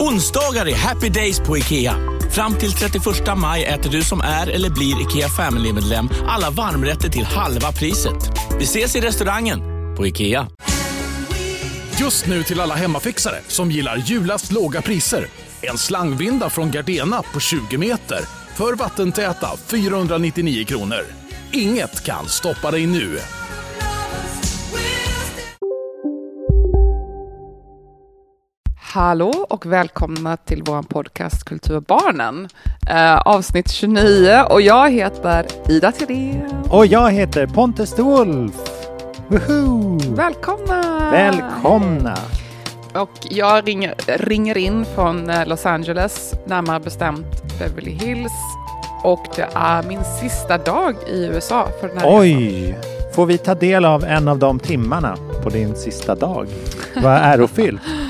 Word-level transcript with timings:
Onsdagar 0.00 0.68
är 0.68 0.74
happy 0.74 1.08
days 1.08 1.40
på 1.40 1.58
IKEA. 1.58 1.96
Fram 2.30 2.54
till 2.54 2.72
31 2.72 3.04
maj 3.36 3.64
äter 3.64 3.90
du 3.90 4.02
som 4.02 4.20
är 4.20 4.46
eller 4.46 4.70
blir 4.70 5.02
IKEA 5.02 5.28
Family-medlem 5.28 6.08
alla 6.28 6.50
varmrätter 6.50 7.08
till 7.08 7.24
halva 7.24 7.72
priset. 7.72 8.30
Vi 8.58 8.64
ses 8.64 8.96
i 8.96 9.00
restaurangen 9.00 9.60
på 9.96 10.06
IKEA. 10.06 10.48
Just 12.00 12.26
nu 12.26 12.42
till 12.42 12.60
alla 12.60 12.74
hemmafixare 12.74 13.40
som 13.46 13.70
gillar 13.70 13.96
julast 13.96 14.52
låga 14.52 14.82
priser. 14.82 15.26
En 15.62 15.78
slangvinda 15.78 16.50
från 16.50 16.70
Gardena 16.70 17.22
på 17.22 17.40
20 17.40 17.78
meter 17.78 18.20
för 18.56 18.74
vattentäta 18.76 19.48
499 19.66 20.64
kronor. 20.64 21.04
Inget 21.52 22.04
kan 22.04 22.28
stoppa 22.28 22.70
dig 22.70 22.86
nu. 22.86 23.18
Hallå 28.92 29.46
och 29.48 29.66
välkomna 29.66 30.36
till 30.36 30.62
vår 30.62 30.82
podcast 30.82 31.44
Kulturbarnen. 31.44 32.48
Eh, 32.88 33.18
avsnitt 33.18 33.70
29 33.70 34.44
och 34.50 34.62
jag 34.62 34.90
heter 34.90 35.46
Ida 35.68 35.92
Thedéen. 35.92 36.64
Och 36.70 36.86
jag 36.86 37.10
heter 37.10 37.46
Pontus 37.46 37.96
de 37.96 38.02
Wolf. 38.02 38.54
Woho! 39.28 39.98
Välkomna! 40.14 41.10
Välkomna! 41.10 42.16
Och 42.94 43.10
jag 43.30 43.68
ringer, 43.68 43.94
ringer 44.06 44.58
in 44.58 44.84
från 44.94 45.30
eh, 45.30 45.46
Los 45.46 45.66
Angeles, 45.66 46.34
närmare 46.46 46.80
bestämt 46.80 47.58
Beverly 47.58 47.90
Hills. 47.90 48.32
Och 49.02 49.26
det 49.36 49.48
är 49.54 49.82
min 49.82 50.04
sista 50.20 50.58
dag 50.58 50.94
i 51.06 51.24
USA 51.24 51.68
för 51.80 51.88
den 51.88 51.98
här 51.98 52.06
resan. 52.06 52.20
Oj! 52.20 52.78
Får 53.14 53.26
vi 53.26 53.38
ta 53.38 53.54
del 53.54 53.84
av 53.84 54.04
en 54.04 54.28
av 54.28 54.38
de 54.38 54.58
timmarna 54.58 55.16
på 55.42 55.50
din 55.50 55.76
sista 55.76 56.14
dag? 56.14 56.46
Vad 57.02 57.12
ärofyllt. 57.12 57.82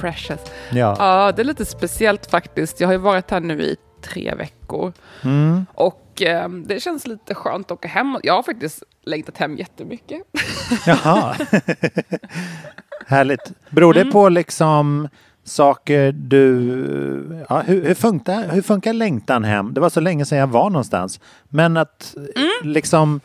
Precious. 0.00 0.40
Ja. 0.72 0.96
Ja, 0.98 1.32
det 1.32 1.42
är 1.42 1.44
lite 1.44 1.64
speciellt 1.66 2.30
faktiskt. 2.30 2.80
Jag 2.80 2.88
har 2.88 2.92
ju 2.92 2.98
varit 2.98 3.30
här 3.30 3.40
nu 3.40 3.62
i 3.62 3.76
tre 4.02 4.34
veckor. 4.34 4.92
Mm. 5.24 5.66
Och 5.74 6.22
eh, 6.22 6.48
det 6.48 6.80
känns 6.82 7.06
lite 7.06 7.34
skönt 7.34 7.66
att 7.66 7.72
åka 7.72 7.88
hem. 7.88 8.18
Jag 8.22 8.34
har 8.34 8.42
faktiskt 8.42 8.82
längtat 9.04 9.38
hem 9.38 9.56
jättemycket. 9.56 10.22
Jaha. 10.86 11.36
Härligt. 13.06 13.52
Beror 13.70 13.94
det 13.94 14.00
Mm. 14.00 14.12
på 14.12 14.28
liksom 14.28 15.08
saker 15.44 16.12
du... 16.12 17.44
Ja, 17.48 17.60
hur, 17.66 17.84
hur, 17.86 17.94
funkar, 17.94 18.48
hur 18.48 18.62
funkar 18.62 18.92
längtan 18.92 19.44
hem? 19.44 19.74
Det 19.74 19.80
var 19.80 19.90
så 19.90 20.00
länge 20.00 20.24
sedan 20.24 20.38
jag 20.38 20.46
var 20.46 20.70
någonstans. 20.70 21.20
Men 21.48 21.76
att 21.76 22.14
Mm. 22.36 22.48
liksom... 22.72 23.20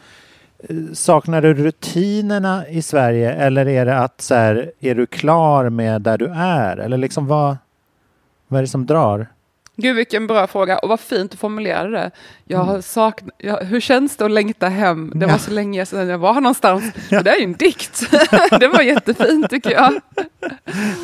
Saknar 0.94 1.42
du 1.42 1.54
rutinerna 1.54 2.68
i 2.68 2.82
Sverige 2.82 3.34
eller 3.34 3.68
är 3.68 3.86
det 3.86 3.98
att 3.98 4.22
så 4.22 4.36
här, 4.36 4.72
är 4.80 4.96
du 4.96 5.06
klar 5.06 5.70
med 5.70 6.02
där 6.02 6.18
du 6.18 6.28
är? 6.36 6.78
Eller 6.78 6.98
liksom 6.98 7.28
vad, 7.28 7.58
vad 8.48 8.58
är 8.58 8.62
det 8.62 8.68
som 8.68 8.86
drar? 8.86 9.28
Gud 9.78 9.96
vilken 9.96 10.28
bra 10.28 10.48
fråga 10.48 10.78
och 10.78 10.90
vad 10.90 11.00
fint 11.00 11.32
du 11.32 11.38
formulerade 11.38 11.90
det. 11.92 12.12
Jag 12.46 12.62
Mm. 12.62 12.68
har 12.74 12.82
saknat, 12.82 13.36
jag, 13.38 13.58
hur 13.58 13.80
känns 13.80 14.18
det 14.18 14.26
att 14.26 14.32
längta 14.32 14.68
hem? 14.68 15.12
Det 15.16 15.26
var 15.26 15.38
så 15.38 15.52
länge 15.52 15.86
sedan 15.86 16.08
jag 16.08 16.18
var 16.18 16.34
någonstans. 16.34 16.84
Det 17.10 17.20
där 17.22 17.32
är 17.34 17.38
ju 17.38 17.44
en 17.44 17.54
dikt. 17.54 18.12
det 18.60 18.68
var 18.68 18.82
jättefint 18.82 19.50
tycker 19.50 19.72
jag. 19.72 19.94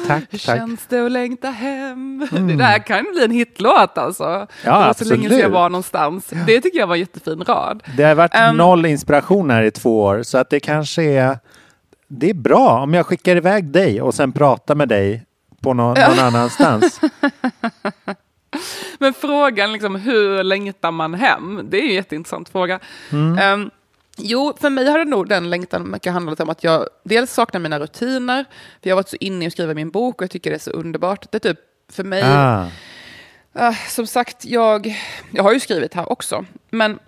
Tack, 0.07 0.23
Hur 0.29 0.37
tack. 0.39 0.57
känns 0.57 0.85
det 0.89 1.05
att 1.05 1.11
längta 1.11 1.49
hem? 1.49 2.27
Mm. 2.31 2.47
Det 2.47 2.55
där 2.55 2.79
kan 2.79 3.05
bli 3.13 3.23
en 3.25 3.31
hitlåt 3.31 3.97
alltså. 3.97 4.23
Ja, 4.23 4.47
det 4.79 4.85
var 4.85 4.93
så 4.93 5.05
länge 5.05 5.29
sedan 5.29 5.39
jag 5.39 5.49
var 5.49 5.69
någonstans. 5.69 6.27
Det 6.47 6.61
tycker 6.61 6.79
jag 6.79 6.87
var 6.87 6.95
en 6.95 6.99
jättefin 6.99 7.43
rad. 7.43 7.83
Det 7.97 8.03
har 8.03 8.15
varit 8.15 8.35
Ehm. 8.35 8.57
noll 8.57 8.85
inspiration 8.85 9.49
här 9.49 9.63
i 9.63 9.71
två 9.71 10.01
år 10.03 10.23
så 10.23 10.37
att 10.37 10.49
det 10.49 10.59
kanske 10.59 11.03
är 11.03 11.39
det 12.07 12.29
är 12.29 12.33
bra 12.33 12.79
om 12.83 12.93
jag 12.93 13.05
skickar 13.05 13.35
iväg 13.35 13.65
dig 13.65 14.01
och 14.01 14.13
sen 14.13 14.31
pratar 14.31 14.75
med 14.75 14.87
dig 14.89 15.23
på 15.61 15.73
någon, 15.73 15.97
någon 16.09 16.19
annanstans. 16.19 16.99
Men 18.99 19.13
frågan 19.13 19.73
liksom, 19.73 19.95
hur 19.95 20.43
längtar 20.43 20.91
man 20.91 21.13
hem? 21.13 21.61
Det 21.69 21.77
är 21.77 21.81
ju 21.81 21.87
en 21.89 21.95
jätteintressant 21.95 22.49
fråga. 22.49 22.79
Mm. 23.11 23.37
Ehm, 23.37 23.69
jo, 24.17 24.53
för 24.61 24.69
mig 24.69 24.87
har 24.91 24.99
det 24.99 25.05
nog 25.05 25.29
den 25.29 25.49
längtan 25.49 25.91
mycket 25.91 26.13
handlat 26.13 26.39
om 26.39 26.49
att 26.49 26.63
jag 26.63 26.87
dels 27.03 27.33
saknar 27.33 27.59
mina 27.59 27.79
rutiner, 27.79 28.45
för 28.81 28.89
jag 28.89 28.95
har 28.95 28.99
varit 29.01 29.09
så 29.09 29.17
inne 29.19 29.45
i 29.45 29.47
att 29.47 29.53
skriva 29.53 29.73
min 29.73 29.89
bok 29.89 30.15
och 30.15 30.23
jag 30.23 30.31
tycker 30.31 30.49
det 30.49 30.55
är 30.55 30.59
så 30.59 30.71
underbart. 30.71 31.31
Det 31.31 31.45
är 31.45 31.53
typ 31.53 31.59
för 31.91 32.03
mig, 32.03 32.23
Ah. 32.25 32.65
Ah, 33.53 33.73
som 33.73 34.07
sagt, 34.07 34.45
jag, 34.45 34.95
jag 35.31 35.43
har 35.43 35.53
ju 35.53 35.59
skrivit 35.59 35.93
här 35.93 36.11
också, 36.11 36.45
men 36.69 36.99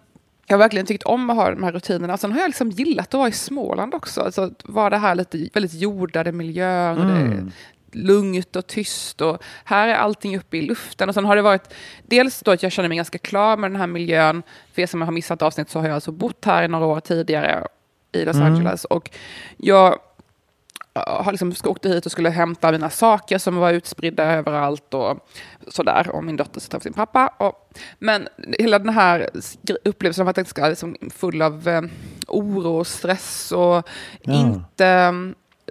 jag 0.48 0.54
har 0.54 0.60
verkligen 0.60 0.86
tyckt 0.86 1.04
om 1.04 1.30
att 1.30 1.36
ha 1.36 1.50
de 1.50 1.64
här 1.64 1.72
rutinerna. 1.72 2.18
Sen 2.18 2.32
har 2.32 2.40
jag 2.40 2.48
liksom 2.48 2.70
gillat 2.70 3.08
att 3.08 3.14
vara 3.14 3.28
i 3.30 3.32
Småland 3.32 3.94
också. 3.96 4.22
Alltså 4.22 4.52
vara 4.64 4.90
det 4.90 4.98
här 4.98 5.16
lite 5.16 5.50
väldigt 5.54 5.74
jordade 5.74 6.32
miljön. 6.32 6.98
Och 6.98 7.06
det 7.06 7.12
är 7.12 7.26
Mm. 7.26 7.52
Lugnt 7.92 8.56
och 8.56 8.68
tyst. 8.68 9.22
Och 9.22 9.44
här 9.64 9.88
är 9.88 9.94
allting 9.94 10.38
uppe 10.38 10.58
i 10.58 10.62
luften. 10.62 11.10
Och 11.10 11.16
sen 11.16 11.26
har 11.26 11.36
det 11.36 11.42
varit 11.42 11.74
dels 12.04 12.40
då 12.42 12.52
att 12.52 12.64
jag 12.64 12.72
känner 12.72 12.90
mig 12.90 12.96
ganska 12.96 13.18
klar 13.18 13.58
med 13.58 13.72
den 13.72 13.80
här 13.80 13.88
miljön. 13.88 14.44
För 14.74 14.82
er 14.82 14.86
som 14.88 15.02
har 15.02 15.12
missat 15.12 15.42
avsnitt 15.42 15.70
så 15.70 15.80
har 15.80 15.86
jag 15.88 15.96
alltså 15.96 16.12
bott 16.12 16.46
här 16.46 16.64
i 16.64 16.68
några 16.68 16.86
år 16.86 17.00
tidigare 17.00 17.68
i 18.12 18.26
Los 18.26 18.36
Mm. 18.36 18.54
Angeles. 18.54 18.86
Och 18.86 19.10
jag 19.58 20.00
har 20.94 21.32
liksom 21.32 21.54
åkte 21.64 21.90
hit 21.90 22.06
och 22.06 22.12
skulle 22.12 22.30
hämta 22.30 22.72
mina 22.72 22.90
saker 22.90 23.38
som 23.38 23.56
var 23.56 23.72
utspridda 23.72 24.24
överallt 24.24 24.94
och 24.94 25.28
sådär. 25.68 26.10
Och 26.10 26.24
min 26.24 26.36
dotter 26.38 26.60
ska 26.60 26.72
träffa 26.72 26.84
sin 26.84 26.94
pappa. 26.94 27.28
Och, 27.38 27.70
men 28.00 28.28
hela 28.60 28.80
den 28.80 28.90
här 28.94 29.30
upplevelsen 29.86 30.22
av 30.22 30.28
att 30.30 30.38
jag 30.38 30.48
ska 30.48 30.68
liksom 30.68 30.96
full 31.16 31.42
av 31.42 31.68
eh, 31.68 31.82
oro 32.28 32.78
och 32.80 32.88
stress 32.88 33.52
och 33.52 33.88
Ja. 34.22 34.34
inte 34.34 35.14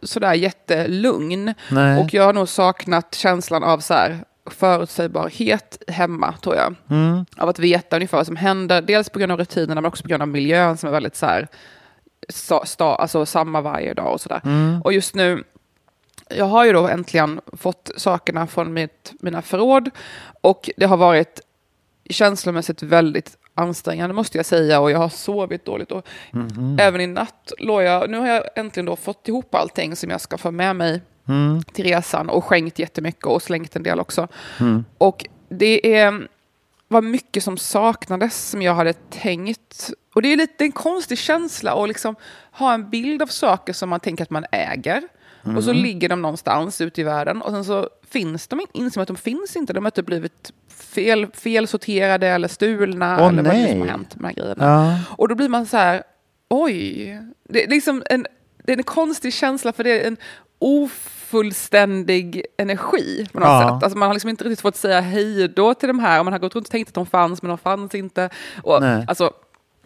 sådär 0.03 0.35
jättelugn. 0.35 1.55
Nej. 1.71 2.01
Och 2.01 2.15
jag 2.15 2.25
har 2.25 2.33
nog 2.33 2.49
saknat 2.49 3.15
känslan 3.15 3.65
av 3.65 3.79
så 3.79 3.95
här 3.95 4.25
förutsägbarhet 4.47 5.83
hemma, 5.89 6.35
tror 6.43 6.57
jag. 6.57 6.75
Mm. 6.91 7.25
Av 7.37 7.49
att 7.49 7.59
veta 7.59 7.97
ungefär 7.97 8.17
vad 8.19 8.27
som 8.27 8.37
händer. 8.37 8.83
Dels 8.83 9.11
på 9.11 9.19
grund 9.19 9.33
av 9.33 9.39
rutinerna, 9.39 9.81
men 9.81 9.89
också 9.89 10.03
på 10.03 10.09
grund 10.09 10.23
av 10.23 10.29
miljön 10.29 10.77
som 10.77 10.89
är 10.89 10.93
väldigt 10.93 11.17
så 11.17 11.27
här, 11.27 11.49
sta, 12.29 12.67
sta, 12.67 12.95
alltså 12.95 13.27
samma 13.27 13.61
varje 13.61 13.95
dag 13.95 14.13
och 14.13 14.21
sådär. 14.21 14.41
Mm. 14.45 14.83
Och 14.83 14.93
just 14.93 15.15
nu, 15.15 15.45
jag 16.29 16.45
har 16.45 16.65
ju 16.65 16.73
då 16.73 16.89
äntligen 16.89 17.41
fått 17.53 17.91
sakerna 17.97 18.47
från 18.47 18.73
mitt, 18.73 19.13
mina 19.21 19.43
förråd. 19.43 19.91
Och 20.41 20.71
det 20.77 20.87
har 20.87 20.97
varit 20.97 21.41
känslomässigt 22.11 22.83
väldigt 22.83 23.37
ansträngande 23.59 24.15
måste 24.15 24.39
jag 24.39 24.47
säga. 24.47 24.81
Och 24.81 24.91
jag 24.91 24.99
har 24.99 25.09
sovit 25.09 25.65
dåligt. 25.65 25.93
Och 25.93 26.07
Mhm. 26.31 26.77
även 26.81 27.01
i 27.01 27.07
natt 27.07 27.53
låg 27.59 27.83
jag, 27.83 28.11
nu 28.11 28.19
har 28.19 28.27
jag 28.27 28.43
äntligen 28.57 28.87
då 28.87 28.97
fått 28.97 29.29
ihop 29.29 29.55
allting 29.55 29.97
som 29.97 30.11
jag 30.11 30.21
ska 30.21 30.39
få 30.39 30.51
med 30.51 30.77
mig 30.77 31.03
Mm. 31.29 31.63
till 31.63 31.85
resan 31.85 32.29
och 32.31 32.45
skänkt 32.45 32.79
jättemycket 32.79 33.25
och 33.27 33.43
slängt 33.43 33.77
en 33.77 33.83
del 33.83 34.01
också. 34.01 34.29
Mm. 34.61 34.85
Och 34.99 35.27
det 35.49 35.97
är, 35.97 36.29
var 36.89 37.03
mycket 37.03 37.43
som 37.45 37.57
saknades 37.59 38.51
som 38.51 38.63
jag 38.63 38.75
hade 38.75 38.93
tänkt. 38.93 39.91
Och 40.15 40.23
det 40.23 40.33
är 40.33 40.37
lite 40.37 40.65
en 40.65 40.73
konstig 40.73 41.19
känsla 41.19 41.73
att 41.83 41.89
liksom 41.89 42.15
ha 42.53 42.75
en 42.75 42.91
bild 42.91 43.23
av 43.23 43.27
saker 43.27 43.73
som 43.73 43.89
man 43.89 44.01
tänker 44.01 44.25
att 44.25 44.31
man 44.31 44.45
äger. 44.53 45.03
Och 45.57 45.65
så 45.65 45.71
Mm. 45.71 45.83
ligger 45.83 46.09
de 46.09 46.23
någonstans 46.23 46.81
ute 46.81 47.01
i 47.01 47.05
världen 47.05 47.43
och 47.43 47.51
sen 47.51 47.65
så 47.65 47.89
finns 48.11 48.49
de, 48.49 48.61
in- 48.61 48.67
inser 48.73 48.99
man 48.99 49.03
att 49.03 49.09
de 49.09 49.17
finns 49.17 49.57
inte. 49.57 49.73
De 49.73 49.85
har 49.85 49.89
inte 49.89 50.03
blivit 50.03 50.53
fel, 50.69 51.27
felsorterade 51.35 52.27
eller 52.29 52.49
stulna 52.49 53.17
Åh, 53.21 53.29
eller 53.29 53.43
vad 53.43 53.53
det 53.55 53.59
är 53.59 53.69
som 53.69 53.79
har 53.79 53.87
nej. 53.87 53.91
hänt 53.91 54.17
med 54.17 54.23
de 54.23 54.27
här 54.27 54.35
grejerna. 54.35 54.65
Ja. 54.65 55.15
Och 55.17 55.29
då 55.29 55.35
blir 55.35 55.49
man 55.49 55.67
så 55.67 55.77
här, 55.77 56.03
oj. 56.51 57.21
Det 57.49 57.65
är 57.65 57.69
liksom 57.69 58.03
en, 58.11 58.27
det 58.65 58.73
är 58.73 58.77
en 58.77 58.83
konstig 58.83 59.33
känsla 59.35 59.73
för 59.73 59.85
det 59.85 60.01
är 60.03 60.07
en 60.09 60.17
ofullständig 60.59 62.45
energi 62.59 63.27
på 63.33 63.39
något 63.41 63.47
Ja. 63.49 63.61
sätt. 63.75 63.83
Alltså 63.85 63.99
man 63.99 64.07
har 64.09 64.15
liksom 64.15 64.31
inte 64.31 64.45
riktigt 64.45 64.61
fått 64.61 64.77
säga 64.77 65.01
hej 65.01 65.49
då 65.49 65.75
till 65.75 65.89
de 65.89 65.99
här 65.99 66.19
och 66.19 66.25
man 66.25 66.33
har 66.33 66.39
gått 66.41 66.55
runt 66.55 66.67
och 66.67 66.71
tänkt 66.71 66.89
att 66.89 66.95
de 66.95 67.07
fanns 67.07 67.43
men 67.43 67.49
de 67.49 67.59
fanns 67.59 67.95
inte. 67.95 68.31
Och, 68.63 68.81
Nej. 68.83 69.05
alltså, 69.09 69.33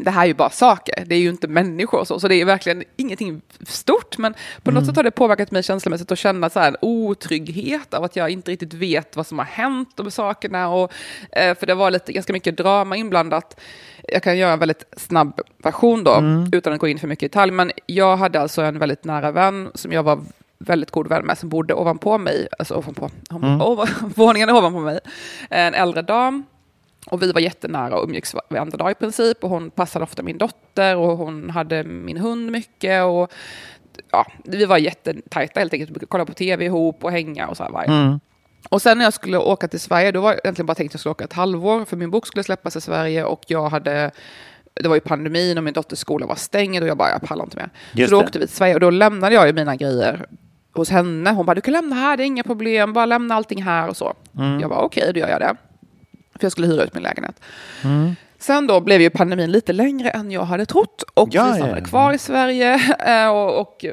det 0.04 0.10
här 0.10 0.22
är 0.22 0.26
ju 0.26 0.34
bara 0.34 0.50
saker, 0.50 1.04
det 1.06 1.14
är 1.14 1.18
ju 1.18 1.28
inte 1.28 1.48
människor 1.48 1.98
och 2.00 2.06
så, 2.08 2.20
så 2.20 2.28
det 2.28 2.34
är 2.34 2.44
verkligen 2.44 2.84
ingenting 2.96 3.40
stort. 3.66 4.18
Men 4.18 4.34
på 4.62 4.70
något 4.70 4.82
Mm. 4.82 4.86
sätt 4.86 4.96
har 4.96 5.02
det 5.02 5.10
påverkat 5.10 5.50
mig 5.50 5.62
känslomässigt 5.62 6.12
att 6.12 6.18
känna 6.18 6.50
så 6.50 6.60
här 6.60 6.68
en 6.68 6.76
otrygghet 6.80 7.94
av 7.94 8.04
att 8.04 8.16
jag 8.16 8.30
inte 8.30 8.50
riktigt 8.50 8.74
vet 8.74 9.16
vad 9.16 9.26
som 9.26 9.38
har 9.38 9.46
hänt 9.46 9.98
med 9.98 10.12
sakerna. 10.12 10.68
Och, 10.68 10.92
eh, 11.32 11.54
för 11.58 11.66
det 11.66 11.74
var 11.74 11.90
lite, 11.90 12.12
ganska 12.12 12.32
mycket 12.32 12.56
drama 12.56 12.96
inblandat. 12.96 13.60
Jag 14.08 14.22
kan 14.22 14.38
göra 14.38 14.52
en 14.52 14.58
väldigt 14.58 14.84
snabb 14.96 15.40
version 15.64 16.04
då, 16.04 16.14
Mm. 16.14 16.48
utan 16.52 16.72
att 16.72 16.78
gå 16.80 16.88
in 16.88 16.98
för 16.98 17.08
mycket 17.08 17.22
i 17.22 17.28
detalj. 17.28 17.52
Men 17.52 17.72
jag 17.86 18.16
hade 18.16 18.40
alltså 18.40 18.62
en 18.62 18.78
väldigt 18.78 19.04
nära 19.04 19.30
vän 19.30 19.70
som 19.74 19.92
jag 19.92 20.02
var 20.02 20.18
väldigt 20.58 20.90
god 20.90 21.08
vän 21.08 21.24
med 21.26 21.38
som 21.38 21.48
bodde 21.48 21.74
ovanpå 21.74 22.18
mig, 22.18 22.48
alltså 22.58 22.74
ovanpå, 22.74 23.10
ovan, 23.60 23.88
våningen 24.16 24.50
ovanpå 24.50 24.78
mig, 24.80 24.98
en 25.50 25.74
äldre 25.74 26.02
dam. 26.02 26.44
Och 27.06 27.22
vi 27.22 27.32
var 27.32 27.40
jättenära 27.40 27.96
och 27.98 28.04
umgicks 28.04 28.34
varenda 28.50 28.76
dag 28.76 28.90
i 28.90 28.94
princip. 28.94 29.44
Och 29.44 29.50
hon 29.50 29.70
passade 29.70 30.02
ofta 30.02 30.22
min 30.22 30.38
dotter 30.38 30.96
och 30.96 31.16
hon 31.18 31.50
hade 31.50 31.84
min 31.84 32.16
hund 32.16 32.50
mycket. 32.50 33.04
Och, 33.04 33.32
ja, 34.10 34.26
vi 34.44 34.64
var 34.64 34.78
jättetajta 34.78 35.60
helt 35.60 35.72
enkelt. 35.72 35.90
Vi 35.90 35.92
brukade 35.92 36.08
kolla 36.10 36.24
på 36.24 36.32
tv 36.32 36.64
ihop 36.64 37.04
och 37.04 37.10
hänga 37.12 37.48
och 37.48 37.56
så 37.56 37.62
här. 37.62 37.70
varje- 37.70 37.90
Och 38.68 38.82
sen 38.82 38.98
när 38.98 39.04
jag 39.04 39.14
skulle 39.14 39.38
åka 39.38 39.68
till 39.68 39.80
Sverige, 39.80 40.12
då 40.12 40.20
var 40.20 40.30
jag 40.32 40.40
egentligen 40.44 40.66
bara 40.66 40.74
tänkt 40.74 40.90
att 40.90 40.94
jag 40.94 41.00
skulle 41.00 41.10
åka 41.10 41.24
ett 41.24 41.32
halvår, 41.32 41.84
för 41.84 41.96
min 41.96 42.10
bok 42.10 42.26
skulle 42.26 42.42
släppas 42.44 42.76
i 42.76 42.80
Sverige 42.80 43.24
och 43.24 43.42
jag 43.46 43.68
hade, 43.68 44.10
det 44.74 44.88
var 44.88 44.94
ju 44.96 45.00
pandemin 45.00 45.58
och 45.58 45.64
min 45.64 45.74
dotters 45.74 45.98
skola 45.98 46.26
var 46.26 46.34
stängd 46.34 46.82
och 46.82 46.88
jag 46.88 46.96
bara, 46.96 47.10
jag 47.10 47.22
pallar 47.22 47.44
inte 47.44 47.56
mer. 47.56 47.70
Just 47.92 48.10
så 48.10 48.14
då 48.16 48.20
det. 48.20 48.26
åkte 48.26 48.38
vi 48.38 48.46
till 48.46 48.56
Sverige 48.56 48.74
och 48.74 48.80
då 48.80 48.90
lämnade 48.90 49.34
jag 49.34 49.46
ju 49.46 49.52
mina 49.52 49.76
grejer 49.76 50.26
hos 50.72 50.90
henne. 50.90 51.30
Hon 51.30 51.46
bara, 51.46 51.54
du 51.54 51.60
kan 51.60 51.72
lämna 51.72 51.96
här, 51.96 52.16
det 52.16 52.22
är 52.22 52.26
inga 52.26 52.42
problem, 52.42 52.92
bara 52.92 53.06
lämna 53.06 53.34
allting 53.34 53.62
här 53.62 53.88
och 53.88 53.96
så. 53.96 54.14
Mm. 54.38 54.60
Jag 54.60 54.70
bara, 54.70 54.80
okej, 54.80 55.10
då 55.14 55.20
gör 55.20 55.28
jag 55.28 55.40
det. 55.40 55.56
För 56.42 56.46
jag 56.46 56.52
skulle 56.52 56.66
hyra 56.66 56.82
ut 56.84 56.94
min 56.94 57.02
lägenhet. 57.02 57.40
Sen 58.38 58.66
då 58.66 58.80
blev 58.80 59.00
ju 59.00 59.10
pandemin 59.10 59.50
lite 59.52 59.72
längre 59.72 60.10
än 60.10 60.30
jag 60.30 60.44
hade 60.44 60.66
trott 60.66 61.02
och 61.14 61.28
Ja, 61.32 61.42
vi 61.44 61.48
ja, 61.50 61.54
stannade 61.54 61.78
ja. 61.80 61.84
kvar 61.86 62.12
i 62.12 62.18
Sverige. 62.18 62.74
eh, 63.06 63.28
Och, 63.28 63.60
och 63.60 63.84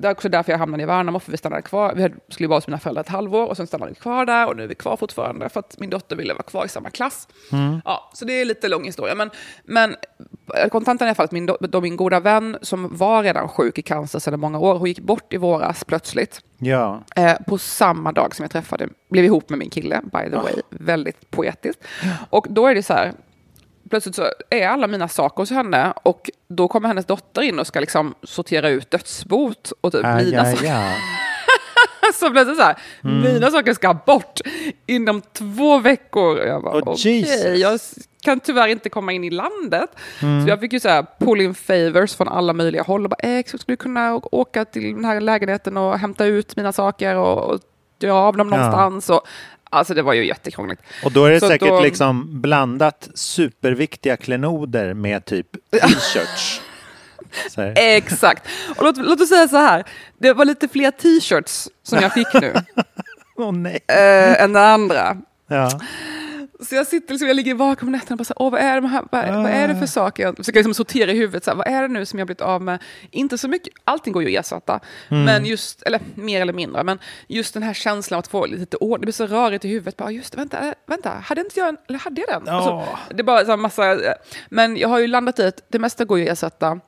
det 0.00 0.08
är 0.08 0.12
också 0.12 0.28
därför 0.28 0.52
jag 0.52 0.58
hamnade 0.58 0.82
i 0.82 0.86
Värnamo, 0.86 1.18
för 1.18 1.30
vi 1.30 1.36
stannade 1.36 1.62
kvar. 1.62 1.94
Vi 1.94 2.10
skulle 2.28 2.48
vara 2.48 2.56
hos 2.56 2.66
mina 2.66 2.78
föräldrar 2.78 3.02
ett 3.02 3.08
halvår 3.08 3.46
och 3.46 3.56
sen 3.56 3.66
stannade 3.66 3.92
vi 3.92 4.00
kvar 4.00 4.26
där 4.26 4.48
och 4.48 4.56
nu 4.56 4.62
är 4.62 4.66
vi 4.66 4.74
kvar 4.74 4.96
fortfarande 4.96 5.48
för 5.48 5.60
att 5.60 5.80
min 5.80 5.90
dotter 5.90 6.16
ville 6.16 6.34
vara 6.34 6.42
kvar 6.42 6.64
i 6.64 6.68
samma 6.68 6.90
klass. 6.90 7.28
Ja, 7.84 8.10
så 8.14 8.24
det 8.24 8.32
är 8.32 8.44
lite 8.44 8.68
lång 8.68 8.84
historia. 8.84 9.14
Men, 9.14 9.30
men 9.64 9.96
eh, 10.56 10.68
kontanten 10.68 11.06
i 11.06 11.08
alla 11.08 11.14
fall 11.14 11.24
att 11.24 11.32
min, 11.32 11.46
då 11.60 11.80
min 11.80 11.96
goda 11.96 12.20
vän 12.20 12.58
som 12.62 12.96
var 12.96 13.22
redan 13.22 13.48
sjuk 13.48 13.78
i 13.78 13.82
cancer 13.82 14.18
sedan 14.18 14.40
många 14.40 14.58
år, 14.58 14.78
hon 14.78 14.88
gick 14.88 15.00
bort 15.00 15.32
i 15.32 15.36
våras 15.36 15.84
plötsligt. 15.84 16.40
Ja. 16.58 17.02
Eh, 17.16 17.34
på 17.46 17.58
samma 17.58 18.12
dag 18.12 18.36
som 18.36 18.42
jag 18.42 18.50
träffade, 18.50 18.88
blev 19.10 19.24
ihop 19.24 19.50
med 19.50 19.58
min 19.58 19.70
kille, 19.70 20.00
by 20.04 20.30
the 20.30 20.36
way. 20.36 20.54
Väldigt 20.70 21.30
poetiskt. 21.30 21.84
Och 22.30 22.46
då 22.50 22.66
är 22.66 22.74
det 22.74 22.82
så 22.82 22.92
här, 22.92 23.12
plötsligt 23.90 24.14
så 24.14 24.26
är 24.50 24.68
alla 24.68 24.86
mina 24.86 25.08
saker 25.08 25.36
hos 25.42 25.50
henne 25.50 25.92
och 26.02 26.30
då 26.48 26.68
kommer 26.68 26.88
hennes 26.88 27.06
dotter 27.06 27.42
in 27.42 27.58
och 27.58 27.66
ska 27.66 27.80
liksom 27.80 28.14
sortera 28.22 28.68
ut 28.68 28.90
dödsbot 28.90 29.72
och 29.80 29.92
typ 29.92 30.04
Aj, 30.04 30.24
mina 30.24 30.42
aj, 30.42 30.56
saker. 30.56 30.74
aj. 30.74 30.96
Så 32.14 32.30
plötsligt 32.30 32.56
så 32.56 32.62
här, 32.62 32.76
Mm. 33.04 33.22
mina 33.22 33.50
saker 33.50 33.74
ska 33.74 33.94
bort 33.94 34.40
inom 34.86 35.22
två 35.32 35.78
veckor. 35.78 36.38
Och 36.40 36.46
Jag 36.48 36.62
bara, 36.62 36.74
Oh, 36.78 36.82
okej, 36.88 37.20
Jesus. 37.20 37.60
jag 37.60 37.80
kan 38.22 38.40
tyvärr 38.40 38.68
inte 38.68 38.88
komma 38.88 39.12
in 39.12 39.24
i 39.24 39.30
landet. 39.30 39.90
Mm. 40.22 40.42
Så 40.44 40.48
jag 40.50 40.60
fick 40.60 40.72
ju 40.72 40.80
så 40.80 40.88
här 40.88 41.06
pull 41.20 41.40
in 41.40 41.54
favors 41.54 42.14
från 42.14 42.28
alla 42.28 42.52
möjliga 42.52 42.82
håll. 42.82 43.04
Och 43.04 43.10
bara, 43.10 43.28
eh, 43.38 43.44
skulle 43.44 43.60
du 43.66 43.76
kunna 43.76 44.14
åka 44.32 44.64
till 44.64 44.94
den 44.94 45.04
här 45.04 45.20
lägenheten 45.20 45.76
och 45.76 45.98
hämta 45.98 46.24
ut 46.24 46.56
mina 46.56 46.72
saker 46.72 47.16
och, 47.16 47.50
och 47.54 47.60
göra 48.00 48.14
av 48.14 48.36
dem 48.36 48.48
Ja. 48.52 48.56
någonstans? 48.56 49.10
Och, 49.10 49.26
alltså 49.70 49.94
det 49.94 50.02
var 50.02 50.12
ju 50.12 50.26
jättekrångligt. 50.26 50.82
Och 51.04 51.12
då 51.12 51.24
är 51.24 51.30
det 51.30 51.40
Så 51.40 51.48
säkert 51.48 51.68
då- 51.68 51.80
liksom 51.80 52.40
blandat 52.40 53.08
superviktiga 53.14 54.16
klenoder 54.16 54.94
med 54.94 55.24
typ 55.24 55.46
t-shirts. 55.72 56.60
Exakt. 57.76 58.48
Och 58.76 58.84
låt, 58.84 58.96
låt 58.96 59.20
oss 59.20 59.28
säga 59.28 59.48
så 59.48 59.56
här, 59.56 59.84
det 60.18 60.32
var 60.32 60.44
lite 60.44 60.68
fler 60.68 60.90
t-shirts 60.90 61.68
som 61.82 61.98
jag 61.98 62.12
fick 62.12 62.32
nu 62.34 62.54
Åh 63.36 63.52
nej. 63.52 63.78
eh, 63.88 64.42
än 64.42 64.52
det 64.52 64.66
andra. 64.66 65.16
Ja. 65.48 65.80
Så 66.62 66.74
jag 66.74 66.86
sitter 66.86 67.12
liksom, 67.14 67.28
jag 67.28 67.34
ligger 67.36 67.54
vaken 67.54 67.86
på 67.86 67.92
nätterna 67.92 68.14
och 68.14 68.18
bara 68.18 68.24
så 68.24 68.34
här, 68.38 68.42
Åh, 68.46 68.50
vad, 68.52 68.60
är 68.60 68.80
det 68.80 68.88
här, 68.88 69.04
vad, 69.10 69.42
vad 69.42 69.50
är 69.52 69.68
det 69.68 69.76
för 69.76 69.86
saker? 69.86 70.22
Jag 70.22 70.36
försöker 70.36 70.58
liksom 70.58 70.74
sortera 70.74 71.10
i 71.12 71.16
huvudet, 71.16 71.44
så 71.44 71.50
här, 71.50 71.56
vad 71.56 71.66
är 71.68 71.82
det 71.82 71.88
nu 71.88 72.06
som 72.06 72.18
jag 72.18 72.26
blivit 72.28 72.40
av 72.40 72.62
med? 72.62 72.82
Inte 73.10 73.38
så 73.38 73.48
mycket, 73.48 73.72
allting 73.84 74.12
går 74.12 74.22
ju 74.22 74.36
att 74.38 74.46
ersätta, 74.46 74.80
men 75.08 75.44
just, 75.44 75.82
eller 75.82 76.00
mer 76.14 76.40
eller 76.40 76.52
mindre, 76.52 76.84
men 76.84 76.98
just 77.28 77.54
den 77.54 77.62
här 77.62 77.74
känslan 77.74 78.16
av 78.16 78.18
att 78.18 78.28
få 78.28 78.46
lite 78.46 78.76
ordning, 78.76 79.00
det 79.00 79.06
blir 79.06 79.12
så 79.12 79.26
rörigt 79.26 79.64
i 79.64 79.68
huvudet, 79.68 79.96
bara 79.96 80.10
just 80.10 80.34
vänta, 80.38 80.74
vänta, 80.86 81.10
hade 81.10 81.40
inte 81.40 81.58
jag 81.60 81.68
en, 81.68 81.76
eller 81.88 81.98
hade 81.98 82.20
jag 82.20 82.42
den? 82.42 82.54
Alltså, 82.54 82.84
det 83.14 83.20
är 83.20 83.24
bara 83.24 83.44
så 83.44 83.50
här 83.50 83.56
massa, 83.56 83.96
men 84.48 84.76
jag 84.76 84.88
har 84.88 84.98
ju 84.98 85.06
landat 85.06 85.38
i 85.38 85.46
att 85.46 85.62
det 85.68 85.78
mesta 85.78 86.04
går 86.04 86.18
ju 86.18 86.24
att 86.24 86.32
ersätta, 86.32 86.80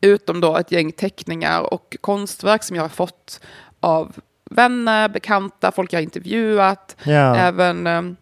utom 0.00 0.40
då 0.40 0.56
ett 0.56 0.72
gäng 0.72 0.92
teckningar 0.92 1.74
och 1.74 1.96
konstverk 2.00 2.62
som 2.62 2.76
jag 2.76 2.84
har 2.84 2.88
fått 2.88 3.40
av 3.80 4.12
vänner, 4.50 5.08
bekanta, 5.08 5.72
folk 5.72 5.92
jag 5.92 5.98
har 5.98 6.02
intervjuat, 6.02 6.96
Ja. 7.04 7.36
även, 7.36 8.16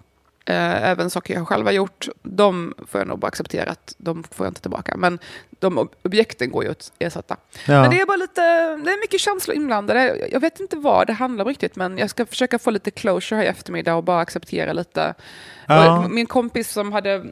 eh, 0.51 0.89
även 0.91 1.11
saker 1.11 1.35
jag 1.35 1.49
själv 1.49 1.65
har 1.67 1.73
gjort. 1.73 2.09
De 2.23 2.75
får 2.87 3.01
jag 3.01 3.09
nog 3.09 3.19
bara 3.19 3.27
acceptera 3.27 3.71
att 3.71 3.95
de 3.99 4.23
får 4.31 4.47
jag 4.47 4.51
inte 4.51 4.61
tillbaka. 4.61 4.97
Men 4.97 5.19
de 5.51 5.79
ob- 5.79 5.93
objekten 6.03 6.51
går 6.51 6.65
ju 6.65 6.71
att 6.71 6.93
ersätta. 6.99 7.37
Ja. 7.67 7.81
Men 7.81 7.91
det 7.91 8.01
är 8.01 8.07
bara 8.07 8.17
lite, 8.17 8.41
det 8.85 8.91
är 8.91 9.01
mycket 9.01 9.21
känslor 9.21 9.57
inblandade. 9.57 10.29
Jag- 10.33 10.41
vet 10.41 10.61
inte 10.61 10.77
vad 10.77 11.07
det 11.07 11.13
handlar 11.13 11.45
om 11.45 11.49
riktigt, 11.49 11.77
men 11.77 11.99
jag 11.99 12.11
ska 12.11 12.27
försöka 12.27 12.59
få 12.59 12.71
lite 12.71 12.91
closure 12.91 13.37
här 13.39 13.45
i 13.45 13.49
eftermiddag 13.49 13.95
och 13.95 14.05
bara 14.05 14.21
acceptera 14.21 14.73
lite. 14.73 15.15
Ja. 15.67 16.09
Min 16.09 16.27
kompis 16.27 16.71
som 16.73 16.93
hade 16.93 17.25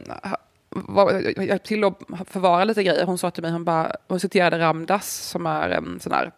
var, 0.69 1.11
jag 1.11 1.45
hjälpte 1.45 1.67
till 1.67 1.83
att 1.83 1.97
förvara 2.25 2.63
lite 2.63 2.83
grejer. 2.83 3.05
Hon 3.05 3.17
sa 3.17 3.31
till 3.31 3.43
mig, 3.43 3.51
hon, 3.51 3.63
bara, 3.65 3.91
hon 4.07 4.19
citerade 4.19 4.59
Ramdas 4.59 5.09
som 5.15 5.45
är 5.45 5.69
en 5.69 5.99
sån 5.99 6.11
här, 6.11 6.31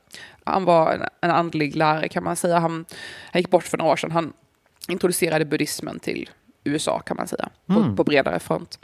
han 0.43 0.65
var 0.65 0.93
en, 0.93 1.01
en 1.21 1.31
andlig 1.31 1.75
lärare 1.75 2.07
kan 2.09 2.23
man 2.23 2.35
säga. 2.35 2.59
Han, 2.59 2.85
han 3.31 3.39
gick 3.41 3.49
bort 3.49 3.63
för 3.63 3.77
några 3.77 3.91
år 3.91 3.95
sedan. 3.95 4.11
Han 4.11 4.33
introducerade 4.87 5.45
buddhismen 5.45 5.99
till 5.99 6.29
USA 6.63 6.99
kan 6.99 7.17
man 7.17 7.27
säga, 7.27 7.49
på, 7.65 7.95
på 7.95 8.03
bredare 8.03 8.39
front. 8.39 8.79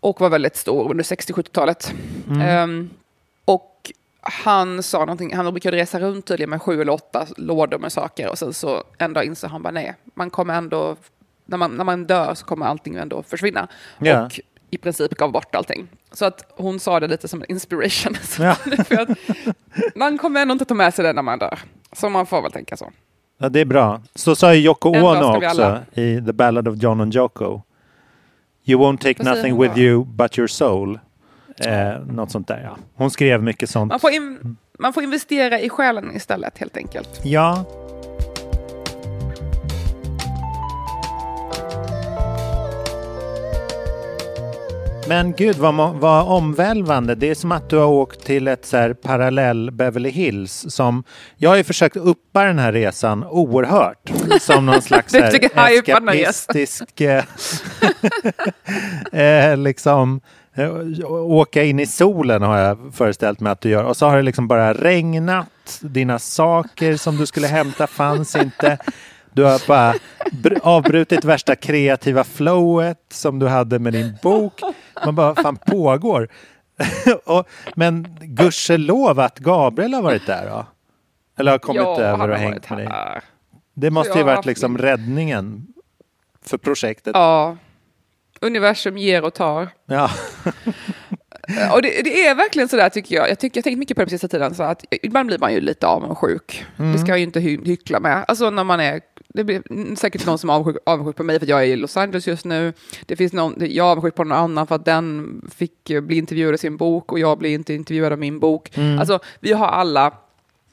Och 0.00 0.20
var 0.20 0.30
väldigt 0.30 0.56
stor 0.56 0.90
under 0.90 1.04
60-70-talet. 1.04 1.94
Ehm, 2.42 2.90
och 3.44 3.92
han 4.20 4.82
sa 4.82 4.98
någonting, 4.98 5.36
han 5.36 5.52
brukade 5.52 5.76
resa 5.76 6.00
runt 6.00 6.26
tydligen 6.26 6.50
med 6.50 6.62
sju 6.62 6.80
eller 6.80 6.92
åtta 6.92 7.26
lådor 7.36 7.78
med 7.78 7.92
saker 7.92 8.28
och 8.28 8.38
sen 8.38 8.52
så 8.52 8.84
en 8.98 9.12
dag 9.12 9.24
insåg 9.24 9.50
han 9.50 9.62
bara 9.62 9.70
nej, 9.70 9.94
man 10.14 10.30
kommer 10.30 10.54
ändå, 10.54 10.96
när 11.44 11.56
man, 11.56 11.70
när 11.70 11.84
man 11.84 12.06
dör 12.06 12.34
så 12.34 12.46
kommer 12.46 12.66
allting 12.66 12.94
ändå 12.94 13.22
försvinna. 13.22 13.68
Ja. 13.98 14.26
Och 14.26 14.40
i 14.70 14.78
princip 14.78 15.14
gav 15.14 15.32
bort 15.32 15.54
allting. 15.54 15.88
Så 16.12 16.24
att 16.24 16.52
hon 16.56 16.80
sa 16.80 17.00
det 17.00 17.06
lite 17.06 17.28
som 17.28 17.42
en 17.42 17.50
inspiration. 17.50 18.16
Ja. 18.38 18.54
för 18.84 19.00
att 19.00 19.08
man 19.94 20.18
kommer 20.18 20.42
ändå 20.42 20.52
inte 20.52 20.64
ta 20.64 20.74
med 20.74 20.94
sig 20.94 21.04
det 21.04 21.12
när 21.12 21.22
man 21.22 21.38
dör. 21.38 21.58
Så 21.92 22.08
man 22.08 22.26
får 22.26 22.42
väl 22.42 22.52
tänka 22.52 22.76
så. 22.76 22.92
Ja, 23.40 23.48
det 23.48 23.60
är 23.60 23.64
bra. 23.64 24.00
Så 24.14 24.36
sa 24.36 24.54
ju 24.54 24.60
Yoko 24.60 24.88
Ono 24.88 25.36
också 25.36 25.78
i 25.92 26.22
The 26.26 26.32
Ballad 26.32 26.68
of 26.68 26.82
John 26.82 27.00
and 27.00 27.14
Yoko. 27.14 27.62
You 28.64 28.80
won't 28.80 28.98
take 28.98 29.24
säger 29.24 29.36
nothing 29.36 29.60
with 29.60 29.78
you 29.78 30.04
but 30.04 30.38
your 30.38 30.48
soul. 30.48 30.98
Eh, 31.58 32.00
något 32.06 32.30
sånt 32.30 32.48
där, 32.48 32.60
ja. 32.64 32.76
Hon 32.94 33.10
skrev 33.10 33.42
mycket 33.42 33.70
sånt. 33.70 33.90
Man 33.90 34.00
får, 34.00 34.10
in, 34.10 34.56
man 34.78 34.92
får 34.92 35.02
investera 35.02 35.60
i 35.60 35.68
själen 35.68 36.16
istället 36.16 36.58
helt 36.58 36.76
enkelt. 36.76 37.20
Ja. 37.24 37.64
Men 45.10 45.32
gud 45.32 45.56
vad, 45.56 45.74
vad 45.74 46.28
omvälvande. 46.28 47.14
Det 47.14 47.30
är 47.30 47.34
som 47.34 47.52
att 47.52 47.70
du 47.70 47.76
har 47.76 47.86
åkt 47.86 48.24
till 48.24 48.48
ett 48.48 48.66
så 48.66 48.94
parallell 48.94 49.70
Beverly 49.70 50.10
Hills. 50.10 50.66
Som, 50.68 51.04
jag 51.36 51.50
har 51.50 51.56
ju 51.56 51.64
försökt 51.64 51.96
uppa 51.96 52.44
den 52.44 52.58
här 52.58 52.72
resan 52.72 53.24
oerhört. 53.24 54.10
Som 54.40 54.66
någon 54.66 54.82
slags 54.82 55.14
här 55.54 55.78
eskapistisk... 55.78 57.00
eh, 57.00 57.24
eh, 59.20 59.56
liksom, 59.56 60.20
eh, 60.54 60.74
åka 61.10 61.62
in 61.62 61.80
i 61.80 61.86
solen 61.86 62.42
har 62.42 62.58
jag 62.58 62.78
föreställt 62.94 63.40
mig 63.40 63.52
att 63.52 63.60
du 63.60 63.68
gör. 63.68 63.84
Och 63.84 63.96
så 63.96 64.06
har 64.06 64.16
det 64.16 64.22
liksom 64.22 64.48
bara 64.48 64.72
regnat. 64.74 65.78
Dina 65.80 66.18
saker 66.18 66.96
som 66.96 67.16
du 67.16 67.26
skulle 67.26 67.46
hämta 67.46 67.86
fanns 67.86 68.36
inte. 68.36 68.78
Du 69.32 69.44
har 69.44 69.66
bara 69.68 69.94
br- 70.30 70.58
avbrutit 70.62 71.24
värsta 71.24 71.56
kreativa 71.56 72.24
flowet 72.24 72.98
som 73.08 73.38
du 73.38 73.48
hade 73.48 73.78
med 73.78 73.92
din 73.92 74.16
bok. 74.22 74.60
Man 75.04 75.14
bara, 75.14 75.34
fan 75.42 75.56
pågår? 75.56 76.28
och, 77.24 77.48
men 77.74 78.16
gudskelov 78.20 79.20
att 79.20 79.38
Gabriel 79.38 79.94
har 79.94 80.02
varit 80.02 80.26
där 80.26 80.46
då? 80.50 80.66
Eller 81.38 81.50
har 81.50 81.58
kommit 81.58 81.82
Ja, 81.82 82.00
över 82.00 82.28
och 82.28 82.36
hängt 82.36 82.70
med 82.70 82.78
dig? 82.78 82.86
här. 82.86 83.22
Det 83.74 83.90
måste 83.90 84.18
ju 84.18 84.24
varit 84.24 84.46
liksom 84.46 84.72
min- 84.72 84.82
räddningen 84.82 85.66
för 86.44 86.58
projektet. 86.58 87.10
Ja. 87.14 87.56
Universum 88.40 88.98
ger 88.98 89.24
och 89.24 89.34
tar. 89.34 89.68
Ja. 89.86 90.10
Och 91.72 91.82
det, 91.82 92.04
det 92.04 92.26
är 92.26 92.34
verkligen 92.34 92.68
sådär 92.68 92.88
tycker 92.88 93.16
jag. 93.16 93.30
Jag, 93.30 93.38
tycker, 93.38 93.58
jag 93.58 93.64
tänkt 93.64 93.78
mycket 93.78 93.96
på 93.96 94.00
det 94.00 94.06
på 94.06 94.10
sista 94.10 94.28
tiden. 94.28 94.54
Så 94.54 94.62
att 94.62 94.84
ibland 95.02 95.26
blir 95.26 95.38
man 95.38 95.52
ju 95.52 95.60
lite 95.60 95.86
avundsjuk. 95.86 96.64
Det 96.76 96.98
ska 96.98 97.08
jag 97.08 97.18
ju 97.18 97.24
inte 97.24 97.40
hy- 97.40 97.64
hyckla 97.66 98.00
med. 98.00 98.24
Alltså 98.28 98.50
när 98.50 98.64
man 98.64 98.80
är... 98.80 99.00
Det 99.34 99.44
blir 99.44 99.94
säkert 99.96 100.26
någon 100.26 100.38
som 100.38 100.50
är 100.50 100.54
avundsjuk, 100.54 100.82
avundsjuk 100.86 101.16
på 101.16 101.22
mig 101.22 101.38
för 101.38 101.46
att 101.46 101.50
jag 101.50 101.62
är 101.62 101.66
i 101.66 101.76
Los 101.76 101.96
Angeles 101.96 102.26
just 102.26 102.44
nu. 102.44 102.72
Det 103.06 103.16
finns 103.16 103.32
någon, 103.32 103.54
jag 103.58 103.86
är 103.86 103.90
avundsjuk 103.90 104.14
på 104.14 104.24
någon 104.24 104.38
annan 104.38 104.66
för 104.66 104.74
att 104.74 104.84
den 104.84 105.40
fick 105.54 105.90
eh, 105.90 106.00
bli 106.00 106.16
intervjuad 106.16 106.54
i 106.54 106.58
sin 106.58 106.76
bok 106.76 107.12
och 107.12 107.18
jag 107.18 107.38
blir 107.38 107.54
inte 107.54 107.74
intervjuad 107.74 108.12
av 108.12 108.18
min 108.18 108.40
bok. 108.40 108.78
Alltså 108.98 109.18
vi 109.40 109.52
har 109.52 109.66
alla 109.66 110.12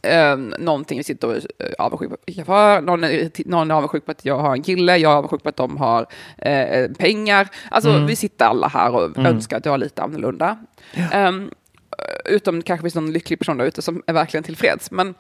eh, 0.02 0.38
någonting 0.38 0.98
vi 0.98 1.04
sitter 1.04 1.28
och 1.28 1.36
är 1.36 1.42
avundsjuka 1.82 2.46
för. 2.46 2.82
Någon 2.82 3.04
är, 3.04 3.50
någon 3.50 3.72
är 3.72 3.76
avundsjuk 3.76 4.06
på 4.06 4.12
att 4.12 4.26
jag 4.26 4.40
har 4.40 4.54
en 4.54 4.64
kille, 4.64 4.98
jag 4.98 5.12
är 5.12 5.16
avundsjuk 5.16 5.44
på 5.44 5.50
att 5.50 5.56
de 5.56 5.78
har 5.78 6.06
eh, 6.38 6.92
pengar. 6.92 7.48
Alltså 7.72 8.00
vi 8.00 8.16
sitter 8.16 8.46
alla 8.46 8.68
här 8.68 8.96
och 8.96 9.18
önskar 9.18 9.58
att 9.58 9.66
jag 9.66 9.74
är 9.74 9.78
lite 9.78 10.04
annorlunda. 10.04 10.58
Ehm, 11.12 11.52
utom 12.26 12.62
kanske 12.62 12.82
finns 12.82 12.96
någon 12.96 13.12
lycklig 13.12 13.40
person 13.40 13.58
där 13.58 13.66
ute 13.66 13.82
som 13.82 14.04
är 14.08 14.14
verkligen 14.14 14.44
tillfreds. 14.44 14.92
Men 14.92 15.16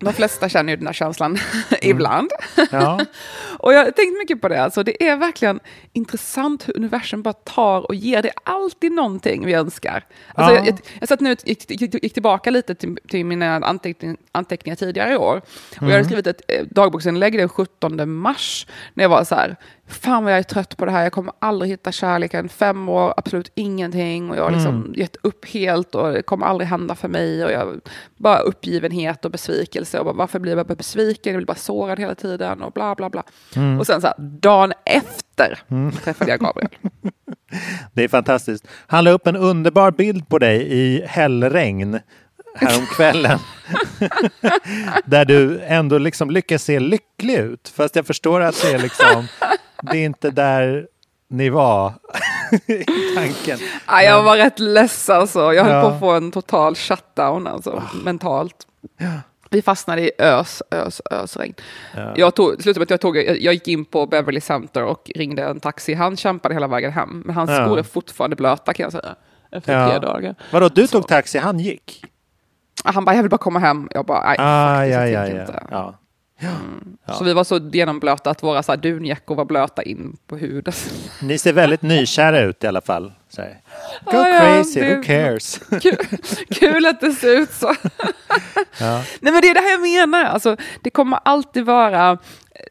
De 0.00 0.12
flesta 0.12 0.48
känner 0.48 0.72
ju 0.72 0.76
den 0.76 0.86
här 0.86 0.94
känslan 0.94 1.38
ibland. 1.82 2.30
Ja. 2.70 3.00
Och 3.58 3.72
jag 3.72 3.84
har 3.84 3.90
tänkt 3.90 4.18
mycket 4.18 4.40
på 4.40 4.48
det. 4.48 4.62
Alltså, 4.62 4.82
det 4.82 5.08
är 5.08 5.16
verkligen 5.16 5.60
intressant 5.92 6.68
hur 6.68 6.76
universum 6.76 7.22
bara 7.22 7.32
tar 7.32 7.80
och 7.80 7.94
ger. 7.94 8.22
Det 8.22 8.28
är 8.28 8.34
alltid 8.44 8.92
någonting 8.92 9.46
vi 9.46 9.52
önskar. 9.54 10.04
Alltså, 10.34 10.54
Ja. 10.56 10.66
jag, 10.66 10.78
jag 11.00 11.08
satt 11.08 11.20
nu, 11.20 11.36
gick, 11.44 11.70
gick, 11.70 12.02
gick 12.02 12.12
tillbaka 12.14 12.50
lite 12.50 12.74
till, 12.74 12.98
till 13.08 13.26
mina 13.26 13.54
anteckning, 13.54 14.16
anteckningar 14.32 14.76
tidigare 14.76 15.12
i 15.12 15.16
år. 15.16 15.36
Och 15.80 15.82
jag 15.86 15.90
hade 15.90 16.04
skrivit 16.04 16.26
ett 16.26 16.42
eh, 16.48 16.64
dagboksinlägg 16.70 17.38
den 17.38 17.48
17 17.48 18.10
mars. 18.10 18.66
När 18.94 19.04
jag 19.04 19.08
var 19.08 19.24
så 19.24 19.34
här, 19.34 19.56
fan 19.90 20.24
vad 20.24 20.32
jag 20.32 20.38
är 20.38 20.42
trött 20.42 20.76
på 20.76 20.84
det 20.84 20.90
här. 20.90 21.02
Jag 21.02 21.12
kommer 21.12 21.32
aldrig 21.38 21.70
hitta 21.70 21.92
kärleken. 21.92 22.48
Fem 22.48 22.88
år, 22.88 23.14
absolut 23.16 23.52
ingenting. 23.54 24.30
Och 24.30 24.36
jag 24.36 24.42
har 24.42 24.50
liksom 24.50 24.94
gett 24.96 25.16
upp 25.22 25.44
helt 25.48 25.94
och 25.94 26.12
det 26.12 26.22
kommer 26.22 26.46
aldrig 26.46 26.68
hända 26.68 26.94
för 26.94 27.08
mig. 27.08 27.44
Och 27.44 27.52
jag, 27.52 27.80
bara 28.16 28.38
uppgivenhet 28.38 29.24
och 29.24 29.30
besvikelse. 29.30 29.98
Och 29.98 30.04
bara, 30.04 30.14
varför 30.14 30.38
blir 30.38 30.56
jag 30.56 30.66
bara 30.66 30.74
besviken? 30.74 31.32
Jag 31.32 31.38
blir 31.38 31.46
bara 31.46 31.54
sårad 31.54 31.98
hela 31.98 32.14
tiden 32.14 32.62
och 32.62 32.72
bla 32.72 32.94
bla 32.94 33.10
bla. 33.10 33.22
Och 33.78 33.86
sen 33.86 34.00
så 34.00 34.06
här, 34.06 34.16
dagen 34.18 34.72
efter 34.84 35.58
träffade 36.04 36.30
jag 36.30 36.40
Gabriel. 36.40 36.70
Det 37.92 38.04
är 38.04 38.08
fantastiskt. 38.08 38.68
Han 38.86 39.04
la 39.04 39.10
upp 39.10 39.26
en 39.26 39.36
underbar 39.36 39.90
bild 39.90 40.28
på 40.28 40.38
dig 40.38 40.72
i 40.72 41.04
hällregn 41.06 42.00
häromkvällen. 42.54 43.38
Där 45.04 45.24
du 45.24 45.60
ändå 45.60 45.98
liksom 45.98 46.30
lyckas 46.30 46.64
se 46.64 46.80
lycklig 46.80 47.34
ut. 47.34 47.72
Fast 47.76 47.96
jag 47.96 48.06
förstår 48.06 48.40
att 48.40 48.62
det 48.62 48.72
är 48.72 48.78
liksom, 48.78 49.26
det 49.82 49.98
är 49.98 50.04
inte 50.04 50.30
där 50.30 50.86
ni 51.28 51.48
var 51.50 51.92
i 52.66 52.84
tanken. 53.16 53.58
Ja, 53.86 54.02
jag 54.02 54.22
var 54.22 54.36
rätt 54.36 54.58
ledsen 54.58 55.16
alltså. 55.16 55.52
Jag 55.54 55.64
höll 55.64 55.72
Ja. 55.74 55.82
på 55.82 55.88
att 55.88 56.00
få 56.00 56.10
en 56.10 56.30
total 56.32 56.74
shutdown 56.74 57.46
alltså, 57.46 57.82
mentalt. 58.04 58.56
Vi 59.50 59.62
fastnade 59.62 60.02
i 60.02 60.10
ös, 60.18 60.62
ös, 60.70 61.00
ösregn. 61.10 61.54
Jag 62.16 62.34
tog, 62.34 62.62
slutade 62.62 62.80
med 62.80 62.84
att 62.86 62.90
jag, 62.90 63.00
tog, 63.00 63.16
jag, 63.16 63.54
gick 63.54 63.68
in 63.68 63.84
på 63.84 64.06
Beverly 64.06 64.40
Center 64.40 64.84
och 64.84 65.10
ringde 65.14 65.42
en 65.44 65.60
taxi. 65.60 65.94
Han 65.94 66.16
kämpade 66.16 66.54
hela 66.54 66.66
vägen 66.66 66.92
hem, 66.92 67.22
men 67.26 67.34
hans 67.34 67.50
Ja. 67.50 67.64
skor 67.66 67.78
är 67.78 67.82
fortfarande 67.82 68.36
blöta 68.36 68.72
kan 68.72 68.84
jag 68.84 68.92
säga. 68.92 69.14
Efter 69.52 69.78
Ja. 69.80 69.90
tre 69.90 69.98
dagar. 69.98 70.34
Vadå, 70.52 70.68
du 70.68 70.86
tog 70.86 71.08
taxi, 71.08 71.38
han 71.38 71.58
gick? 71.58 72.04
Han 72.84 73.04
bara, 73.04 73.16
jag 73.16 73.22
vill 73.22 73.30
bara 73.30 73.38
komma 73.38 73.58
hem. 73.58 73.88
Jag 73.94 74.06
bara, 74.06 74.24
nej, 74.28 74.36
Ah, 74.38 74.76
faktiskt, 74.76 74.94
ja, 74.94 75.06
jag 75.06 75.28
ja, 75.28 75.34
ja. 75.34 75.40
inte. 75.40 75.62
ja. 75.70 75.94
Ja. 77.06 77.14
Så 77.14 77.24
vi 77.24 77.32
var 77.32 77.44
så 77.44 77.58
genomblöta 77.72 78.30
att 78.30 78.42
våra 78.42 78.62
så 78.62 78.72
här, 78.72 78.76
dunjackor 78.76 79.34
var 79.34 79.44
blöta 79.44 79.82
in 79.82 80.16
på 80.26 80.36
huden. 80.36 80.74
Ni 81.22 81.38
ser 81.38 81.52
väldigt 81.52 81.82
nykära 81.82 82.40
ut 82.40 82.64
i 82.64 82.66
alla 82.66 82.80
fall. 82.80 83.12
Så 83.28 83.42
här. 83.42 83.60
Go 84.04 84.10
Ja, 84.12 84.28
ja, 84.28 84.38
crazy, 84.40 84.80
det- 84.80 84.96
who 84.96 85.02
cares? 85.02 85.60
Kul, 85.82 85.96
kul 86.50 86.86
att 86.86 87.00
det 87.00 87.12
ser 87.12 87.38
ut 87.38 87.52
så. 87.52 87.74
Ja. 88.80 89.02
Nej 89.20 89.32
men 89.32 89.40
det 89.42 89.48
är 89.48 89.54
det 89.54 89.60
här 89.60 89.70
jag 89.98 90.08
menar. 90.08 90.24
Alltså, 90.24 90.56
det 90.82 90.90
kommer 90.90 91.18
alltid 91.24 91.64
vara, 91.64 92.18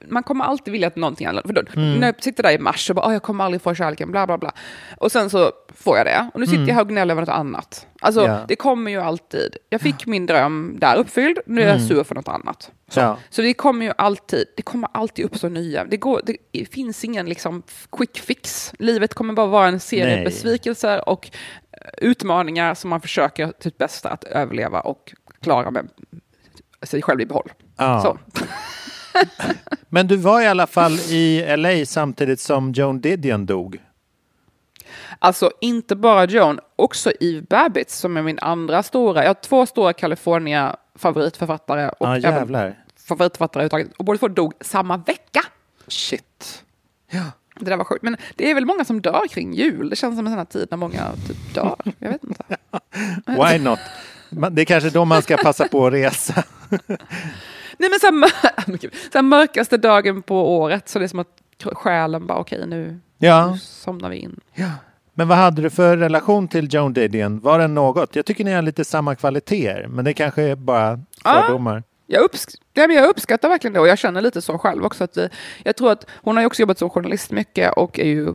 man 0.08 0.24
kommer 0.24 0.46
alltid 0.46 0.72
vilja 0.72 0.88
att 0.88 0.96
någonting 0.96 1.28
annat. 1.28 1.46
För 1.48 1.54
då, 1.54 1.62
Mm. 1.76 1.94
När 2.00 2.08
jag 2.08 2.24
sitter 2.24 2.44
där 2.44 2.52
i 2.52 2.58
mars 2.60 2.90
och 2.90 2.96
bara, 2.96 3.06
"Åh, 3.08 3.14
jag 3.14 3.24
kommer 3.24 3.44
aldrig 3.44 3.62
få 3.62 3.76
kärleken, 3.76 4.12
bla 4.12 4.28
bla 4.28 4.38
bla. 4.38 4.52
Och 4.98 5.12
sen 5.12 5.30
så 5.30 5.52
får 5.76 5.98
jag 5.98 6.06
det. 6.06 6.30
Och 6.34 6.40
nu 6.40 6.48
sitter 6.48 6.68
jag 6.68 6.74
här 6.76 6.82
och 6.82 6.90
gnäller 6.90 7.14
över 7.14 7.22
något 7.22 7.30
annat. 7.30 7.88
Alltså 8.02 8.22
Mm. 8.22 8.32
Ja. 8.32 8.46
det 8.48 8.56
kommer 8.56 8.92
ju 8.92 9.00
alltid. 9.02 9.58
Jag 9.70 9.82
fick 9.82 10.06
min 10.06 10.26
dröm 10.26 10.78
där 10.80 10.96
uppfylld, 10.98 11.38
nu 11.46 11.62
är 11.62 11.68
jag 11.68 11.82
sur 11.82 12.04
för 12.04 12.16
något 12.16 12.28
annat. 12.28 12.72
Så, 12.90 13.00
Mm. 13.00 13.12
Ja. 13.12 13.18
så 13.30 13.42
det 13.42 13.54
kommer 13.54 13.86
ju 13.86 13.94
alltid, 13.98 14.46
det 14.56 14.62
kommer 14.62 14.90
alltid 14.94 15.26
uppstå 15.26 15.50
nya. 15.50 15.86
Det, 15.86 15.98
går, 15.98 16.22
det 16.52 16.66
finns 16.66 17.04
ingen 17.04 17.26
liksom 17.26 17.64
quick 17.92 18.20
fix. 18.20 18.74
Livet 18.80 19.14
kommer 19.14 19.34
bara 19.34 19.46
vara 19.48 19.68
en 19.68 19.80
serie 19.80 20.16
Nej. 20.16 20.26
besvikelser 20.26 21.10
och 21.10 21.30
eh, 21.72 21.78
utmaningar 21.98 22.74
som 22.74 22.90
man 22.90 23.02
försöker 23.02 23.54
sitt 23.60 23.78
bästa 23.78 24.10
att 24.10 24.24
överleva 24.24 24.80
och 24.80 25.14
klara 25.42 25.72
med 25.72 25.90
sig 26.84 27.02
själv 27.02 27.22
i 27.22 27.26
behåll. 27.26 27.52
Ja. 27.78 28.02
Så. 28.02 28.18
Men 29.90 30.08
du 30.08 30.16
var 30.16 30.42
i 30.42 30.48
alla 30.48 30.68
fall 30.68 30.94
i 30.94 31.56
LA 31.58 31.86
samtidigt 31.86 32.40
som 32.40 32.72
Joan 32.72 33.02
Didion 33.02 33.46
dog. 33.46 33.82
Alltså 35.20 35.52
inte 35.62 35.96
bara 35.96 36.26
Joan, 36.26 36.60
också 36.76 37.12
Eve 37.20 37.42
Babbitt 37.42 37.90
som 37.90 38.18
är 38.18 38.22
min 38.22 38.40
andra 38.40 38.84
stora. 38.84 39.22
Jag 39.22 39.30
har 39.30 39.34
två 39.34 39.66
stora 39.66 39.94
California 39.94 40.76
favoritförfattare 40.96 41.90
och 41.90 42.08
Ja, 42.08 42.16
även 42.16 42.74
favoritförfattare 43.08 43.64
överhuvudtaget. 43.64 43.98
Och 43.98 44.06
båda 44.06 44.18
två 44.18 44.28
dog 44.28 44.54
samma 44.62 44.98
vecka. 44.98 45.42
Shit. 45.88 46.64
Det 47.60 47.66
där 47.66 47.78
var 47.78 47.84
sjukt. 47.84 48.04
Men 48.04 48.18
det 48.36 48.52
är 48.52 48.56
väl 48.56 48.66
många 48.66 48.86
som 48.86 49.02
dör 49.02 49.28
kring 49.30 49.54
jul. 49.54 49.90
Det 49.90 49.96
känns 49.96 50.18
som 50.18 50.28
en 50.28 50.32
sån 50.32 50.38
här 50.38 50.46
tid 50.46 50.68
när 50.72 50.78
många 50.78 51.12
typ 51.28 51.54
dör. 51.54 51.76
Jag 52.00 52.10
vet 52.10 52.24
inte. 52.24 52.44
Why 53.26 53.60
not? 53.60 53.80
Det 54.52 54.62
är 54.62 54.66
kanske 54.66 54.90
då 54.90 55.06
man 55.06 55.22
ska 55.22 55.38
passa 55.38 55.68
på 55.68 55.88
att 55.88 55.94
resa. 55.94 56.44
Nej 57.80 57.90
men 57.90 58.00
så 58.00 58.06
här, 58.08 58.14
mör- 58.14 58.78
Gud. 58.82 58.94
så 59.12 59.18
här 59.18 59.24
mörkaste 59.24 59.78
dagen 59.78 60.22
på 60.22 60.58
året 60.60 60.90
så 60.90 61.00
det 61.00 61.06
är 61.06 61.08
som 61.10 61.20
att 61.20 61.28
själen 61.74 62.28
bara 62.28 62.38
okej 62.38 62.68
nu, 62.68 63.00
Ja. 63.18 63.52
nu 63.52 63.58
somnar 63.58 64.10
vi 64.10 64.18
in. 64.18 64.40
Men 65.14 65.28
vad 65.28 65.38
hade 65.38 65.62
du 65.62 65.70
för 65.70 65.98
relation 65.98 66.48
till 66.48 66.74
Joan 66.74 66.94
Didion? 66.94 67.40
Var 67.40 67.60
det 67.60 67.68
något? 67.68 68.16
Jag 68.16 68.26
tycker 68.26 68.46
ni 68.46 68.52
har 68.54 68.62
lite 68.62 68.86
samma 68.86 69.16
kvaliteter, 69.16 69.88
men 69.88 70.06
det 70.06 70.14
kanske 70.14 70.42
är 70.44 70.56
bara 70.56 71.00
Ja. 71.24 71.44
fördomar. 71.48 71.84
Jag, 72.08 72.22
uppsk 72.24 72.50
ja, 72.74 72.84
jag 72.84 73.10
uppskattar 73.10 73.50
verkligen 73.50 73.74
det 73.74 73.80
och 73.80 73.88
jag 73.88 73.98
känner 73.98 74.22
lite 74.22 74.42
så 74.42 74.58
själv 74.58 74.86
också. 74.86 75.04
Att 75.04 75.18
vi, 75.18 75.30
jag 75.64 75.76
tror 75.76 75.92
att 75.92 76.06
hon 76.24 76.36
har 76.38 76.42
ju 76.42 76.48
också 76.48 76.62
jobbat 76.62 76.78
som 76.80 76.90
journalist 76.90 77.32
mycket 77.32 77.74
och 77.74 78.00
är 78.00 78.06
ju 78.06 78.34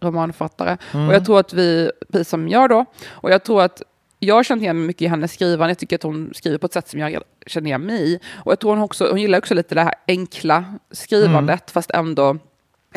romanförfattare. 0.00 0.76
Och 1.08 1.14
jag 1.14 1.24
tror 1.24 1.40
att 1.40 1.52
vi, 1.52 1.90
precis 2.12 2.28
som 2.28 2.48
jag 2.48 2.68
då, 2.70 2.84
och 3.10 3.30
jag 3.30 3.44
tror 3.44 3.62
att 3.62 3.82
jag 4.18 4.34
har 4.34 4.42
känt 4.42 4.62
igen 4.62 4.78
mig 4.78 4.86
mycket 4.86 5.02
i 5.02 5.06
hennes 5.06 5.32
skrivande. 5.32 5.70
Jag 5.70 5.78
tycker 5.78 5.96
att 5.96 6.02
hon 6.02 6.32
skriver 6.34 6.58
på 6.58 6.66
ett 6.66 6.72
sätt 6.72 6.88
som 6.88 7.00
jag 7.00 7.22
känner 7.46 7.66
igen 7.66 7.82
mig 7.82 8.12
i. 8.12 8.18
Och 8.32 8.52
jag 8.52 8.60
tror 8.60 8.70
hon 8.70 8.84
också, 8.84 9.10
hon 9.10 9.20
gillar 9.20 9.38
också 9.38 9.54
lite 9.54 9.74
det 9.74 9.82
här 9.82 9.94
enkla 10.08 10.64
skrivandet 10.90 11.70
fast 11.70 11.90
ändå 11.90 12.38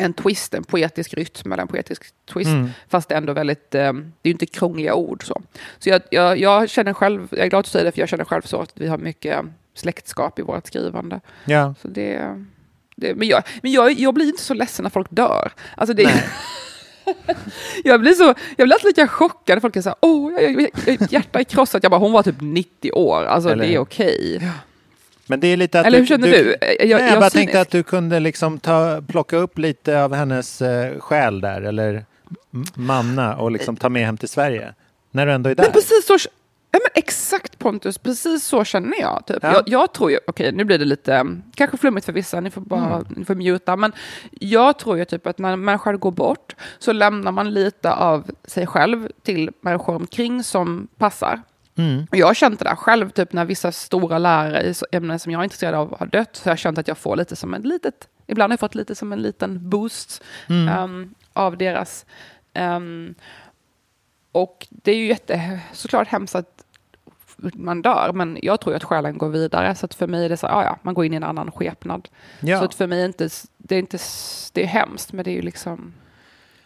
en 0.00 0.12
twist, 0.12 0.54
en 0.54 0.64
poetisk 0.64 1.14
rytm 1.14 1.52
eller 1.52 1.62
en 1.62 1.68
poetisk 1.68 2.02
twist. 2.32 2.50
Fast 2.88 3.10
ändå 3.10 3.32
väldigt, 3.32 3.74
eh, 3.74 3.92
det 3.92 4.28
är 4.28 4.28
ju 4.28 4.32
inte 4.32 4.46
krångliga 4.46 4.94
ord 4.94 5.26
så. 5.26 5.42
Så 5.78 5.88
jag, 5.88 6.02
jag, 6.10 6.38
jag 6.38 6.70
känner 6.70 6.92
själv, 6.92 7.28
jag 7.30 7.40
är 7.40 7.50
glad 7.50 7.60
att 7.60 7.64
du 7.64 7.70
säger 7.70 7.84
det 7.84 7.92
för 7.92 8.00
jag 8.00 8.08
känner 8.08 8.24
själv 8.24 8.42
så 8.42 8.60
att 8.60 8.72
vi 8.74 8.86
har 8.86 8.98
mycket 8.98 9.44
släktskap 9.74 10.38
i 10.38 10.42
vårt 10.42 10.66
skrivande. 10.66 11.20
Ja. 11.44 11.74
Så 11.82 11.88
det, 11.88 12.44
det, 12.96 13.14
men 13.14 13.28
jag, 13.28 13.42
men 13.62 13.72
jag, 13.72 13.92
jag 13.92 14.14
blir 14.14 14.26
inte 14.26 14.42
så 14.42 14.54
ledsen 14.54 14.82
när 14.82 14.90
folk 14.90 15.08
dör. 15.10 15.52
Alltså 15.76 15.94
det, 15.94 16.04
jag 17.84 18.00
blir 18.00 18.12
så, 18.12 18.34
jag 18.56 18.66
blir 18.66 18.72
alltid 18.74 18.86
lika 18.86 19.08
chockad 19.08 19.60
folk 19.60 19.76
är 19.76 19.80
så 19.82 19.88
här, 19.88 19.96
åh, 20.00 20.32
jag, 20.32 20.42
jag, 20.62 20.70
jag, 20.86 21.12
hjärta 21.12 21.38
är 21.38 21.44
krossat. 21.44 21.82
Jag 21.82 21.90
bara, 21.90 22.00
hon 22.00 22.12
var 22.12 22.22
typ 22.22 22.40
90 22.40 22.92
år, 22.92 23.24
alltså 23.24 23.50
Eller 23.50 23.64
det 23.64 23.74
är 23.74 23.78
okej. 23.78 24.50
Men 25.26 25.40
det 25.40 25.46
är 25.46 25.56
lite 25.56 25.80
att 25.80 25.86
Eller 25.86 25.98
hur 25.98 26.06
känner 26.06 26.28
du? 26.28 26.36
Jag- 26.36 26.56
Nej, 26.60 26.90
jag, 26.90 27.00
jag 27.00 27.20
bara 27.20 27.30
tänkte 27.30 27.60
att 27.60 27.70
du 27.70 27.82
kunde 27.82 28.20
liksom 28.20 28.58
ta, 28.58 29.02
plocka 29.08 29.36
upp 29.36 29.58
lite 29.58 30.02
av 30.04 30.14
hennes 30.14 30.62
eh, 30.62 30.98
själ 31.00 31.40
där, 31.40 31.62
eller 31.62 32.04
manna 32.74 33.36
och 33.36 33.50
liksom 33.50 33.76
ta 33.76 33.88
med 33.88 34.06
hem 34.06 34.16
till 34.16 34.28
Sverige. 34.28 34.74
När 35.10 35.26
du 35.26 35.32
ändå 35.32 35.50
är 35.50 35.54
där. 35.54 35.64
Men 35.64 35.72
precis 35.72 36.06
så, 36.06 36.18
ja, 36.78 36.88
men 36.94 37.02
exakt 37.02 37.58
Pontus, 37.58 37.98
precis 37.98 38.44
så 38.44 38.64
känner 38.64 39.00
jag. 39.00 39.26
Typ. 39.26 39.38
Ja. 39.42 39.52
Jag, 39.52 39.62
jag 39.66 39.92
tror 39.92 40.10
ju, 40.10 40.18
okej 40.26 40.52
nu 40.52 40.64
blir 40.64 40.78
det 40.78 40.84
lite, 40.84 41.14
mm, 41.14 41.42
kanske 41.54 41.76
flummigt 41.76 42.06
för 42.06 42.12
vissa, 42.12 42.40
ni 42.40 42.50
får 42.50 42.60
bara 42.60 43.04
ni 43.08 43.24
får 43.24 43.34
muta, 43.34 43.76
men 43.76 43.92
jag 44.30 44.78
tror 44.78 44.98
ju 44.98 45.04
typ 45.04 45.26
att 45.26 45.38
när 45.38 45.56
människor 45.56 45.92
går 45.92 46.10
bort 46.10 46.56
så 46.78 46.92
lämnar 46.92 47.32
man 47.32 47.50
lite 47.50 47.92
av 47.92 48.30
sig 48.44 48.66
själv 48.66 49.08
till 49.22 49.50
människor 49.60 49.94
omkring 49.94 50.44
som 50.44 50.88
passar. 50.98 51.42
Och 52.10 52.16
jag 52.16 52.26
har 52.26 52.34
känt 52.34 52.58
det 52.58 52.64
där 52.64 52.76
själv, 52.76 53.10
typ 53.10 53.32
när 53.32 53.44
vissa 53.44 53.72
stora 53.72 54.18
lärare 54.18 54.62
i 54.62 54.74
ämnen 54.92 55.18
som 55.18 55.32
jag 55.32 55.38
är 55.38 55.44
intresserad 55.44 55.74
av 55.74 55.98
har 55.98 56.06
dött, 56.06 56.36
så 56.36 56.44
har 56.44 56.50
jag 56.50 56.58
känt 56.58 56.78
att 56.78 56.88
jag 56.88 56.98
får 56.98 57.16
lite 57.16 57.36
som 57.36 57.54
en 57.54 57.62
litet, 57.62 58.08
ibland 58.26 58.50
har 58.50 58.52
jag 58.52 58.60
fått 58.60 58.74
lite 58.74 58.94
som 58.94 59.12
en 59.12 59.22
liten 59.22 59.68
boost 59.70 60.24
ehm, 60.48 61.14
av 61.32 61.56
deras 61.56 62.06
ehm, 62.54 63.14
och 64.32 64.66
det 64.70 64.90
är 64.92 64.96
ju 64.96 65.06
jätte, 65.06 65.60
såklart 65.72 66.08
hemskt 66.08 66.34
att 66.34 66.64
man 67.54 67.82
dör, 67.82 68.12
men 68.14 68.38
jag 68.42 68.60
tror 68.60 68.74
att 68.74 68.84
själen 68.84 69.18
går 69.18 69.28
vidare. 69.28 69.74
Så 69.74 69.86
att 69.86 69.94
för 69.94 70.06
mig 70.06 70.24
är 70.24 70.28
det 70.28 70.36
så 70.36 70.46
här, 70.46 70.64
ja, 70.64 70.78
man 70.82 70.94
går 70.94 71.04
in 71.04 71.12
i 71.12 71.16
en 71.16 71.24
annan 71.24 71.50
skepnad. 71.50 72.08
Ja. 72.40 72.58
Så 72.58 72.64
att 72.64 72.74
för 72.74 72.86
mig 72.86 73.00
är 73.00 73.06
inte, 73.06 73.28
det 73.58 73.74
är 73.74 73.78
inte, 73.78 73.98
det 74.52 74.62
är 74.62 74.66
hemskt, 74.66 75.12
men 75.12 75.24
det 75.24 75.30
är 75.30 75.34
ju 75.34 75.42
liksom, 75.42 75.94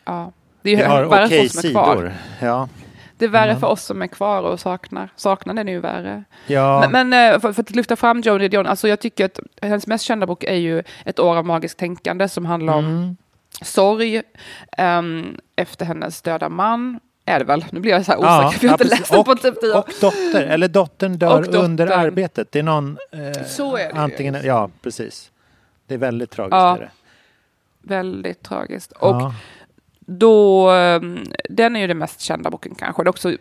ja. 0.05 0.33
Det 0.63 0.71
är 0.71 0.77
ju 0.77 0.83
värre 0.83 1.29
för 1.29 1.45
oss 1.45 1.53
som 1.53 1.69
är 1.69 1.73
kvar. 1.73 2.13
Ja. 2.41 2.69
Det 3.17 3.25
är 3.25 3.29
värre 3.29 3.57
för 3.57 3.67
oss 3.67 3.83
som 3.85 4.03
är 4.03 4.07
kvar 4.07 4.43
och 4.43 4.61
saknar. 4.61 5.09
Saknaden 5.17 5.69
är 5.69 5.73
ju 5.73 5.81
värre. 5.81 6.25
Ja. 6.47 6.89
Men, 6.91 7.09
men 7.11 7.35
eh, 7.35 7.41
för, 7.41 7.53
för 7.53 7.63
att 7.63 7.71
lyfta 7.71 7.97
fram 7.97 8.21
Joni 8.21 8.49
Dion, 8.49 8.67
alltså 8.67 8.89
jag 8.89 9.01
tycker 9.01 9.25
att 9.25 9.41
hennes 9.63 9.87
mest 9.87 10.05
kända 10.05 10.27
bok 10.27 10.45
är 10.45 10.55
ju 10.55 10.83
Ett 11.05 11.19
år 11.19 11.37
av 11.37 11.47
magiskt 11.47 11.79
tänkande 11.79 12.29
som 12.29 12.47
handlar 12.47 12.75
om 12.75 12.85
Mm. 12.85 13.17
sorg 13.63 14.23
ehm, 14.79 15.37
efter 15.57 15.85
hennes 15.85 16.23
döda 16.23 16.49
man. 16.49 17.01
Är 17.25 17.39
det 17.39 17.45
väl? 17.45 17.65
Nu 17.73 17.81
blir 17.81 17.93
jag 17.93 18.05
så 18.05 18.13
här 18.13 18.19
Ja, 18.23 18.49
osäker, 18.49 18.59
för 18.59 18.67
jag 18.67 18.73
har 18.73 18.79
ja, 18.79 18.85
inte 18.85 18.97
läst 18.97 19.13
den 19.13 19.25
på 19.25 19.35
typ 19.35 19.61
tio 19.61 19.73
år. 19.75 19.79
och 19.79 19.91
dotter, 20.01 20.43
eller 20.47 20.69
dottern 20.69 21.19
dör 21.19 21.43
dottern. 21.43 21.65
under 21.65 21.87
arbetet. 21.87 22.53
Det 22.53 22.59
är 22.59 22.63
någon... 22.63 22.99
Eh, 23.11 23.45
Så 23.47 23.77
är 23.77 23.85
det 23.85 23.91
ju, 23.95 23.99
antingen, 23.99 24.35
just. 24.35 24.47
Ja, 24.47 24.71
precis. 24.83 25.31
Det 25.87 25.95
är 25.95 25.99
väldigt 25.99 26.31
tragiskt. 26.31 26.53
Ja. 26.53 26.77
Är 26.77 26.81
det. 26.81 26.91
Väldigt 27.83 28.43
tragiskt. 28.43 28.93
Och 28.93 29.09
Ja. 29.17 29.35
då, 30.01 30.71
ehm, 30.71 31.25
den 31.51 31.77
är 31.77 31.81
ju 31.81 31.87
den 31.87 31.99
mest 31.99 32.21
kända 32.21 32.51
boken 32.51 32.75
kanske. 32.75 33.03
Det 33.03 33.07
har 33.07 33.13
också 33.13 33.33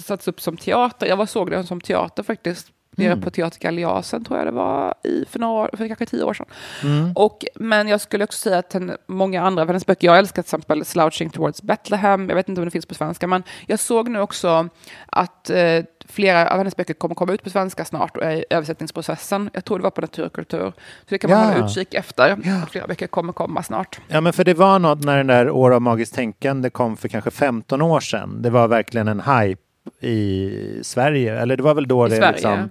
satts, 0.00 0.28
upp 0.28 0.40
som 0.40 0.56
teater. 0.56 1.06
Jag 1.06 1.16
var 1.16 1.26
såg 1.26 1.50
den 1.50 1.66
som 1.66 1.80
teater 1.80 2.22
faktiskt 2.22 2.68
nere 2.98 3.12
Mm. 3.12 3.20
på 3.24 3.30
Teater 3.30 3.60
Galeasen 3.60 4.24
tror 4.24 4.38
jag 4.38 4.46
det 4.46 4.50
var 4.52 4.94
i, 5.04 5.24
för, 5.30 5.38
några, 5.38 5.76
för 5.76 5.86
kanske 5.88 6.06
tio 6.06 6.22
år 6.22 6.34
sedan. 6.34 6.46
Mm. 6.82 7.12
Och, 7.14 7.44
men 7.54 7.88
jag 7.88 8.00
skulle 8.00 8.24
också 8.24 8.38
säga 8.38 8.58
att 8.58 8.76
många 9.06 9.42
andra 9.42 9.62
av 9.62 9.68
hennes 9.68 9.86
böcker, 9.86 10.06
jag 10.08 10.18
älskar 10.18 10.42
till 10.42 10.46
exempel 10.46 10.84
Slouching 10.84 11.30
Towards 11.30 11.62
Bethlehem, 11.62 12.28
jag 12.28 12.36
vet 12.36 12.48
inte 12.48 12.60
om 12.60 12.64
det 12.64 12.70
finns 12.70 12.86
på 12.86 12.94
svenska, 12.94 13.26
men 13.26 13.42
jag 13.66 13.78
såg 13.78 14.08
nu 14.08 14.20
också 14.20 14.68
att 15.06 15.50
eh, 15.50 15.84
flera 16.08 16.50
av 16.50 16.58
hennes 16.58 16.76
böcker 16.76 16.94
kommer 16.94 17.14
komma 17.14 17.32
ut 17.32 17.42
på 17.44 17.50
svenska 17.50 17.84
snart 17.84 18.16
och 18.16 18.22
är 18.22 18.30
i 18.36 18.44
översättningsprocessen. 18.50 19.50
Jag 19.52 19.64
tror 19.64 19.78
det 19.78 19.82
var 19.82 19.90
på 19.90 20.00
Natur 20.00 20.26
och 20.26 20.32
kultur. 20.32 20.72
Så 20.76 21.06
det 21.08 21.18
kan 21.18 21.30
man 21.30 21.40
Ja. 21.40 21.46
hålla 21.52 21.66
utkik 21.66 21.94
efter. 21.94 22.30
Att 22.62 22.70
flera 22.70 22.86
böcker 22.86 23.06
kommer 23.06 23.32
komma 23.32 23.62
snart. 23.62 24.00
Ja, 24.08 24.20
men 24.20 24.32
för 24.32 24.44
det 24.44 24.54
var 24.54 24.78
något 24.78 25.04
när 25.04 25.16
den 25.16 25.26
där 25.26 25.50
År 25.50 25.70
av 25.74 25.82
magiskt 25.82 26.14
tänkande 26.14 26.70
kom 26.70 26.96
för 26.96 27.08
kanske 27.08 27.30
15 27.30 27.82
år 27.82 28.00
sedan. 28.00 28.42
Det 28.42 28.50
var 28.50 28.68
verkligen 28.68 29.08
en 29.08 29.20
hype 29.20 29.62
i 30.00 30.80
Sverige. 30.82 31.40
Eller 31.40 31.56
det 31.56 31.62
var 31.62 31.74
väl 31.74 31.88
då 31.88 32.06
I 32.06 32.10
det 32.10 32.30
liksom 32.32 32.70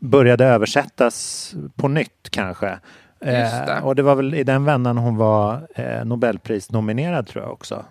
började 0.00 0.44
översättas 0.44 1.54
på 1.76 1.88
nytt 1.88 2.30
kanske. 2.30 2.78
Just 3.20 3.66
det. 3.66 3.72
Eh, 3.78 3.86
och 3.86 3.94
det 3.94 4.02
var 4.02 4.14
väl 4.14 4.34
i 4.34 4.44
den 4.44 4.64
vändan 4.64 4.98
hon 4.98 5.16
var 5.16 5.68
eh, 5.74 6.04
Nobelprisnominerad 6.04 7.26
tror 7.26 7.44
jag 7.44 7.52
också. 7.52 7.84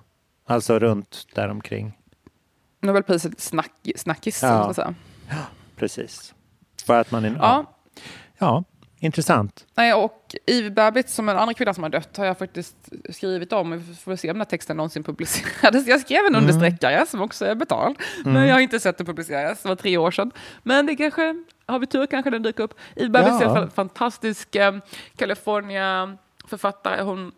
Alltså 0.47 0.79
runt 0.79 1.27
däromkring. 1.35 1.97
Nobelpriset 2.81 3.39
snack, 3.39 3.71
snackis, 3.95 4.43
Ja. 4.43 4.63
så 4.63 4.69
att 4.69 4.75
säga. 4.75 4.93
Precis. 5.75 6.33
För 6.85 6.99
att 6.99 7.11
man 7.11 7.25
är... 7.25 7.35
Ja. 7.39 7.65
ja, 8.37 8.63
intressant. 9.05 9.65
Nej, 9.75 9.93
och 9.93 10.35
Ivy 10.45 10.69
Babbitt, 10.69 11.09
som 11.09 11.29
en 11.29 11.37
annan 11.37 11.53
kvinna 11.53 11.73
som 11.73 11.83
har 11.83 11.89
dött, 11.89 12.17
har 12.17 12.25
jag 12.25 12.37
faktiskt 12.37 12.75
skrivit 13.09 13.53
om. 13.53 13.71
Vi 13.71 13.95
får 13.95 14.15
se 14.15 14.29
om 14.29 14.33
den 14.33 14.41
här 14.41 14.45
texten 14.45 14.77
någonsin 14.77 15.03
publicerades. 15.03 15.87
Jag 15.93 16.01
skrev 16.01 16.19
en 16.19 16.35
Mm. 16.35 16.41
understreckare 16.41 17.05
som 17.05 17.21
också 17.21 17.45
är 17.45 17.55
betald, 17.55 17.95
men 18.23 18.35
Mm. 18.35 18.47
jag 18.47 18.55
har 18.55 18.59
inte 18.61 18.79
sett 18.79 18.97
den 18.97 19.05
publiceras. 19.07 19.61
Det 19.63 19.69
var 19.69 19.75
tre 19.75 19.97
år 19.97 20.11
sedan. 20.11 20.31
Men 20.63 20.85
det 20.85 20.95
kanske, 20.95 21.43
har 21.65 21.79
vi 21.79 21.87
tur 21.87 22.05
kanske 22.05 22.29
den 22.29 22.43
dyker 22.43 22.63
upp. 22.63 22.73
Ivy 22.95 23.09
Babbitt 23.09 23.29
är 23.41 23.45
alla 23.45 23.53
fall 23.55 23.63
en 23.63 23.71
fantastisk 23.71 24.55
eh, 24.55 24.73
California-författare. 25.17 27.01
Hon 27.01 27.31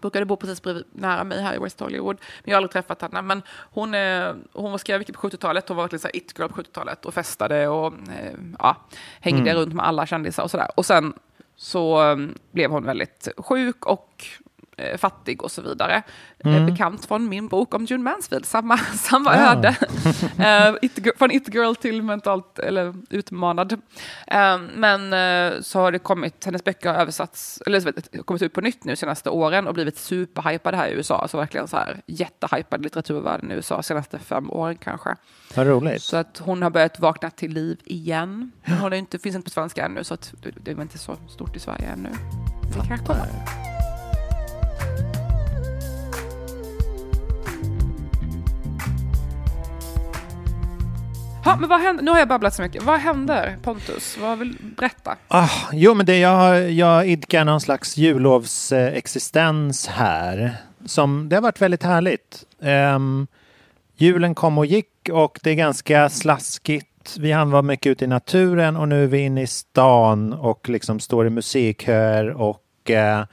brukade 0.00 0.24
bo 0.26 0.36
precis 0.36 0.62
bredvid, 0.62 0.84
nära 0.92 1.24
mig 1.24 1.42
här 1.42 1.54
i 1.54 1.58
West 1.58 1.80
Hollywood. 1.80 2.16
Men 2.20 2.50
jag 2.50 2.52
har 2.52 2.56
aldrig 2.56 2.70
träffat 2.72 3.02
henne. 3.02 3.22
Men 3.22 3.42
hon, 3.70 3.94
är, 3.94 4.36
hon 4.52 4.70
var 4.70 4.78
skrev 4.78 4.98
mycket 4.98 5.14
på 5.16 5.28
70-talet. 5.28 5.68
Hon 5.68 5.76
var 5.76 5.84
verkligen 5.84 6.00
så 6.00 6.08
här 6.08 6.16
it-girl 6.16 6.48
på 6.48 6.62
70-talet 6.62 7.04
och 7.06 7.14
festade 7.14 7.68
och 7.68 7.92
eh, 7.92 8.32
ja, 8.58 8.76
hängde 9.20 9.50
Mm. 9.50 9.62
runt 9.62 9.74
med 9.74 9.86
alla 9.86 10.06
kändisar 10.06 10.42
och 10.42 10.50
sådär. 10.50 10.68
Och 10.76 10.86
sen 10.86 11.12
så 11.56 12.10
eh, 12.10 12.16
blev 12.52 12.70
hon 12.70 12.84
väldigt 12.84 13.28
sjuk 13.36 13.86
och 13.86 14.24
eh, 14.24 14.49
fattig 14.98 15.42
och 15.42 15.50
så 15.50 15.62
vidare. 15.62 16.02
Eh, 16.38 16.50
Mm. 16.50 16.66
bekant 16.66 17.04
från 17.06 17.28
min 17.28 17.48
bok 17.48 17.74
om 17.74 17.84
June 17.84 18.04
Mansfield, 18.04 18.46
samma, 18.46 18.78
samma 18.94 19.36
Ja. 19.36 19.52
öde. 19.52 19.76
Eh, 20.38 20.74
it, 20.82 20.98
från 21.18 21.30
it-girl 21.30 21.74
till 21.74 22.02
mentalt 22.02 22.58
eller 22.58 22.94
utmanad. 23.10 23.72
Eh, 24.26 24.58
men 24.74 25.12
eh, 25.12 25.60
så 25.60 25.80
har 25.80 25.92
det 25.92 25.98
kommit, 25.98 26.44
hennes 26.44 26.64
böcker 26.64 26.88
har 26.92 26.96
översatts, 27.00 27.62
eller 27.66 27.92
kommit 28.22 28.42
ut 28.42 28.52
på 28.52 28.60
nytt 28.60 28.84
nu 28.84 28.96
senaste 28.96 29.30
åren 29.30 29.66
och 29.66 29.74
blivit 29.74 29.98
superhypade 29.98 30.76
här 30.76 30.88
i 30.88 30.92
USA. 30.92 31.18
Alltså 31.18 31.36
verkligen 31.36 31.68
så 31.68 31.76
här 31.76 32.00
jättehypad 32.06 32.82
litteraturvärlden 32.82 33.50
i 33.50 33.54
USA 33.54 33.82
senaste 33.82 34.18
fem 34.18 34.50
åren 34.50 34.76
kanske. 34.76 35.16
Vad 35.56 35.66
roligt. 35.66 36.02
Så 36.02 36.16
att 36.16 36.38
hon 36.44 36.62
har 36.62 36.70
börjat 36.70 37.00
vakna 37.00 37.30
till 37.30 37.52
liv 37.52 37.80
igen. 37.84 38.52
Hon 38.80 38.92
är 38.92 38.96
inte, 38.96 39.18
finns 39.18 39.36
inte 39.36 39.44
på 39.44 39.50
svenska 39.50 39.84
ännu 39.84 40.04
så 40.04 40.14
att 40.14 40.34
det, 40.42 40.50
det 40.64 40.70
är 40.70 40.82
inte 40.82 40.98
så 40.98 41.16
stort 41.28 41.56
i 41.56 41.58
Sverige 41.58 41.86
ännu. 41.92 42.08
Det 42.62 42.86
kanske 42.88 43.06
kommer. 43.06 43.69
Ha, 51.44 51.56
men 51.56 51.68
vad 51.68 51.80
händer? 51.80 52.04
Nu 52.04 52.10
har 52.10 52.18
jag 52.18 52.28
babblat 52.28 52.54
så 52.54 52.62
mycket. 52.62 52.82
Vad 52.82 53.00
händer 53.00 53.58
Pontus? 53.62 54.18
Vad 54.20 54.38
vill 54.38 54.56
berätta? 54.76 55.16
Ah, 55.28 55.48
jo, 55.72 55.94
men 55.94 56.06
det, 56.06 56.18
jag, 56.18 56.70
jag 56.70 57.08
idkar 57.08 57.44
någon 57.44 57.60
slags 57.60 57.96
jullovsexistens 57.96 59.86
här. 59.86 60.54
Som, 60.84 61.28
det 61.28 61.36
har 61.36 61.42
varit 61.42 61.62
väldigt 61.62 61.82
härligt. 61.82 62.44
Um, 62.58 63.26
julen 63.96 64.34
kom 64.34 64.58
och 64.58 64.66
gick 64.66 65.08
och 65.12 65.38
det 65.42 65.50
är 65.50 65.54
ganska 65.54 66.08
slaskigt. 66.08 67.16
Vi 67.18 67.32
hann 67.32 67.50
vara 67.50 67.62
mycket 67.62 67.90
ute 67.90 68.04
i 68.04 68.08
naturen 68.08 68.76
och 68.76 68.88
nu 68.88 69.04
är 69.04 69.08
vi 69.08 69.18
inne 69.18 69.42
i 69.42 69.46
stan 69.46 70.32
och 70.32 70.68
liksom 70.68 71.00
står 71.00 71.26
i 71.26 71.30
musikhör 71.30 72.30
och 72.30 72.90
eh, 72.90 73.24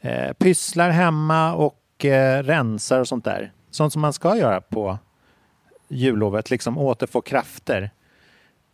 eh, 0.00 0.32
pysslar 0.32 0.90
hemma 0.90 1.54
och 1.54 2.04
eh, 2.04 2.42
rensar 2.42 3.00
och 3.00 3.08
sånt 3.08 3.24
där. 3.24 3.52
Sånt 3.70 3.92
som 3.92 4.02
man 4.02 4.12
ska 4.12 4.36
göra 4.36 4.60
på 4.60 4.98
jullovet, 5.88 6.50
liksom 6.50 6.78
återfå 6.78 7.20
krafter. 7.20 7.90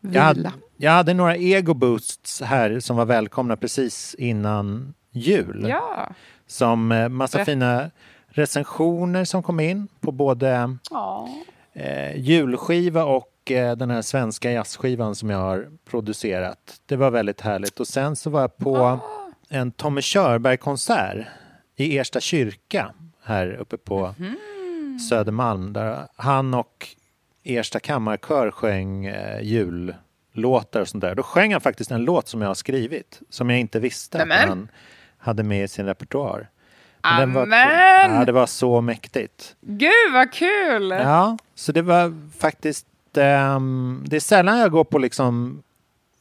Jag 0.00 0.22
hade, 0.22 0.52
jag 0.76 0.92
hade 0.92 1.14
några 1.14 1.36
ego 1.36 1.74
boosts 1.74 2.40
här 2.40 2.80
som 2.80 2.96
var 2.96 3.04
välkomna 3.04 3.56
precis 3.56 4.14
innan 4.18 4.94
jul. 5.10 5.66
Ja. 5.68 6.08
Som 6.46 6.92
eh, 6.92 7.08
massa 7.08 7.38
Berätta. 7.38 7.52
fina 7.52 7.90
recensioner 8.26 9.24
som 9.24 9.42
kom 9.42 9.60
in 9.60 9.88
på 10.00 10.12
både 10.12 10.76
eh, 11.72 12.16
julskiva 12.16 13.04
och 13.04 13.50
eh, 13.50 13.76
den 13.76 13.90
här 13.90 14.02
svenska 14.02 14.52
jazzskivan 14.52 15.14
som 15.14 15.30
jag 15.30 15.38
har 15.38 15.68
producerat. 15.84 16.80
Det 16.86 16.96
var 16.96 17.10
väldigt 17.10 17.40
härligt. 17.40 17.80
Och 17.80 17.88
sen 17.88 18.16
så 18.16 18.30
var 18.30 18.40
jag 18.40 18.56
på 18.56 18.98
en 19.48 19.72
Tommy 19.72 20.00
Körberg-konsert 20.02 21.26
i 21.76 21.98
Ersta 21.98 22.20
kyrka 22.20 22.90
här 23.22 23.52
uppe 23.52 23.76
på 23.76 24.14
Södermalm. 25.08 25.72
Där 25.72 26.08
han 26.16 26.54
och 26.54 26.88
Ersta 27.44 27.80
kammarkör 27.80 28.50
sjöng 28.50 29.06
eh, 29.06 29.40
jullåtar 29.42 30.80
och 30.80 30.88
sånt 30.88 31.00
där. 31.00 31.14
Då 31.14 31.22
sjöng 31.22 31.52
han 31.52 31.60
faktiskt 31.60 31.90
en 31.90 32.04
låt 32.04 32.28
som 32.28 32.40
jag 32.40 32.48
har 32.48 32.54
skrivit. 32.54 33.20
Som 33.30 33.50
jag 33.50 33.60
inte 33.60 33.80
visste 33.80 34.22
att 34.22 34.28
Nämen. 34.28 34.48
han 34.48 34.68
hade 35.18 35.42
med 35.42 35.64
i 35.64 35.68
sin 35.68 35.86
repertoar. 35.86 36.48
Men 37.02 37.32
var, 37.32 37.46
ja, 37.46 38.24
det 38.24 38.32
var 38.32 38.46
så 38.46 38.80
mäktigt. 38.80 39.56
Gud 39.60 40.12
vad 40.12 40.32
kul! 40.32 40.90
Ja, 40.90 41.38
så 41.54 41.72
det 41.72 41.82
var 41.82 42.30
faktiskt... 42.38 42.86
ehm, 43.16 44.04
det 44.06 44.16
är 44.16 44.20
sällan 44.20 44.58
jag 44.58 44.70
går 44.70 44.84
på 44.84 44.98
liksom... 44.98 45.62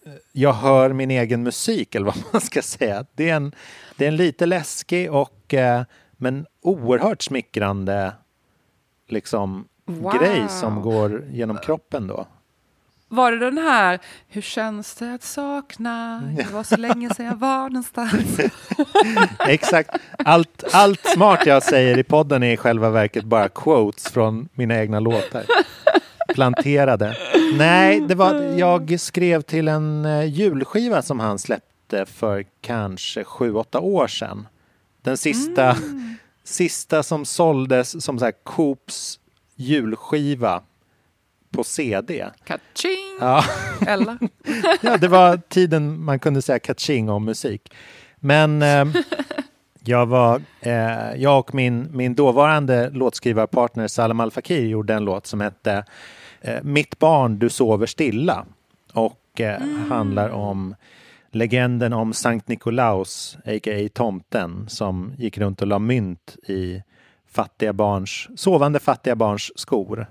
eh, 0.05 0.11
Jag 0.31 0.53
hör 0.53 0.93
min 0.93 1.11
egen 1.11 1.43
musik 1.43 1.95
eller 1.95 2.05
vad 2.05 2.15
man 2.31 2.41
ska 2.41 2.61
säga. 2.61 3.05
Det 3.15 3.29
är 3.29 3.35
en, 3.35 3.55
det 3.97 4.03
är 4.05 4.07
en 4.07 4.15
lite 4.15 4.45
läskig 4.45 5.11
och 5.13 5.53
eh, 5.53 5.81
men 6.11 6.45
oerhört 6.61 7.21
smickrande 7.21 8.13
liksom 9.07 9.67
Wow. 9.85 10.19
grej 10.19 10.49
som 10.49 10.81
går 10.81 11.23
genom 11.31 11.57
kroppen 11.57 12.07
då. 12.07 12.27
Var 13.07 13.31
det 13.31 13.39
den 13.39 13.57
här, 13.57 13.99
hur 14.27 14.41
känns 14.41 14.95
det 14.95 15.13
att 15.13 15.23
sakna? 15.23 16.23
Det 16.37 16.51
var 16.53 16.63
så 16.63 16.77
länge 16.77 17.13
sedan 17.13 17.25
jag 17.25 17.35
var 17.35 17.69
någonstans. 17.69 18.39
Exakt. 19.47 19.89
Allt, 20.17 20.63
allt 20.71 21.05
smart 21.05 21.45
jag 21.45 21.63
säger 21.63 21.97
i 21.97 22.03
podden 22.03 22.43
är 22.43 22.53
i 22.53 22.57
själva 22.57 22.89
verket 22.89 23.23
bara 23.23 23.49
quotes 23.49 24.07
från 24.07 24.49
mina 24.53 24.79
egna 24.79 24.99
låtar. 24.99 25.45
Planterade. 26.33 27.17
Nej, 27.57 28.01
det 28.01 28.15
var, 28.15 28.33
jag 28.41 28.99
skrev 28.99 29.41
till 29.41 29.67
en 29.67 30.05
eh, 30.05 30.25
julskiva 30.25 31.01
som 31.01 31.19
han 31.19 31.39
släppte 31.39 32.05
för 32.05 32.45
kanske 32.61 33.23
sju, 33.23 33.53
åtta 33.53 33.79
år 33.79 34.07
sedan. 34.07 34.47
Den 35.01 35.17
sista, 35.17 35.77
sista 36.43 37.03
som 37.03 37.25
såldes 37.25 38.03
som 38.03 38.19
så 38.19 38.25
här 38.25 38.33
Coops 38.43 39.19
julskiva 39.55 40.61
på 41.51 41.63
CD. 41.63 42.25
Kaching! 42.43 43.17
Ja. 43.19 43.43
Eller? 43.87 44.17
ja, 44.81 44.97
det 44.97 45.07
var 45.07 45.37
tiden 45.37 46.03
man 46.03 46.19
kunde 46.19 46.41
säga 46.41 46.59
kaching 46.59 47.09
om 47.09 47.25
musik. 47.25 47.73
Men 48.15 48.61
eh, 48.61 48.85
jag, 49.83 50.05
var, 50.05 50.41
eh, 50.61 51.15
jag 51.15 51.39
och 51.39 51.55
min, 51.55 51.87
min 51.91 52.15
dåvarande 52.15 52.89
låtskrivarpartner 52.89 53.87
Salam 53.87 54.19
Al 54.19 54.31
Fakir 54.31 54.65
gjorde 54.65 54.93
en 54.93 55.05
låt 55.05 55.27
som 55.27 55.41
hette 55.41 55.85
eh, 56.41 56.63
Mitt 56.63 56.99
barn, 56.99 57.39
du 57.39 57.49
sover 57.49 57.85
stilla. 57.85 58.45
Och 58.93 59.41
eh, 59.41 59.61
handlar 59.89 60.29
om 60.29 60.75
legenden 61.31 61.93
om 61.93 62.13
Sankt 62.13 62.47
Nikolaus, 62.47 63.37
a.k.a. 63.45 63.89
tomten, 63.93 64.65
som 64.69 65.13
gick 65.17 65.37
runt 65.37 65.61
och 65.61 65.67
la 65.67 65.79
mynt 65.79 66.35
i 66.47 66.81
fattiga 67.33 67.73
barns, 67.73 68.27
sovande 68.35 68.79
fattiga 68.79 69.15
barns 69.15 69.51
skor 69.55 70.07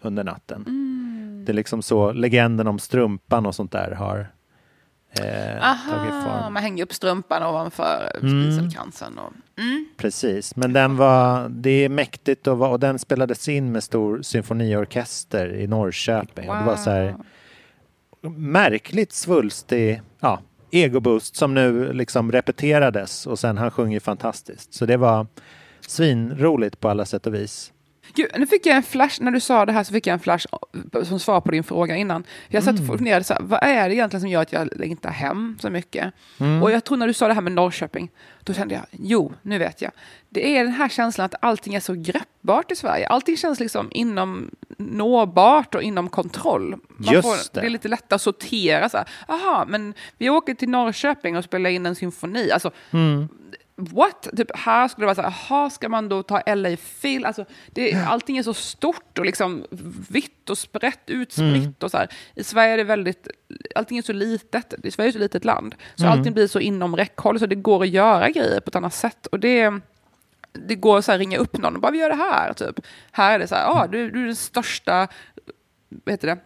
under 0.00 0.24
natten. 0.24 0.64
Det 1.46 1.52
är 1.52 1.54
liksom 1.54 1.82
så 1.82 2.12
legenden 2.12 2.66
om 2.66 2.78
strumpan 2.78 3.46
och 3.46 3.54
sånt 3.54 3.72
där 3.72 3.90
har 3.90 4.18
eh, 5.10 5.20
tagit 5.20 5.62
Aha, 5.62 6.40
form. 6.42 6.52
man 6.52 6.62
hänger 6.62 6.84
upp 6.84 6.92
strumpan 6.92 7.42
ovanför 7.42 8.18
Mm. 8.22 8.42
spiselkransen. 8.52 9.18
Och, 9.18 9.32
mm. 9.62 9.86
Precis, 9.96 10.56
men 10.56 10.72
den 10.72 10.96
var, 10.96 11.48
det 11.48 11.70
är 11.70 11.88
mäktigt 11.88 12.46
och, 12.46 12.70
och 12.72 12.80
den 12.80 12.98
spelades 12.98 13.48
in 13.48 13.72
med 13.72 13.82
stor 13.84 14.22
symfoniorkester 14.22 15.54
i 15.54 15.66
Norrköping. 15.66 16.50
Och 16.50 16.56
det 16.56 16.64
var 16.64 16.76
så 16.76 16.90
här 16.90 17.16
märkligt 18.36 19.12
svulstig 19.12 20.02
ja, 20.20 20.40
egoboost 20.70 21.36
som 21.36 21.54
nu 21.54 21.92
liksom 21.92 22.32
repeterades 22.32 23.26
och 23.26 23.38
sen 23.38 23.58
han 23.58 23.70
sjunger 23.70 24.00
fantastiskt. 24.00 24.74
Så 24.74 24.86
det 24.86 24.96
var 24.96 25.26
svinroligt 25.86 26.80
på 26.80 26.88
alla 26.88 27.04
sätt 27.04 27.26
och 27.26 27.34
vis. 27.34 27.72
Gud, 28.14 28.30
nu 28.36 28.46
fick 28.46 28.66
jag 28.66 28.76
en 28.76 28.82
flash, 28.82 29.22
när 29.22 29.30
du 29.30 29.40
sa 29.40 29.66
det 29.66 29.72
här 29.72 29.84
så 29.84 29.92
fick 29.92 30.06
jag 30.06 30.14
en 30.14 30.20
flash 30.20 30.46
som 31.04 31.20
svar 31.20 31.40
på 31.40 31.50
din 31.50 31.64
fråga 31.64 31.96
innan. 31.96 32.24
Jag 32.48 32.62
satt 32.62 32.80
och 32.80 32.86
funderade, 32.86 33.24
så 33.24 33.34
här, 33.34 33.42
vad 33.42 33.62
är 33.62 33.88
det 33.88 33.94
egentligen 33.94 34.20
som 34.20 34.30
gör 34.30 34.42
att 34.42 34.52
jag 34.52 34.68
längtar 34.76 35.10
hem 35.10 35.58
så 35.60 35.70
mycket? 35.70 36.14
Och 36.62 36.70
jag 36.70 36.84
tror 36.84 36.96
när 36.96 37.06
du 37.06 37.12
sa 37.12 37.28
det 37.28 37.34
här 37.34 37.40
med 37.40 37.52
Norrköping, 37.52 38.10
då 38.40 38.52
kände 38.52 38.74
jag, 38.74 38.84
jo, 38.90 39.32
nu 39.42 39.58
vet 39.58 39.82
jag. 39.82 39.90
Det 40.28 40.56
är 40.56 40.64
den 40.64 40.72
här 40.72 40.88
känslan 40.88 41.24
att 41.24 41.34
allting 41.40 41.74
är 41.74 41.80
så 41.80 41.94
greppbart 41.94 42.70
i 42.72 42.76
Sverige. 42.76 43.06
Allting 43.06 43.36
känns 43.36 43.60
liksom 43.60 43.88
inom 43.90 44.50
nåbart 44.78 45.74
och 45.74 45.82
inom 45.82 46.08
kontroll. 46.08 46.76
Man 46.88 47.14
Just 47.14 47.28
får, 47.28 47.54
det. 47.54 47.60
det 47.60 47.66
är 47.66 47.70
lite 47.70 47.88
lättare 47.88 48.14
att 48.14 48.22
sortera. 48.22 48.88
Så 48.88 48.96
här, 48.96 49.08
Aha, 49.28 49.64
men 49.68 49.94
vi 50.18 50.30
åker 50.30 50.54
till 50.54 50.68
Norrköping 50.68 51.36
och 51.36 51.44
spelar 51.44 51.70
in 51.70 51.86
en 51.86 51.94
symfoni. 51.94 52.50
Alltså, 52.50 52.70
what? 53.76 54.28
Typ 54.36 54.56
här 54.56 54.88
skulle 54.88 55.02
det 55.06 55.14
vara 55.14 55.32
så 55.32 55.54
här, 55.54 55.68
ska 55.68 55.88
man 55.88 56.08
då 56.08 56.22
ta 56.22 56.54
LA 56.54 56.76
Phil? 57.02 57.24
Alltså, 57.24 57.44
det, 57.72 57.94
allting 57.94 58.38
är 58.38 58.42
så 58.42 58.54
stort 58.54 59.18
och 59.18 59.24
liksom 59.24 59.66
vitt 60.10 60.50
och 60.50 60.58
sprätt, 60.58 61.00
utspritt 61.06 61.82
och 61.82 61.90
så 61.90 61.96
här. 61.96 62.08
I 62.34 62.44
Sverige 62.44 62.72
är 62.72 62.76
det 62.76 62.84
väldigt, 62.84 63.28
allting 63.74 63.98
är 63.98 64.02
så 64.02 64.12
litet. 64.12 64.74
I 64.84 64.90
Sverige 64.90 65.08
är 65.08 65.14
ett 65.14 65.20
litet 65.20 65.44
land. 65.44 65.74
Så 65.94 66.06
allting 66.06 66.32
blir 66.32 66.46
så 66.46 66.60
inom 66.60 66.96
räckhåll 66.96 67.38
så 67.38 67.46
det 67.46 67.54
går 67.54 67.82
att 67.82 67.88
göra 67.88 68.30
grejer 68.30 68.60
på 68.60 68.68
ett 68.68 68.76
annat 68.76 68.94
sätt. 68.94 69.26
Och 69.26 69.40
det, 69.40 69.80
det 70.52 70.74
går 70.74 70.98
att 70.98 71.04
så 71.04 71.12
här, 71.12 71.18
ringa 71.18 71.38
upp 71.38 71.58
någon 71.58 71.74
och 71.74 71.80
bara, 71.80 71.92
vi 71.92 71.98
gör 71.98 72.10
det 72.10 72.16
här. 72.16 72.52
Typ. 72.52 72.80
Här 73.12 73.34
är 73.34 73.38
det 73.38 73.46
så 73.46 73.54
här, 73.54 73.66
ah, 73.68 73.86
du, 73.86 74.10
du 74.10 74.22
är 74.22 74.26
den 74.26 74.36
största, 74.36 75.08
vad 75.88 76.12
heter 76.12 76.28
det? 76.28 76.38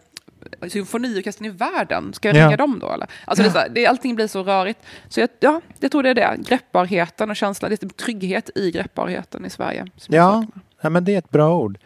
Symfoniorkestern 0.69 1.45
i 1.45 1.49
världen, 1.49 2.13
ska 2.13 2.27
jag 2.27 2.37
Ja. 2.37 2.45
ringa 2.47 2.57
dem 2.57 2.79
då? 2.79 2.91
Eller? 2.91 3.07
Alltså 3.25 3.43
det 3.43 3.49
är 3.49 3.63
så 3.67 3.71
det, 3.73 3.85
allting 3.85 4.15
blir 4.15 4.27
så 4.27 4.43
rörigt. 4.43 4.79
Så 5.09 5.19
jag, 5.19 5.29
ja, 5.39 5.61
jag 5.79 5.91
tror 5.91 6.03
det 6.03 6.09
är 6.09 6.13
det. 6.15 6.37
Greppbarheten 6.47 7.29
och 7.29 7.35
känslan, 7.35 7.71
det 7.71 7.83
är 7.83 7.87
trygghet 7.89 8.49
i 8.55 8.71
greppbarheten 8.71 9.45
i 9.45 9.49
Sverige. 9.49 9.85
Ja, 10.07 10.45
ja, 10.81 10.89
men 10.89 11.05
det 11.05 11.13
är 11.13 11.17
ett 11.17 11.29
bra 11.29 11.55
ord. 11.55 11.77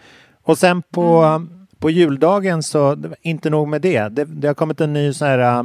Och 0.44 0.58
sen 0.58 0.82
på, 0.82 1.18
Mm. 1.24 1.68
på 1.80 1.90
juldagen 1.90 2.64
så, 2.64 2.98
inte 3.22 3.50
nog 3.50 3.68
med 3.68 3.82
det. 3.82 4.10
Det, 4.10 4.26
det 4.26 4.48
har 4.48 4.54
kommit 4.56 4.82
en 4.82 4.94
ny, 4.94 5.14
sån 5.14 5.28
här, 5.28 5.40
äh, 5.60 5.64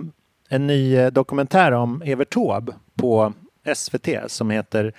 en 0.48 0.66
ny 0.66 0.96
eh, 0.96 1.10
dokumentär 1.10 1.72
om 1.72 2.02
Evert 2.02 2.30
Taube 2.34 2.72
på 2.96 3.32
SVT 3.74 4.08
som 4.26 4.50
heter 4.50 4.92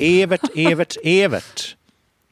Evert, 0.00 0.40
Evert, 0.56 0.96
Evert. 1.04 1.76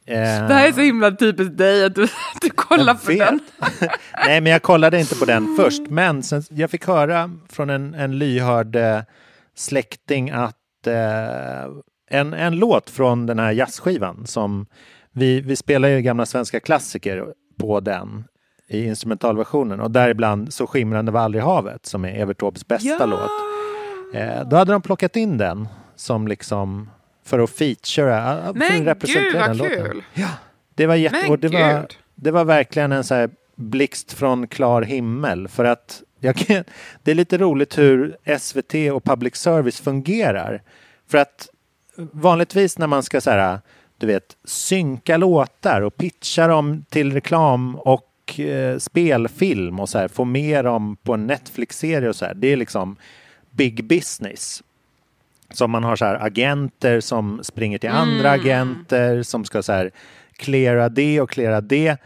Eh, 0.05 0.17
Det 0.47 0.53
här 0.53 0.67
är 0.67 0.71
så 0.71 0.81
himla 0.81 1.11
typiskt 1.11 1.57
dig 1.57 1.85
att 1.85 1.95
du, 1.95 2.07
du 2.41 2.49
kollar 2.49 2.93
på 2.93 3.11
den. 3.11 3.39
Nej, 4.25 4.41
men 4.41 4.51
jag 4.51 4.61
kollade 4.61 4.99
inte 4.99 5.15
på 5.15 5.25
den 5.25 5.55
först. 5.59 5.81
Men 5.89 6.23
sen, 6.23 6.43
jag 6.49 6.69
fick 6.71 6.87
höra 6.87 7.31
från 7.49 7.69
en, 7.69 7.93
en 7.93 8.17
lyhörd 8.17 8.75
eh, 8.75 8.99
släkting 9.55 10.29
att 10.31 10.87
eh, 10.87 11.71
en, 12.09 12.33
en 12.33 12.55
låt 12.55 12.89
från 12.89 13.25
den 13.25 13.39
här 13.39 13.51
jazzskivan 13.51 14.25
som 14.27 14.65
vi, 15.11 15.41
vi 15.41 15.55
spelar 15.55 15.89
ju 15.89 16.01
gamla 16.01 16.25
svenska 16.25 16.59
klassiker 16.59 17.25
på 17.59 17.79
den 17.79 18.23
i 18.67 18.85
instrumentalversionen 18.85 19.79
och 19.79 19.91
däribland 19.91 20.53
Så 20.53 20.67
skimrande 20.67 21.11
var 21.11 21.21
aldrig 21.21 21.43
havet 21.43 21.85
som 21.85 22.05
är 22.05 22.09
Evert 22.21 22.39
Taubes 22.39 22.67
bästa 22.67 23.05
låt. 23.05 23.31
Eh, 24.13 24.49
då 24.49 24.55
hade 24.55 24.71
de 24.71 24.81
plockat 24.81 25.15
in 25.15 25.37
den 25.37 25.67
som 25.95 26.27
liksom 26.27 26.89
för 27.23 27.39
att 27.39 27.49
featura, 27.49 28.41
för 28.41 28.49
att 28.49 28.55
Men 28.55 28.85
representera 28.85 29.47
gud 29.47 29.57
vad 29.59 29.71
kul! 29.71 30.03
Det 30.75 30.87
var 30.87 30.95
jätte... 30.95 31.17
Men 31.21 31.31
och 31.31 31.39
det, 31.39 31.47
var, 31.47 31.87
det 32.15 32.31
var 32.31 32.45
verkligen 32.45 32.91
en 32.91 33.03
så 33.03 33.15
här 33.15 33.29
blixt 33.55 34.13
från 34.13 34.47
klar 34.47 34.81
himmel. 34.81 35.47
För 35.47 35.65
att 35.65 36.03
kan, 36.35 36.63
det 37.03 37.11
är 37.11 37.15
lite 37.15 37.37
roligt 37.37 37.77
hur 37.77 38.17
SVT 38.39 38.73
och 38.93 39.03
public 39.03 39.35
service 39.35 39.81
fungerar. 39.81 40.61
För 41.07 41.17
att 41.17 41.49
vanligtvis 41.95 42.77
när 42.77 42.87
man 42.87 43.03
ska 43.03 43.21
så 43.21 43.31
här, 43.31 43.59
du 43.97 44.07
vet, 44.07 44.37
synka 44.43 45.17
låtar 45.17 45.81
och 45.81 45.97
pitcha 45.97 46.47
dem 46.47 46.85
till 46.89 47.13
reklam 47.13 47.75
och 47.75 48.39
eh, 48.39 48.77
spelfilm 48.77 49.79
och 49.79 49.89
så 49.89 49.97
här, 49.97 50.07
få 50.07 50.25
med 50.25 50.65
dem 50.65 50.97
på 51.03 51.13
en 51.13 51.27
Netflix-serie 51.27 52.09
och 52.09 52.15
så 52.15 52.25
här. 52.25 52.33
Det 52.33 52.47
är 52.47 52.57
liksom 52.57 52.95
big 53.51 53.85
business. 53.85 54.63
Som 55.53 55.71
man 55.71 55.83
har 55.83 55.95
så 55.95 56.05
här 56.05 56.25
agenter 56.25 56.99
som 56.99 57.43
springer 57.43 57.77
till 57.77 57.89
andra 57.89 58.31
agenter 58.31 59.23
som 59.23 59.45
ska 59.45 59.63
så 59.63 59.71
här 59.71 59.91
cleara 60.37 60.89
det 60.89 61.21
och 61.21 61.29
cleara 61.29 61.61
det. 61.61 61.97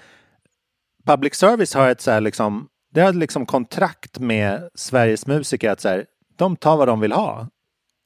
Public 1.05 1.35
service 1.35 1.73
har 1.73 1.89
ett 1.89 2.01
så 2.01 2.11
här 2.11 2.21
liksom, 2.21 2.67
det 2.93 3.01
har 3.01 3.13
liksom 3.13 3.45
kontrakt 3.45 4.19
med 4.19 4.69
Sveriges 4.75 5.27
musiker 5.27 5.69
att 5.69 5.81
så 5.81 5.89
här, 5.89 6.05
de 6.37 6.55
tar 6.55 6.77
vad 6.77 6.87
de 6.87 6.99
vill 6.99 7.11
ha. 7.11 7.47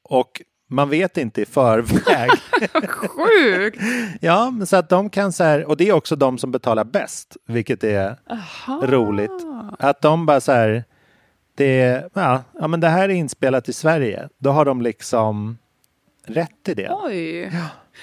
Och 0.10 0.42
man 0.70 0.90
vet 0.90 1.18
inte 1.18 1.42
i 1.42 1.46
förväg. 1.46 2.30
Sjukt! 2.88 3.82
ja, 4.22 4.54
så 4.66 4.76
att 4.76 4.90
de 4.90 5.10
kan 5.10 5.34
så 5.34 5.44
här, 5.44 5.66
och 5.66 5.78
det 5.78 5.90
är 5.90 5.94
också 5.94 6.16
de 6.16 6.38
som 6.38 6.52
betalar 6.52 6.84
bäst, 6.84 7.38
vilket 7.48 7.84
är 7.84 8.16
roligt. 8.82 9.32
Att 9.80 10.02
de 10.02 10.26
bara 10.26 10.42
så 10.42 10.52
här, 10.52 10.84
det, 11.56 12.04
ja, 12.14 12.44
ja, 12.60 12.68
men 12.68 12.80
det 12.80 12.88
här 12.90 13.10
är 13.10 13.14
inspelat 13.14 13.70
i 13.70 13.74
Sverige. 13.74 14.30
Då 14.38 14.50
har 14.50 14.66
de 14.66 14.82
liksom 14.82 15.58
rätt 16.26 16.70
i 16.70 16.74
det. 16.74 16.90
Oj. 17.04 17.52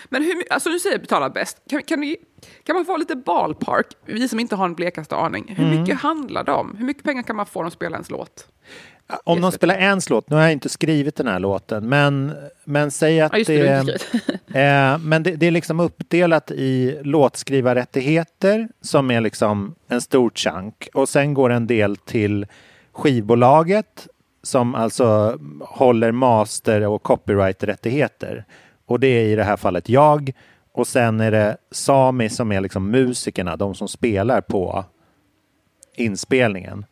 Men 0.09 0.23
hur, 0.23 0.53
alltså 0.53 0.71
du 0.71 0.79
säger 0.79 0.99
betala 0.99 1.31
bäst. 1.31 1.59
Kan, 1.71 1.83
kan, 1.83 2.01
du, 2.01 2.17
kan 2.65 2.77
man 2.77 2.85
få 2.85 2.97
lite 2.97 3.17
ballpark? 3.17 3.87
Vi 4.07 4.29
som 4.29 4.41
inte 4.41 4.57
har 4.57 4.65
en 4.65 4.75
blekaste 4.75 5.17
aning. 5.17 5.55
Hur 5.57 5.65
Mm. 5.67 5.81
mycket 5.81 5.97
handlar 6.01 6.45
det 6.45 6.53
om? 6.53 6.77
Hur 6.79 6.85
mycket 6.87 7.03
pengar 7.05 7.23
kan 7.23 7.37
man 7.37 7.47
få 7.47 7.59
om 7.59 7.65
de 7.65 7.71
spelar 7.71 7.97
ens 7.97 8.11
låt? 8.11 8.49
Om 9.25 9.41
de 9.41 9.53
spelar 9.53 9.75
en 9.75 10.01
låt, 10.11 10.31
nu 10.31 10.37
har 10.37 10.43
jag 10.43 10.53
inte 10.53 10.69
skrivit 10.69 11.17
den 11.17 11.27
här 11.27 11.39
låten, 11.39 11.89
men, 11.89 12.33
men 12.65 12.91
säg 12.91 13.21
att 13.21 13.39
Ja, 13.39 13.45
det, 13.47 13.99
det, 14.47 14.61
eh, 14.61 14.99
men 14.99 15.23
det, 15.23 15.31
det 15.37 15.47
är 15.47 15.51
liksom 15.51 15.81
uppdelat 15.81 16.51
i 16.51 16.99
låtskrivarrättigheter 17.03 18.69
som 18.81 19.11
är 19.11 19.21
liksom 19.21 19.75
en 19.89 20.01
stor 20.01 20.31
chunk 20.35 20.89
och 20.95 21.09
sen 21.09 21.35
går 21.35 21.51
en 21.51 21.67
del 21.67 21.97
till 21.97 22.47
skivbolaget 22.99 24.09
som 24.43 24.75
alltså 24.75 25.39
håller 25.61 26.13
master 26.13 26.87
och 26.87 27.03
copyright-rättigheter. 27.03 28.45
Och 28.87 29.01
det 29.01 29.07
är 29.07 29.25
i 29.25 29.35
det 29.35 29.45
här 29.45 29.57
fallet 29.57 29.89
jag 29.89 30.33
och 30.73 30.87
sen 30.87 31.21
är 31.21 31.31
det 31.31 31.57
Sami 31.71 32.29
som 32.29 32.53
är 32.53 32.61
liksom 32.61 32.91
musikerna, 32.91 33.57
de 33.57 33.75
som 33.75 33.89
spelar 33.89 34.41
på 34.41 34.85
inspelningen. 35.97 36.85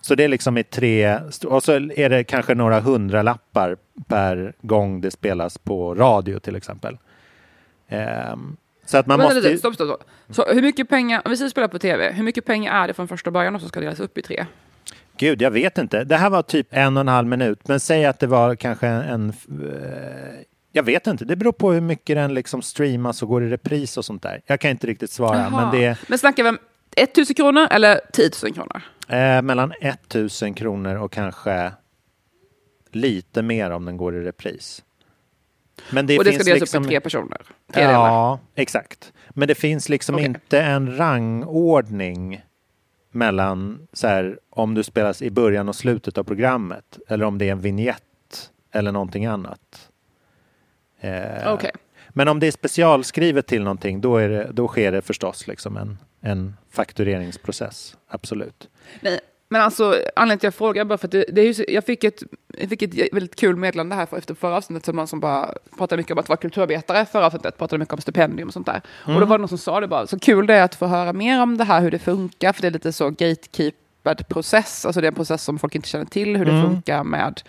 Så 0.00 0.14
det 0.14 0.24
är 0.24 0.28
liksom 0.28 0.58
i 0.58 0.64
tre, 0.64 1.18
och 1.46 1.62
så 1.62 1.72
är 1.72 2.08
det 2.08 2.24
kanske 2.24 2.54
några 2.54 2.80
hundralappar 2.80 3.76
per 4.08 4.52
gång 4.62 5.00
det 5.00 5.10
spelas 5.10 5.58
på 5.58 5.94
radio 5.94 6.38
till 6.38 6.56
exempel. 6.56 6.98
Ehm, 7.88 8.56
så 8.86 8.98
att 8.98 9.06
man 9.06 9.18
Vänta 9.18 9.34
måste... 9.34 9.48
lite, 9.48 9.58
stopp, 9.58 9.74
stopp, 9.74 9.88
stopp. 9.88 10.04
Så 10.30 10.54
hur 10.54 10.62
mycket 10.62 10.88
pengar, 10.88 11.22
om 11.24 11.30
vi 11.30 11.36
säger 11.36 11.50
spela 11.50 11.68
på 11.68 11.78
tv, 11.78 12.12
hur 12.12 12.24
mycket 12.24 12.44
pengar 12.44 12.82
är 12.82 12.88
det 12.88 12.94
från 12.94 13.08
första 13.08 13.30
början 13.30 13.60
så 13.60 13.68
ska 13.68 13.80
delas 13.80 14.00
upp 14.00 14.18
i 14.18 14.22
tre? 14.22 14.46
Gud, 15.16 15.42
jag 15.42 15.50
vet 15.50 15.78
inte. 15.78 16.04
Det 16.04 16.16
här 16.16 16.30
var 16.30 16.42
typ 16.42 16.66
en 16.70 16.96
och 16.96 17.00
en 17.00 17.08
halv 17.08 17.28
minut, 17.28 17.68
men 17.68 17.80
säg 17.80 18.04
att 18.06 18.18
det 18.18 18.26
var 18.26 18.54
kanske 18.54 18.86
en... 18.86 19.28
eh, 19.28 20.40
jag 20.72 20.82
vet 20.82 21.06
inte, 21.06 21.24
det 21.24 21.36
beror 21.36 21.52
på 21.52 21.72
hur 21.72 21.80
mycket 21.80 22.16
den 22.16 22.34
liksom 22.34 22.62
streamas 22.62 23.22
och 23.22 23.28
går 23.28 23.44
i 23.44 23.48
repris 23.50 23.96
och 23.96 24.04
sånt 24.04 24.22
där. 24.22 24.40
Jag 24.46 24.60
kan 24.60 24.70
inte 24.70 24.86
riktigt 24.86 25.10
svara, 25.10 25.38
Jaha. 25.38 25.50
men 25.70 25.80
det 25.80 25.98
Men 26.08 26.18
snackar 26.18 26.42
vi 26.42 26.48
om 26.48 26.58
1000 26.96 27.34
kronor 27.34 27.66
eller 27.70 28.00
10 28.12 28.30
000 28.42 28.52
kronor? 28.54 28.82
eh, 29.08 29.42
mellan 29.42 29.72
1000 29.80 30.54
kronor 30.54 30.96
och 30.96 31.12
kanske 31.12 31.72
lite 32.92 33.42
mer 33.42 33.70
om 33.70 33.84
den 33.84 33.96
går 33.96 34.16
i 34.16 34.20
repris. 34.20 34.82
Men 35.90 36.06
det 36.06 36.18
och 36.18 36.24
det 36.24 36.30
finns 36.30 36.42
ska 36.42 36.50
delas 36.50 36.60
liksom... 36.60 36.82
upp 36.82 36.86
i 36.86 36.90
tre 36.90 37.00
personer? 37.00 37.40
Tre 37.72 37.82
delar. 37.86 38.08
Ja, 38.08 38.38
exakt. 38.54 39.12
Men 39.30 39.48
det 39.48 39.54
finns 39.54 39.88
liksom 39.88 40.14
Okej. 40.14 40.26
inte 40.26 40.60
en 40.60 40.96
rangordning 40.96 42.42
mellan 43.14 43.88
så 43.92 44.06
här, 44.06 44.38
om 44.50 44.74
du 44.74 44.82
spelas 44.82 45.22
i 45.22 45.30
början 45.30 45.68
och 45.68 45.76
slutet 45.76 46.18
av 46.18 46.24
programmet 46.24 46.98
eller 47.08 47.24
om 47.24 47.38
det 47.38 47.48
är 47.48 47.52
en 47.52 47.60
vignett 47.60 48.50
eller 48.72 48.92
någonting 48.92 49.26
annat. 49.26 49.90
Eh, 51.00 51.52
Okej. 51.54 51.70
Men 52.08 52.28
om 52.28 52.40
det 52.40 52.46
är 52.46 52.52
specialskrivet 52.52 53.46
till 53.46 53.62
någonting 53.62 54.00
då, 54.00 54.16
är 54.16 54.28
det, 54.28 54.50
då 54.52 54.68
sker 54.68 54.92
det 54.92 55.02
förstås 55.02 55.46
liksom 55.46 55.76
en, 55.76 55.98
en 56.20 56.56
faktureringsprocess. 56.70 57.96
Absolut. 58.08 58.68
Nej, 59.00 59.20
men 59.52 59.60
alltså 59.60 59.84
anledningen 60.16 60.38
till 60.38 60.46
att 60.48 60.52
jag 60.52 60.54
frågar 60.54 60.84
bara 60.84 60.98
för 60.98 61.06
att 61.06 61.12
det, 61.12 61.24
det 61.28 61.40
är 61.40 61.54
så, 61.54 61.64
jag, 61.68 61.84
fick 61.84 62.04
ett, 62.04 62.22
jag 62.58 62.68
fick 62.68 62.82
ett 62.82 63.12
väldigt 63.12 63.36
kul 63.36 63.56
meddelande 63.56 63.94
här 63.94 64.06
för, 64.06 64.16
efter 64.18 64.34
förra 64.34 64.56
avsnittet 64.56 64.84
som 64.84 64.96
någon 64.96 65.06
som 65.06 65.20
bara 65.20 65.54
pratade 65.78 66.00
mycket 66.00 66.12
om 66.12 66.18
att 66.18 66.28
vara 66.28 66.36
kulturarbetare. 66.36 67.06
Förra 67.06 67.26
avsnittet 67.26 67.58
pratade 67.58 67.78
mycket 67.78 67.94
om 67.94 68.00
stipendium 68.00 68.48
och 68.48 68.54
sånt 68.54 68.66
där. 68.66 68.80
Och 69.06 69.20
då 69.20 69.26
var 69.26 69.38
det 69.38 69.42
någon 69.42 69.48
som 69.48 69.58
sa 69.58 69.80
det 69.80 69.88
bara, 69.88 70.06
så 70.06 70.18
kul 70.18 70.46
det 70.46 70.54
är 70.54 70.62
att 70.62 70.74
få 70.74 70.86
höra 70.86 71.12
mer 71.12 71.42
om 71.42 71.56
det 71.56 71.64
här, 71.64 71.80
hur 71.80 71.90
det 71.90 71.98
funkar, 71.98 72.52
för 72.52 72.62
det 72.62 72.68
är 72.68 72.72
lite 72.72 72.92
så 72.92 73.10
gatekeepad 73.10 74.28
process, 74.28 74.86
alltså 74.86 75.00
det 75.00 75.06
är 75.06 75.08
en 75.08 75.14
process 75.14 75.42
som 75.42 75.58
folk 75.58 75.74
inte 75.74 75.88
känner 75.88 76.04
till, 76.04 76.36
hur 76.36 76.44
det 76.44 76.62
funkar 76.62 77.04
med 77.04 77.42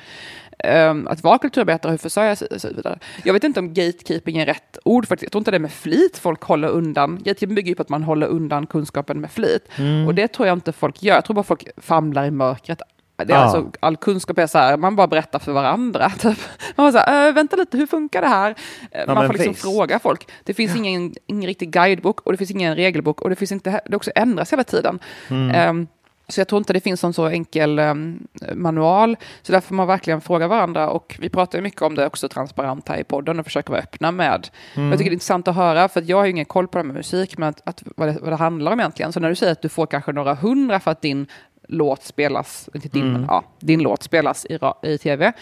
ehm, 0.63 1.07
att 1.07 1.23
vara 1.23 1.37
kulturarbetare, 1.37 1.91
hur 1.91 1.97
försörja 1.97 2.35
sig 2.35 2.47
och 2.51 2.61
så 2.61 2.67
vidare. 2.67 2.99
Jag 3.23 3.33
vet 3.33 3.43
inte 3.43 3.59
om 3.59 3.73
gatekeeping 3.73 4.37
är 4.37 4.45
rätt 4.45 4.77
ord, 4.85 5.07
för 5.07 5.17
jag 5.21 5.31
tror 5.31 5.39
inte 5.39 5.51
det 5.51 5.57
är 5.57 5.59
med 5.59 5.71
flit 5.71 6.17
folk 6.17 6.41
håller 6.43 6.67
undan. 6.67 7.17
Gatekeeping 7.17 7.55
bygger 7.55 7.69
ju 7.69 7.75
på 7.75 7.81
att 7.81 7.89
man 7.89 8.03
håller 8.03 8.27
undan 8.27 8.67
kunskapen 8.67 9.21
med 9.21 9.31
flit. 9.31 9.67
Och 10.07 10.15
det 10.15 10.27
tror 10.27 10.47
jag 10.47 10.55
inte 10.55 10.71
folk 10.71 11.03
gör. 11.03 11.15
Jag 11.15 11.25
tror 11.25 11.35
bara 11.35 11.43
folk 11.43 11.67
famlar 11.77 12.25
i 12.25 12.31
mörkret 12.31 12.81
Det 13.17 13.23
är 13.23 13.27
Ja. 13.29 13.35
alltså, 13.35 13.71
all 13.79 13.97
kunskap 13.97 14.37
är 14.37 14.47
så 14.47 14.57
här, 14.57 14.77
man 14.77 14.95
bara 14.95 15.07
berättar 15.07 15.39
för 15.39 15.51
varandra. 15.51 16.09
Typ. 16.19 16.37
Man 16.75 16.85
bara 16.85 16.91
så 16.91 16.97
här, 16.97 17.27
äh, 17.27 17.33
vänta 17.33 17.55
lite, 17.55 17.77
hur 17.77 17.85
funkar 17.87 18.21
det 18.21 18.27
här? 18.27 18.55
Eh, 18.91 19.13
man 19.13 19.27
får 19.27 19.33
liksom 19.33 19.53
fråga 19.53 19.99
folk. 19.99 20.27
Det 20.43 20.53
finns 20.53 20.75
ingen, 20.75 21.13
ingen 21.27 21.47
riktig 21.47 21.71
guidebok 21.71 22.21
och 22.21 22.31
det 22.31 22.37
finns 22.37 22.51
ingen 22.51 22.75
regelbok 22.75 23.21
och 23.21 23.29
det 23.29 23.35
finns 23.35 23.51
inte, 23.51 23.81
det 23.85 23.95
också 23.95 24.11
ändras 24.15 24.53
hela 24.53 24.63
tiden. 24.63 24.99
Mm. 25.29 25.55
Ehm, 25.55 25.87
så 26.27 26.39
jag 26.39 26.47
tror 26.47 26.57
inte 26.57 26.73
det 26.73 26.79
finns 26.79 27.03
någon 27.03 27.13
så 27.13 27.27
enkel 27.27 27.79
ehm, 27.79 28.27
manual. 28.53 29.17
Så 29.41 29.51
därför 29.51 29.67
får 29.67 29.75
man 29.75 29.87
verkligen 29.87 30.21
fråga 30.21 30.47
varandra. 30.47 30.89
Och 30.89 31.17
vi 31.19 31.29
pratar 31.29 31.57
ju 31.57 31.61
mycket 31.61 31.81
om 31.81 31.95
det 31.95 32.05
också 32.05 32.29
transparent 32.29 32.89
här 32.89 32.97
i 32.97 33.03
podden 33.03 33.39
och 33.39 33.45
försöker 33.45 33.69
vara 33.71 33.81
öppna 33.81 34.11
med. 34.11 34.47
Mm. 34.75 34.89
Jag 34.89 34.97
tycker 34.97 35.09
det 35.09 35.13
är 35.13 35.15
intressant 35.15 35.47
att 35.47 35.55
höra, 35.55 35.89
för 35.89 36.03
jag 36.07 36.17
har 36.17 36.25
ju 36.25 36.31
ingen 36.31 36.45
koll 36.45 36.67
på 36.67 36.77
det 36.77 36.81
här 36.81 36.87
med 36.87 36.95
musik, 36.95 37.37
men 37.37 37.49
att, 37.49 37.61
att, 37.67 37.83
vad, 37.95 38.07
det, 38.07 38.17
vad 38.21 38.31
det 38.31 38.35
handlar 38.35 38.71
om 38.71 38.79
egentligen. 38.79 39.13
Så 39.13 39.19
när 39.19 39.29
du 39.29 39.35
säger 39.35 39.51
att 39.51 39.61
du 39.61 39.69
får 39.69 39.85
kanske 39.85 40.11
några 40.11 40.33
hundra 40.33 40.79
för 40.79 40.91
att 40.91 41.01
din 41.01 41.27
låt 41.67 42.03
spelas, 42.03 42.69
inte 42.73 42.87
din, 42.87 43.01
Mm. 43.01 43.13
men, 43.13 43.25
ja, 43.29 43.43
din 43.59 43.79
låt 43.79 44.03
spelas 44.03 44.45
i, 44.45 44.59
i 44.83 44.97
tv. 44.97 45.33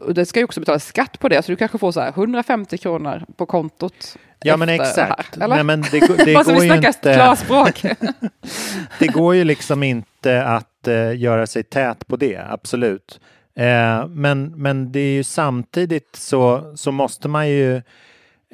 Och 0.00 0.14
det 0.14 0.26
ska 0.26 0.40
ju 0.40 0.44
också 0.44 0.60
betalas 0.60 0.86
skatt 0.86 1.18
på 1.18 1.28
det, 1.28 1.42
så 1.42 1.52
du 1.52 1.56
kanske 1.56 1.78
får 1.78 1.92
så 1.92 2.00
här 2.00 2.08
150 2.08 2.78
kronor 2.78 3.24
på 3.36 3.46
kontot. 3.46 4.16
Ja 4.42 4.56
men 4.56 4.68
här, 4.68 4.80
exakt. 4.80 5.36
eller? 5.36 5.48
Nej, 5.48 5.64
men 5.64 5.80
det, 5.80 6.00
det 6.24 6.34
går 6.34 6.60
vi 6.60 6.66
ju 6.66 6.74
inte... 6.74 7.14
klarspråk. 7.14 7.82
det 8.98 9.06
går 9.06 9.34
ju 9.34 9.44
liksom 9.44 9.82
inte 9.82 10.44
att 10.44 10.88
eh, 10.88 11.16
göra 11.16 11.46
sig 11.46 11.62
tät 11.62 12.06
på 12.06 12.16
det, 12.16 12.46
absolut. 12.50 13.20
Eh, 13.56 14.06
men, 14.08 14.52
men 14.56 14.92
det 14.92 15.00
är 15.00 15.12
ju 15.12 15.24
samtidigt 15.24 16.16
så, 16.16 16.72
så 16.76 16.92
måste 16.92 17.28
man 17.28 17.48
ju 17.48 17.76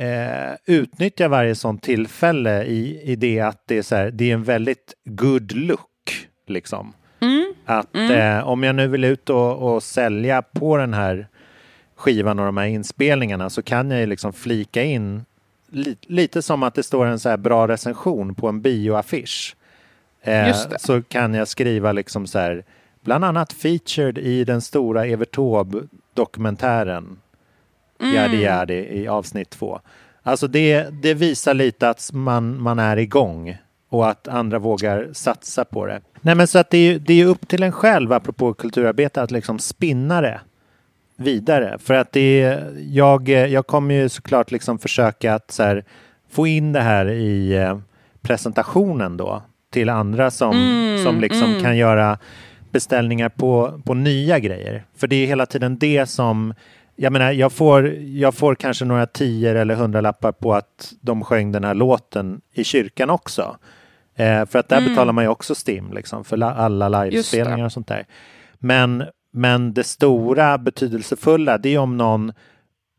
eh, 0.01 0.55
utnyttja 0.67 1.29
varje 1.29 1.55
sånt 1.55 1.83
tillfälle 1.83 2.65
i, 2.65 3.01
i 3.03 3.17
det 3.17 3.41
att 3.41 3.63
det 3.67 3.79
är, 3.79 3.83
så 3.83 3.97
här, 3.97 4.11
det 4.11 4.31
är 4.31 4.35
en 4.35 4.45
väldigt 4.45 4.95
good 5.05 5.53
look. 5.53 5.81
Liksom. 6.47 6.93
Att 7.65 7.95
Eh, 7.95 8.49
om 8.49 8.63
jag 8.63 8.75
nu 8.75 8.89
vill 8.89 9.05
ut 9.05 9.31
och, 9.31 9.75
och 9.75 9.83
sälja 9.83 10.43
på 10.43 10.77
den 10.77 10.95
här 10.95 11.29
skivan 11.97 12.39
och 12.39 12.47
de 12.47 12.57
här 12.57 12.67
inspelningarna 12.67 13.51
så 13.51 13.63
kan 13.63 13.91
jag 13.91 14.01
ju 14.01 14.07
liksom 14.07 14.33
flika 14.33 14.83
in 14.83 15.25
li, 15.75 15.97
lite 16.01 16.43
som 16.43 16.63
att 16.63 16.75
det 16.75 16.83
står 16.83 17.07
en 17.07 17.19
så 17.19 17.29
här 17.29 17.37
bra 17.37 17.69
recension 17.69 18.35
på 18.35 18.49
en 18.49 18.61
bioaffisch. 18.61 19.57
Eh, 20.23 20.57
så 20.79 21.03
kan 21.03 21.35
jag 21.35 21.49
skriva 21.49 21.93
liksom 21.93 22.27
så 22.27 22.39
här, 22.39 22.65
bland 23.01 23.25
annat 23.25 23.53
featured 23.53 24.19
i 24.19 24.45
den 24.45 24.61
stora 24.61 25.07
Evert 25.07 25.37
dokumentären 26.15 27.19
Yadi 28.03 28.37
Yadi 28.37 28.75
i 28.75 29.09
avsnitt 29.09 29.51
två. 29.51 29.81
Alltså 30.23 30.47
det, 30.47 31.03
det 31.03 31.15
visar 31.15 31.55
lite 31.55 31.89
att 31.89 32.11
man, 32.13 32.63
man 32.63 32.79
är 32.79 32.97
igång 32.97 33.57
och 33.89 34.09
att 34.09 34.29
andra 34.29 34.59
vågar 34.59 35.09
satsa 35.13 35.65
på 35.65 35.87
det. 35.87 36.01
Nej 36.21 36.35
men 36.35 36.47
så 36.47 36.59
att 36.59 36.71
det 36.71 36.79
är, 36.79 36.99
det 36.99 37.21
är 37.21 37.27
upp 37.27 37.49
till 37.49 37.63
en 37.63 37.73
själv, 37.73 38.13
apropå 38.13 38.55
kulturarbete, 38.55 39.23
att 39.23 39.31
liksom 39.31 39.59
spinna 39.59 40.21
det 40.21 40.41
vidare. 41.17 41.79
För 41.79 41.95
att 41.95 42.13
det 42.13 42.43
är, 42.43 42.75
jag, 42.91 43.29
jag 43.29 43.67
kommer 43.67 43.95
ju 43.95 44.09
såklart 44.09 44.51
liksom 44.51 44.79
försöka 44.79 45.35
att 45.35 45.57
här, 45.59 45.85
få 46.31 46.47
in 46.47 46.73
det 46.73 46.81
här 46.81 47.11
i 47.11 47.55
eh, 47.57 47.79
presentationen 48.23 49.17
då 49.17 49.43
till 49.71 49.89
andra 49.89 50.31
som, 50.31 50.53
som 51.05 51.21
liksom 51.21 51.61
kan 51.63 51.77
göra 51.77 52.19
beställningar 52.71 53.29
på, 53.29 53.81
på 53.85 53.95
nya 53.95 54.39
grejer. 54.39 54.85
För 54.97 55.07
det 55.07 55.17
är 55.17 55.27
hela 55.27 55.47
tiden 55.47 55.79
det 55.79 56.07
som 56.07 56.55
jag 56.97 57.13
menar, 57.13 57.33
jag 57.33 57.53
får, 57.53 57.87
jag 57.97 58.35
får 58.35 58.55
kanske 58.55 58.85
några 58.85 59.07
tior 59.07 59.55
eller 59.55 59.75
hundralappar 59.75 60.33
på 60.33 60.55
att 60.55 60.93
de 61.01 61.25
sjöng 61.25 61.53
den 61.53 61.65
här 61.65 61.75
låten 61.75 62.41
i 62.53 62.65
kyrkan 62.65 63.11
också. 63.11 63.57
Eh, 64.17 64.47
för 64.47 64.59
att 64.59 64.69
där 64.69 64.89
betalar 64.89 65.13
man 65.13 65.25
ju 65.25 65.31
också 65.31 65.55
STIM 65.55 65.93
liksom, 65.93 66.25
för 66.25 66.37
la, 66.37 66.55
alla 66.55 66.89
livespelningar 66.89 67.65
och 67.65 67.73
sånt 67.73 67.89
där. 67.89 68.07
Men, 68.59 69.05
men 69.37 69.75
det 69.75 69.85
stora 69.85 70.59
betydelsefulla, 70.59 71.59
det 71.59 71.75
är 71.75 71.79
om 71.79 71.97
någon 71.97 72.33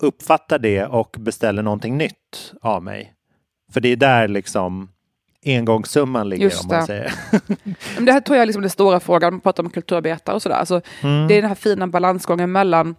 uppfattar 0.01 0.59
det 0.59 0.85
och 0.85 1.15
beställer 1.19 1.61
någonting 1.61 1.97
nytt 1.97 2.53
av 2.61 2.83
mig. 2.83 3.13
För 3.73 3.81
det 3.81 3.89
är 3.89 3.95
där 3.95 4.27
liksom 4.27 4.89
engångssumman 5.45 6.29
ligger 6.29 6.43
Just 6.43 6.63
om 6.63 6.67
man 6.67 6.85
säger. 6.85 7.13
Det 7.99 8.11
här 8.11 8.21
tror 8.21 8.35
jag 8.35 8.41
är 8.41 8.45
liksom 8.45 8.61
den 8.61 8.71
stora 8.71 8.99
frågan, 8.99 9.33
man 9.33 9.41
pratar 9.41 9.63
om 9.63 9.69
kulturarbetare 9.69 10.35
och 10.35 10.41
sådär. 10.41 10.55
Alltså, 10.55 10.81
Mm. 11.01 11.27
Det 11.27 11.33
är 11.33 11.41
den 11.41 11.49
här 11.49 11.55
fina 11.55 11.87
balansgången 11.87 12.51
mellan 12.51 12.95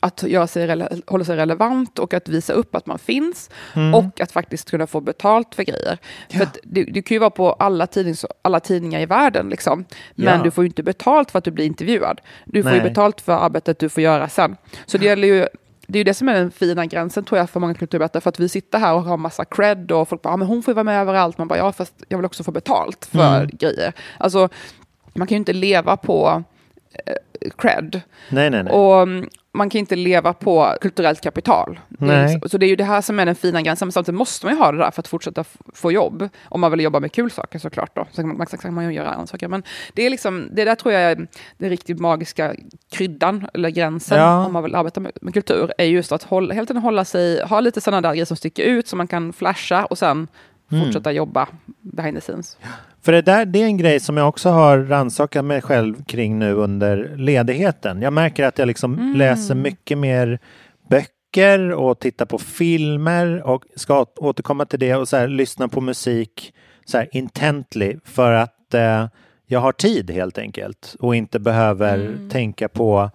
att 0.00 0.22
göra 0.22 0.46
sig 0.46 0.88
hålla 1.06 1.24
sig 1.24 1.36
relevant 1.36 1.98
och 1.98 2.14
att 2.14 2.28
visa 2.28 2.52
upp 2.52 2.74
att 2.74 2.86
man 2.86 2.98
finns 2.98 3.50
Mm. 3.74 3.94
och 3.94 4.20
att 4.20 4.32
faktiskt 4.32 4.70
kunna 4.70 4.86
få 4.86 5.00
betalt 5.00 5.54
för 5.54 5.62
grejer. 5.62 5.98
För 6.30 6.42
att 6.42 6.58
det, 6.62 6.84
det 6.84 7.02
kan 7.02 7.14
ju 7.14 7.18
vara 7.18 7.30
på 7.30 7.52
alla, 7.52 7.86
tidnings, 7.86 8.26
alla 8.42 8.60
tidningar 8.60 9.00
i 9.00 9.06
världen, 9.06 9.48
liksom. 9.48 9.84
men 10.14 10.36
Ja. 10.38 10.42
du 10.44 10.50
får 10.50 10.64
ju 10.64 10.68
inte 10.68 10.82
betalt 10.82 11.30
för 11.30 11.38
att 11.38 11.44
du 11.44 11.50
blir 11.50 11.64
intervjuad. 11.66 12.20
Du 12.44 12.62
får 12.62 12.72
ju 12.72 12.78
Nej. 12.78 12.88
betalt 12.88 13.20
för 13.20 13.32
arbetet 13.32 13.78
du 13.78 13.88
får 13.88 14.02
göra 14.02 14.28
sen. 14.28 14.56
Så 14.86 14.98
det 14.98 15.04
gäller 15.04 15.28
ju 15.28 15.46
det 15.86 15.96
är 15.96 16.00
ju 16.00 16.04
det 16.04 16.14
som 16.14 16.28
är 16.28 16.34
den 16.34 16.50
fina 16.50 16.86
gränsen 16.86 17.24
tror 17.24 17.38
jag 17.38 17.50
för 17.50 17.60
många 17.60 17.74
kulturarbetare. 17.74 18.20
För 18.20 18.28
att 18.28 18.40
vi 18.40 18.48
sitter 18.48 18.78
här 18.78 18.94
och 18.94 19.02
har 19.02 19.16
massa 19.16 19.44
cred 19.44 19.92
och 19.92 20.08
folk 20.08 20.22
bara, 20.22 20.32
ja, 20.32 20.36
men 20.36 20.48
hon 20.48 20.62
får 20.62 20.72
ju 20.72 20.74
vara 20.74 20.84
med 20.84 21.00
överallt. 21.00 21.38
Man 21.38 21.48
bara, 21.48 21.58
ja 21.58 21.72
fast 21.72 21.94
jag 22.08 22.18
vill 22.18 22.24
också 22.24 22.44
få 22.44 22.52
betalt 22.52 23.08
för 23.12 23.36
Mm. 23.36 23.50
grejer. 23.52 23.92
Alltså, 24.18 24.48
man 25.14 25.26
kan 25.26 25.34
ju 25.34 25.38
inte 25.38 25.52
leva 25.52 25.96
på 25.96 26.42
cred. 27.58 28.00
Nej, 28.30 28.50
nej, 28.50 28.62
nej. 28.62 28.72
Och 28.72 29.02
mm, 29.02 29.28
man 29.52 29.70
kan 29.70 29.78
inte 29.78 29.96
leva 29.96 30.32
på 30.32 30.74
kulturellt 30.80 31.20
kapital. 31.20 31.80
Nej. 31.88 32.40
Så 32.46 32.58
det 32.58 32.66
är 32.66 32.68
ju 32.68 32.76
det 32.76 32.84
här 32.84 33.00
som 33.00 33.18
är 33.20 33.26
den 33.26 33.34
fina 33.34 33.62
gränsen. 33.62 33.86
Men 33.88 33.92
samtidigt 33.92 34.18
måste 34.18 34.46
man 34.46 34.54
ju 34.54 34.60
ha 34.60 34.72
det 34.72 34.78
där 34.78 34.90
för 34.90 35.02
att 35.02 35.08
fortsätta 35.08 35.44
få 35.74 35.92
jobb. 35.92 36.28
Om 36.44 36.60
man 36.60 36.70
vill 36.70 36.80
jobba 36.80 37.00
med 37.00 37.12
kul 37.12 37.30
saker 37.30 37.58
såklart. 37.58 37.96
Då. 37.96 38.06
Så 38.10 38.22
kan 38.22 38.36
man, 38.38 38.46
så 38.46 38.56
kan 38.56 38.74
man 38.74 38.84
ju 38.84 38.90
göra 38.92 39.10
andra 39.10 39.26
saker. 39.26 39.48
Men 39.48 39.62
det, 39.92 40.06
är 40.06 40.10
liksom, 40.10 40.48
det 40.52 40.64
där 40.64 40.74
tror 40.74 40.94
jag 40.94 41.02
är 41.02 41.26
den 41.58 41.70
riktigt 41.70 42.00
magiska 42.00 42.54
kryddan, 42.92 43.46
eller 43.54 43.70
gränsen, 43.70 44.18
Ja. 44.18 44.46
om 44.46 44.52
man 44.52 44.62
vill 44.62 44.74
arbeta 44.74 45.00
med, 45.00 45.12
med 45.20 45.34
kultur. 45.34 45.72
Är 45.78 45.84
just 45.84 46.12
att 46.12 46.22
hålla, 46.22 46.54
hela 46.54 46.66
tiden 46.66 46.82
hålla 46.82 47.04
sig, 47.04 47.42
ha 47.44 47.60
lite 47.60 47.80
sådana 47.80 48.00
där 48.00 48.10
grejer 48.10 48.24
som 48.24 48.36
sticker 48.36 48.62
ut, 48.62 48.88
som 48.88 48.96
man 48.96 49.06
kan 49.08 49.32
flasha 49.32 49.84
och 49.84 49.98
sen 49.98 50.28
Mm. 50.72 50.84
fortsätta 50.84 51.12
jobba 51.12 51.48
behind 51.80 52.16
the 52.16 52.20
scenes. 52.20 52.56
För 53.04 53.12
det 53.12 53.22
där 53.22 53.46
det 53.46 53.62
är 53.62 53.66
en 53.66 53.76
grej 53.76 54.00
som 54.00 54.16
jag 54.16 54.28
också 54.28 54.50
har 54.50 54.78
rannsakat 54.78 55.44
mig 55.44 55.62
själv 55.62 56.04
kring 56.04 56.38
nu 56.38 56.52
under 56.52 57.16
ledigheten. 57.16 58.02
Jag 58.02 58.12
märker 58.12 58.44
att 58.44 58.58
jag 58.58 58.66
liksom 58.68 59.14
läser 59.16 59.54
mycket 59.54 59.98
mer 59.98 60.38
böcker 60.90 61.72
och 61.72 61.98
tittar 61.98 62.26
på 62.26 62.38
filmer 62.38 63.42
och 63.42 63.64
ska 63.76 64.06
återkomma 64.16 64.66
till 64.66 64.78
det 64.78 64.94
och 64.94 65.08
så 65.08 65.16
här, 65.16 65.28
lyssna 65.28 65.68
på 65.68 65.80
musik 65.80 66.54
så 66.84 66.98
här 66.98 67.08
intently 67.12 67.96
för 68.04 68.32
att 68.32 68.74
eh, 68.74 69.06
jag 69.46 69.60
har 69.60 69.72
tid 69.72 70.10
helt 70.10 70.38
enkelt 70.38 70.96
och 71.00 71.16
inte 71.16 71.38
behöver 71.38 72.16
tänka 72.30 72.68
på 72.68 73.10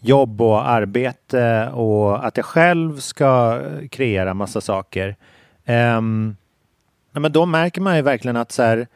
jobb 0.00 0.40
och 0.40 0.68
arbete 0.68 1.68
och 1.68 2.26
att 2.26 2.36
jag 2.36 2.46
själv 2.46 2.98
ska 2.98 3.60
kreera 3.90 4.34
massa 4.34 4.60
saker. 4.60 5.16
Nej, 7.12 7.20
men 7.20 7.32
då 7.32 7.46
märker 7.46 7.80
man 7.80 7.96
ju 7.96 8.02
verkligen 8.02 8.36
att 8.36 8.52
så 8.52 8.62
här, 8.62 8.86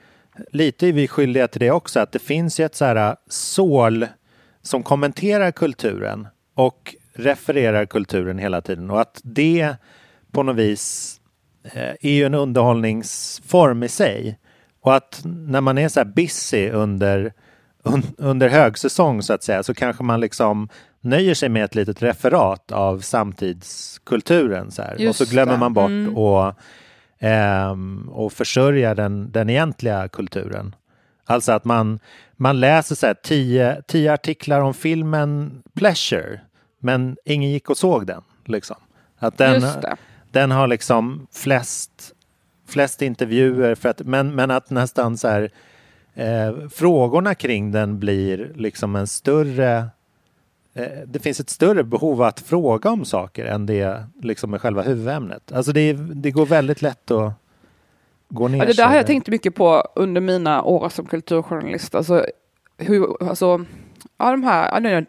lite 0.52 0.86
är 0.86 0.92
vi 0.92 1.08
skyldiga 1.08 1.48
till 1.48 1.60
det 1.60 1.70
också, 1.70 2.00
att 2.00 2.12
det 2.12 2.18
finns 2.18 2.60
ju 2.60 2.64
ett 2.64 2.74
så 2.74 2.84
här 2.84 3.16
sål 3.28 4.06
som 4.62 4.82
kommenterar 4.82 5.50
kulturen 5.50 6.28
och 6.54 6.94
refererar 7.14 7.84
kulturen 7.86 8.38
hela 8.38 8.60
tiden 8.60 8.90
och 8.90 9.00
att 9.00 9.20
det 9.24 9.74
på 10.32 10.42
något 10.42 10.56
vis 10.56 11.16
eh, 11.64 11.90
är 12.00 12.12
ju 12.12 12.24
en 12.24 12.34
underhållningsform 12.34 13.82
i 13.82 13.88
sig. 13.88 14.38
Och 14.80 14.94
att 14.94 15.20
när 15.24 15.60
man 15.60 15.78
är 15.78 15.88
så 15.88 16.00
här 16.00 16.04
busy 16.04 16.70
under, 16.70 17.32
un, 17.82 18.02
under 18.18 18.48
högsäsong 18.48 19.22
så 19.22 19.32
att 19.32 19.42
säga 19.42 19.62
så 19.62 19.74
kanske 19.74 20.02
man 20.02 20.20
liksom 20.20 20.68
nöjer 21.00 21.34
sig 21.34 21.48
med 21.48 21.64
ett 21.64 21.74
litet 21.74 22.02
referat 22.02 22.72
av 22.72 22.98
samtidskulturen. 22.98 24.70
Så 24.70 24.82
här. 24.82 25.08
Och 25.08 25.16
så 25.16 25.24
glömmer 25.24 25.56
man 25.56 25.74
bort 25.74 25.90
Mm. 25.90 26.16
och 26.16 26.54
och 28.08 28.32
försörja 28.32 28.94
den, 28.94 29.32
den 29.32 29.50
egentliga 29.50 30.08
kulturen. 30.08 30.74
Alltså 31.24 31.52
att 31.52 31.64
man, 31.64 32.00
man 32.36 32.60
läser 32.60 32.94
så 32.94 33.06
här 33.06 33.14
tio, 33.14 33.82
tio 33.86 34.12
artiklar 34.12 34.60
om 34.60 34.74
filmen 34.74 35.62
Pleasure, 35.74 36.40
men 36.78 37.16
ingen 37.24 37.50
gick 37.50 37.70
och 37.70 37.76
såg 37.76 38.06
den. 38.06 38.22
Liksom. 38.44 38.76
Att 39.18 39.38
den, 39.38 39.62
den 40.30 40.50
har 40.50 40.66
liksom 40.66 41.26
flest, 41.32 42.12
flest 42.68 43.02
intervjuer, 43.02 43.74
för 43.74 43.88
att, 43.88 44.00
men, 44.00 44.34
men 44.34 44.50
att 44.50 44.70
nästan 44.70 45.18
så 45.18 45.28
här 45.28 45.50
eh, 46.14 46.68
frågorna 46.68 47.34
kring 47.34 47.72
den 47.72 47.98
blir 47.98 48.52
liksom 48.54 48.96
en 48.96 49.06
större 49.06 49.86
det 51.06 51.22
finns 51.22 51.40
ett 51.40 51.50
större 51.50 51.84
behov 51.84 52.22
att 52.22 52.40
fråga 52.40 52.90
om 52.90 53.04
saker 53.04 53.44
än 53.44 53.66
det 53.66 54.04
liksom 54.22 54.54
är 54.54 54.58
själva 54.58 54.82
huvudämnet. 54.82 55.52
Alltså 55.52 55.72
det, 55.72 55.92
det 55.92 56.30
går 56.30 56.46
väldigt 56.46 56.82
lätt 56.82 57.10
att 57.10 57.32
gå 58.28 58.48
ner 58.48 58.58
Ja, 58.58 58.64
det 58.64 58.72
där 58.72 58.86
har 58.88 58.96
jag 58.96 59.06
tänkt 59.06 59.28
mycket 59.28 59.54
på 59.54 59.88
under 59.94 60.20
mina 60.20 60.62
år 60.62 60.88
som 60.88 61.06
kulturjournalist. 61.06 61.94
Alltså, 61.94 62.26
hur, 62.76 63.28
alltså, 63.28 63.64
ja, 64.18 64.30
de 64.30 64.42
här, 64.42 65.00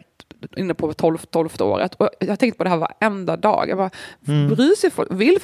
inne 0.56 0.74
på 0.74 0.92
12, 0.92 1.18
12 1.30 1.48
året. 1.60 1.94
Och 1.94 2.08
jag 2.20 2.28
har 2.28 2.36
tänkt 2.36 2.58
på 2.58 2.64
det 2.64 2.70
här 2.70 2.76
varenda 2.76 3.36
dag. 3.36 3.68
Jag 3.68 3.78
bara, 3.78 3.90
Mm. 4.28 4.48
bryr 4.54 4.74
sig 4.76 4.90
folk, 4.90 5.08
vill, 5.12 5.38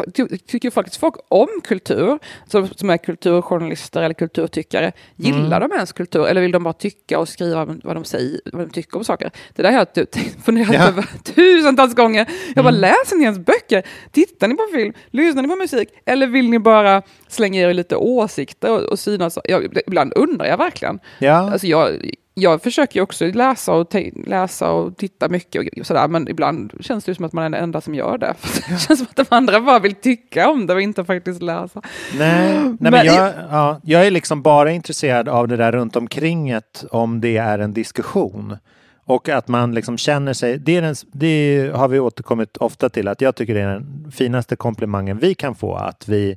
tycker 0.47 0.71
faktiskt 0.71 1.01
folk 1.01 1.15
om 1.29 1.49
kultur, 1.65 2.19
som, 2.49 2.69
som 2.69 2.91
är 2.91 2.97
kulturjournalister 2.97 4.03
eller 4.03 4.15
kulturtyckare, 4.15 4.93
gillar 5.17 5.57
Mm. 5.57 5.69
de 5.69 5.75
ens 5.75 5.93
kultur 5.93 6.27
eller 6.27 6.41
vill 6.41 6.53
de 6.53 6.63
bara 6.65 6.73
tycka 6.73 7.19
och 7.19 7.29
skriva 7.29 7.65
vad 7.85 7.97
de, 7.97 8.05
säger, 8.05 8.41
vad 8.53 8.67
de 8.67 8.71
tycker 8.73 8.97
om 8.97 9.05
saker? 9.05 9.31
Det 9.55 9.63
där 9.63 9.73
har 9.73 9.87
jag 9.95 10.07
funderat 10.45 10.75
Ja. 10.75 10.89
över 10.89 11.07
tusentals 11.25 11.95
gånger. 11.95 12.27
Jag 12.55 12.65
bara, 12.65 12.69
Mm. 12.75 12.81
läser 12.81 13.17
ni 13.17 13.23
ens 13.25 13.39
böcker? 13.39 13.83
Tittar 14.13 14.49
ni 14.49 14.55
på 14.55 14.63
film? 14.75 14.93
Lyssnar 15.11 15.43
ni 15.43 15.49
på 15.49 15.57
musik? 15.57 15.89
Eller 16.07 16.27
vill 16.27 16.51
ni 16.51 16.59
bara 16.59 17.03
slänga 17.29 17.61
er 17.71 17.75
lite 17.75 17.97
åsikter 17.97 18.71
och, 18.73 18.83
och 18.83 18.99
synas? 18.99 19.39
Jag, 19.45 19.79
ibland 19.87 20.13
undrar 20.17 20.47
jag 20.47 20.57
verkligen. 20.59 20.99
Ja. 21.19 21.51
Alltså 21.53 21.67
jag, 21.67 22.11
jag 22.35 22.63
försöker 22.63 23.01
också 23.01 23.27
läsa 23.27 23.73
och, 23.73 23.97
läsa 24.27 24.71
och 24.71 24.97
titta 24.97 25.29
mycket 25.29 25.79
och 25.81 25.87
sådär, 25.87 26.09
men 26.09 26.29
ibland 26.29 26.73
känns 26.81 27.05
det 27.05 27.15
som 27.15 27.25
att 27.25 27.33
man 27.33 27.45
är 27.45 27.51
den 27.51 27.63
enda 27.63 27.81
som 27.81 27.95
gör 27.95 28.19
det. 28.19 28.35
Det 28.69 28.79
känns 28.81 28.99
som 28.99 29.07
att 29.11 29.17
de 29.17 29.25
andra 29.29 29.61
bara 29.61 29.79
vill 29.79 29.95
tycka 29.95 30.51
om 30.51 30.67
det 30.67 30.75
och 30.75 30.81
inte 30.81 31.05
faktiskt 31.05 31.43
läsa. 31.43 31.83
Nej, 32.19 32.55
nej 32.55 32.77
men, 32.79 32.93
Men- 32.93 33.07
jag, 33.07 33.33
ja, 33.51 33.81
jag 33.85 34.07
är 34.07 34.11
liksom 34.11 34.43
bara 34.43 34.73
intresserad 34.73 35.29
av 35.29 35.49
det 35.49 35.57
där 35.57 35.73
runt 35.73 35.97
omkringet 35.97 36.85
om 36.91 37.21
det 37.21 37.37
är 37.37 37.59
en 37.59 37.73
diskussion. 37.73 38.57
Och 39.05 39.29
att 39.29 39.49
man 39.49 39.75
liksom 39.75 39.99
känner 39.99 40.33
sig, 40.33 40.59
det, 40.59 40.77
är 40.77 40.83
den, 40.83 40.95
det 41.13 41.71
har 41.75 41.89
vi 41.89 42.01
återkommit 42.01 42.57
ofta 42.57 42.89
till, 42.89 43.09
att 43.09 43.21
jag 43.21 43.37
tycker 43.37 43.55
det 43.55 43.61
är 43.61 43.69
den 43.69 44.13
finaste 44.13 44.57
komplimangen 44.57 45.19
vi 45.19 45.35
kan 45.35 45.55
få, 45.55 45.75
att, 45.75 46.09
vi, 46.09 46.37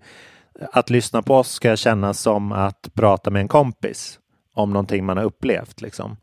att 0.72 0.90
lyssna 0.90 1.22
på 1.22 1.36
oss 1.36 1.52
ska 1.52 1.76
kännas 1.76 2.20
som 2.20 2.52
att 2.52 2.90
prata 2.94 3.30
med 3.30 3.40
en 3.40 3.48
kompis 3.48 4.20
om 4.54 4.74
någonting 4.74 5.06
man 5.06 5.18
har 5.18 5.24
upplevt. 5.24 5.82
Liksom. 5.82 6.18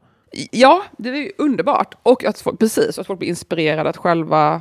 Ja, 0.51 0.83
det 0.99 1.09
är 1.09 1.15
ju 1.15 1.33
underbart. 1.39 1.95
Och 2.03 2.25
att 2.25 2.41
folk, 2.41 2.59
precis, 2.59 2.99
att 2.99 3.07
folk 3.07 3.19
blir 3.19 3.29
inspirerade 3.29 3.91
att 3.91 3.97
själva 3.97 4.61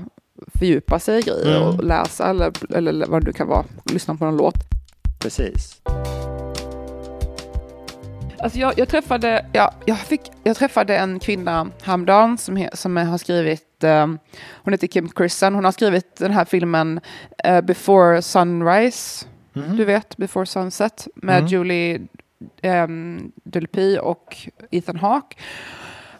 fördjupa 0.60 1.00
sig 1.00 1.20
i 1.20 1.22
grejer 1.22 1.58
Mm. 1.58 1.68
och 1.68 1.84
läsa 1.84 2.30
eller, 2.30 2.74
eller 2.76 3.06
vad 3.08 3.22
det 3.22 3.26
nu 3.28 3.34
kan 3.34 3.48
vara, 3.48 3.66
lyssna 3.94 4.16
på 4.16 4.26
någon 4.26 4.38
låt. 4.38 4.56
Precis. 5.20 5.82
Alltså 8.42 8.60
jag, 8.60 8.74
jag, 8.80 8.90
träffade, 8.90 9.46
ja, 9.54 9.74
jag, 9.86 9.98
fick, 9.98 10.22
jag 10.44 10.56
träffade 10.58 10.98
en 10.98 11.20
kvinna 11.20 11.68
häromdagen 11.82 12.38
som, 12.38 12.56
he, 12.56 12.70
som 12.74 12.98
har 12.98 13.18
skrivit, 13.18 13.84
um, 13.84 14.20
hon 14.64 14.74
heter 14.74 14.88
Kim 14.88 15.10
Christen, 15.18 15.56
hon 15.56 15.66
har 15.66 15.72
skrivit 15.72 16.16
den 16.16 16.32
här 16.32 16.46
filmen 16.46 17.00
eh, 17.44 17.62
Before 17.62 18.22
Sunrise, 18.22 19.26
du 19.54 19.86
vet, 19.86 20.18
Before 20.18 20.46
Sunset, 20.46 21.08
med 21.16 21.38
Mm. 21.38 21.48
Julie 21.48 22.02
um, 22.64 23.32
Delpy 23.44 23.98
och 23.98 24.38
Ethan 24.72 24.96
Hawke. 24.96 25.36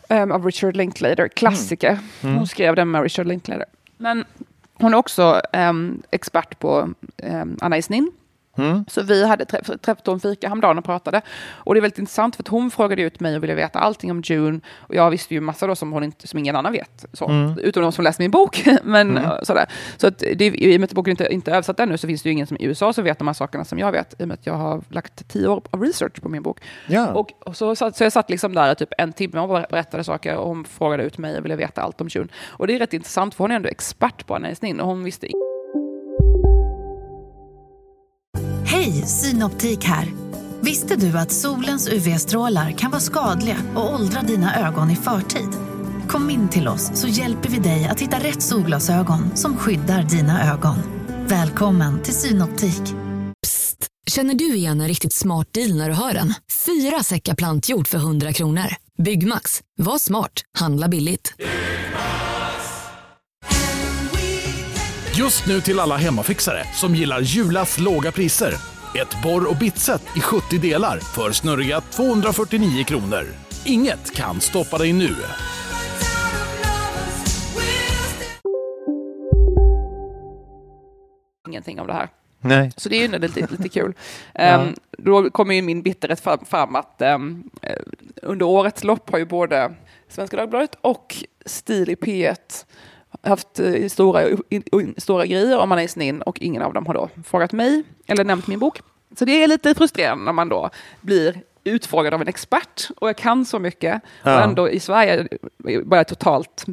um, 0.10 0.32
av 0.32 0.46
Richard 0.46 0.76
Linklater, 0.76 1.28
klassiker. 1.28 2.00
Mm. 2.24 2.36
Hon 2.36 2.48
skrev 2.48 2.76
den 2.76 2.92
med 2.92 3.02
Richard 3.02 3.28
Linklater. 3.28 3.66
Men 3.98 4.26
hon 4.74 4.94
är 4.94 4.98
också 4.98 5.42
um, 5.54 6.02
expert 6.12 6.60
på 6.60 6.94
um, 7.24 7.58
Anna 7.62 7.78
Isnin. 7.78 8.12
Mm. 8.58 8.86
Så 8.88 9.02
vi 9.02 9.28
hade 9.28 9.46
träff, 9.46 9.70
träffat 9.82 10.08
hon 10.08 10.20
fika 10.20 10.48
häromdagen 10.48 10.78
och 10.78 10.84
pratade. 10.86 11.22
Och 11.50 11.74
det 11.74 11.80
är 11.80 11.82
väldigt 11.82 12.00
intressant 12.00 12.36
för 12.36 12.44
att 12.44 12.48
hon 12.48 12.72
frågade 12.72 13.02
ut 13.02 13.20
mig 13.20 13.36
och 13.36 13.44
ville 13.44 13.56
veta 13.56 13.80
allting 13.80 14.12
om 14.12 14.22
June. 14.26 14.60
Och 14.78 14.96
jag 14.96 15.10
visste 15.10 15.34
ju 15.34 15.42
massa 15.42 15.68
då 15.68 15.76
som, 15.76 15.92
hon 15.92 16.04
inte, 16.04 16.28
som 16.28 16.40
ingen 16.40 16.56
annan 16.56 16.72
vet. 16.72 17.06
Så. 17.14 17.28
Mm. 17.30 17.58
Utom 17.60 17.84
de 17.84 17.92
som 17.92 18.04
läst 18.04 18.20
min 18.20 18.32
bok. 18.32 18.66
Men, 18.84 19.10
Mm. 19.10 19.24
eh, 19.24 19.38
sådär. 19.44 19.66
Så 19.98 20.08
att 20.08 20.20
det, 20.20 20.46
i 20.46 20.76
och 20.76 20.80
med 20.80 20.88
att 20.88 20.94
boken 20.94 21.12
inte, 21.12 21.28
inte 21.34 21.52
är 21.52 21.56
översatt 21.56 21.80
ännu 21.80 21.98
så 21.98 22.08
finns 22.08 22.22
det 22.24 22.30
ju 22.30 22.34
ingen 22.34 22.48
som 22.48 22.58
i 22.58 22.66
USA 22.66 22.94
som 22.94 23.04
vet 23.04 23.18
de 23.18 23.28
här 23.28 23.34
sakerna 23.34 23.66
som 23.66 23.80
jag 23.80 23.92
vet. 23.92 24.22
I 24.22 24.24
och 24.24 24.28
med 24.28 24.36
att 24.36 24.46
jag 24.46 24.54
har 24.54 24.82
lagt 24.90 25.28
tio 25.28 25.48
år 25.48 25.62
av 25.72 25.82
research 25.82 26.22
på 26.22 26.30
min 26.30 26.44
bok. 26.44 26.60
Ja. 26.88 27.08
Och, 27.14 27.32
och 27.46 27.56
så, 27.56 27.76
så 27.76 27.92
jag 28.00 28.12
satt 28.14 28.30
liksom 28.30 28.54
där 28.54 28.76
typ 28.76 28.90
en 28.98 29.14
timme 29.14 29.40
och 29.40 29.50
berättade 29.70 30.04
saker 30.04 30.36
och 30.38 30.48
hon 30.48 30.66
frågade 30.66 31.04
ut 31.04 31.18
mig 31.18 31.38
och 31.38 31.46
ville 31.46 31.56
veta 31.56 31.82
allt 31.82 32.02
om 32.02 32.08
June. 32.08 32.28
Och 32.48 32.68
det 32.68 32.76
är 32.76 32.80
rätt 32.80 32.94
intressant 32.94 33.36
för 33.36 33.44
hon 33.44 33.52
är 33.52 33.56
ändå 33.56 33.70
expert 33.70 34.26
på 34.28 34.36
Anna 34.36 34.48
Esnin 34.50 34.80
och 34.80 34.88
hon 34.88 35.04
visste 35.04 35.28
Hej, 38.90 39.08
Synoptik 39.08 39.84
här. 39.84 40.14
Visste 40.62 40.96
du 40.96 41.18
att 41.18 41.32
solens 41.32 41.90
UV-strålar 41.90 42.72
kan 42.72 42.92
vara 42.92 43.02
skadliga 43.02 43.58
och 43.76 43.94
åldra 43.94 44.22
dina 44.22 44.68
ögon 44.68 44.92
i 44.92 44.96
förtid? 44.96 45.50
Kom 46.08 46.30
in 46.30 46.50
till 46.50 46.68
oss 46.68 46.92
så 46.94 47.08
hjälper 47.08 47.50
vi 47.50 47.60
dig 47.60 47.88
att 47.88 48.00
hitta 48.00 48.20
rätt 48.20 48.42
solglasögon 48.42 49.38
som 49.38 49.58
skyddar 49.58 50.04
dina 50.04 50.54
ögon. 50.54 50.78
Välkommen 51.28 52.04
till 52.04 52.14
Synoptik. 52.14 52.82
Känner 54.08 54.34
du 54.34 54.56
igen 54.56 54.82
en 54.82 54.88
riktigt 54.88 55.14
smart 55.14 55.54
deal 55.54 55.78
när 55.78 55.90
du 55.90 55.96
hör 55.96 56.14
den? 56.14 56.34
Fyra 56.66 57.04
säckar 57.04 57.36
plantjord 57.36 57.88
för 57.88 57.98
100 57.98 58.34
kronor. 58.34 58.76
Byggmax. 58.98 59.62
Var 59.78 59.98
smart. 59.98 60.42
Handla 60.58 60.88
billigt. 60.88 61.34
Just 65.18 65.46
nu 65.46 65.62
till 65.62 65.80
alla 65.80 65.98
hemmafixare 65.98 66.64
som 66.74 66.96
gillar 66.96 67.22
Julas 67.22 67.80
låga 67.80 68.12
priser. 68.12 68.79
Ett 68.96 69.24
borr 69.24 69.50
och 69.50 69.58
bitset 69.58 70.02
i 70.18 70.20
70 70.20 70.58
delar 70.58 71.00
för 71.00 71.32
snurriga 71.32 71.82
249 71.82 72.84
kronor. 72.84 73.26
Inget 73.66 74.16
kan 74.16 74.42
stoppa 74.42 74.78
dig 74.78 74.94
nu. 74.94 75.16
ingenting 81.50 81.80
om 81.80 81.88
det 81.88 81.94
här. 81.94 82.10
Nej. 82.42 82.72
Så 82.78 82.90
det 82.90 82.96
är 82.96 83.08
ju 83.08 83.20
lite, 83.20 83.48
lite 83.52 83.70
kul. 83.80 83.94
Ja. 84.34 84.42
Ehm, 84.42 84.74
då 84.92 85.30
kommer 85.30 85.56
ju 85.56 85.62
min 85.62 85.82
bitterhet 85.82 86.20
fram, 86.20 86.46
fram 86.46 86.76
att 86.76 87.02
eh, 87.02 87.18
under 88.22 88.46
årets 88.46 88.84
lopp 88.84 89.10
har 89.10 89.18
ju 89.18 89.26
både 89.26 89.74
Svenska 90.08 90.38
Dagbladet 90.38 90.76
och 90.82 91.16
Stil 91.46 91.90
i 91.90 91.96
P1 91.96 92.66
haft 93.24 93.60
eh, 93.60 93.88
stora, 93.88 94.38
stora 94.98 95.26
grejer 95.26 95.58
om 95.60 95.72
Anna 95.72 95.84
Isnin 95.84 96.22
och 96.22 96.40
ingen 96.42 96.62
av 96.62 96.74
dem 96.74 96.86
har 96.86 96.94
då 96.94 97.10
frågat 97.26 97.52
mig 97.52 97.84
eller 98.08 98.24
nämnt 98.24 98.48
min 98.48 98.60
bok. 98.60 98.82
Så 99.20 99.26
det 99.26 99.44
är 99.44 99.48
lite 99.48 99.76
frustrerande 99.76 100.24
när 100.26 100.34
man 100.34 100.50
då 100.50 100.70
blir 101.02 101.42
utfrågad 101.64 102.14
av 102.14 102.22
en 102.22 102.28
expert 102.28 102.90
och 102.98 103.08
jag 103.10 103.18
kan 103.18 103.46
så 103.46 103.60
mycket 103.60 104.02
Ja. 104.24 104.36
och 104.38 104.44
ändå 104.44 104.70
i 104.70 104.80
Sverige 104.80 105.28
bara 105.86 106.04
totalt 106.04 106.66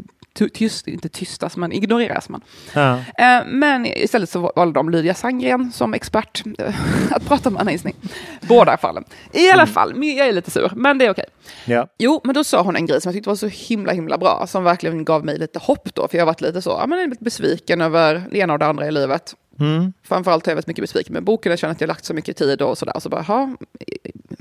tyst, 0.49 0.89
inte 0.89 1.09
tystas, 1.09 1.57
men 1.57 1.73
ignoreras 1.73 2.29
man. 2.29 2.41
Ja. 2.75 2.93
Eh, 2.97 3.47
Men 3.47 3.87
istället 3.87 4.31
så 4.31 4.53
valde 4.57 4.79
de 4.79 4.91
Lydia 4.91 5.15
Sandgren 5.15 5.73
som 5.73 5.95
expert 5.95 6.43
eh, 6.59 6.75
att 7.11 7.27
prata 7.29 7.49
om 7.49 7.57
Anna 7.57 7.73
Isning. 7.73 7.95
Båda 8.41 8.77
fallen. 8.77 9.05
I 9.33 9.51
alla 9.51 9.67
fall, 9.67 9.95
men 9.95 10.17
jag 10.17 10.29
är 10.29 10.33
lite 10.33 10.51
sur, 10.51 10.73
men 10.77 10.99
det 10.99 11.07
är 11.07 11.11
okej. 11.11 11.25
Ja. 11.65 11.87
Jo, 11.99 12.21
men 12.25 12.35
då 12.35 12.45
sa 12.45 12.63
hon 12.63 12.77
en 12.77 12.87
grej 12.87 13.01
som 13.01 13.09
jag 13.11 13.15
tyckte 13.15 13.29
var 13.29 13.37
så 13.37 13.47
himla, 13.49 13.93
himla 13.93 14.19
bra, 14.19 14.47
som 14.47 14.65
verkligen 14.65 15.05
gav 15.05 15.25
mig 15.25 15.39
lite 15.39 15.59
hopp 15.59 15.95
då, 15.95 16.09
för 16.09 16.17
jag 16.19 16.23
har 16.23 16.27
varit 16.27 16.41
lite 16.41 16.63
så, 16.63 16.71
ja 16.81 16.87
men 16.87 17.11
lite 17.11 17.25
besviken 17.25 17.81
över 17.81 18.25
det 18.31 18.39
ena 18.39 18.53
och 18.53 18.59
det 18.59 18.67
andra 18.67 18.87
i 18.87 18.91
livet. 18.91 19.35
Mm. 19.61 19.93
Framförallt 20.03 20.47
har 20.47 20.51
jag 20.51 20.57
varit 20.57 20.67
mycket 20.67 20.83
besviken 20.83 21.13
med 21.13 21.25
boken, 21.25 21.51
jag 21.51 21.59
känner 21.59 21.73
att 21.73 21.81
jag 21.81 21.89
har 21.89 21.95
lagt 21.95 22.05
så 22.05 22.15
mycket 22.15 22.37
tid 22.37 22.63
och 22.63 22.79
sådär, 22.79 23.01
så 23.01 23.09
bara, 23.09 23.23
ha, 23.23 23.47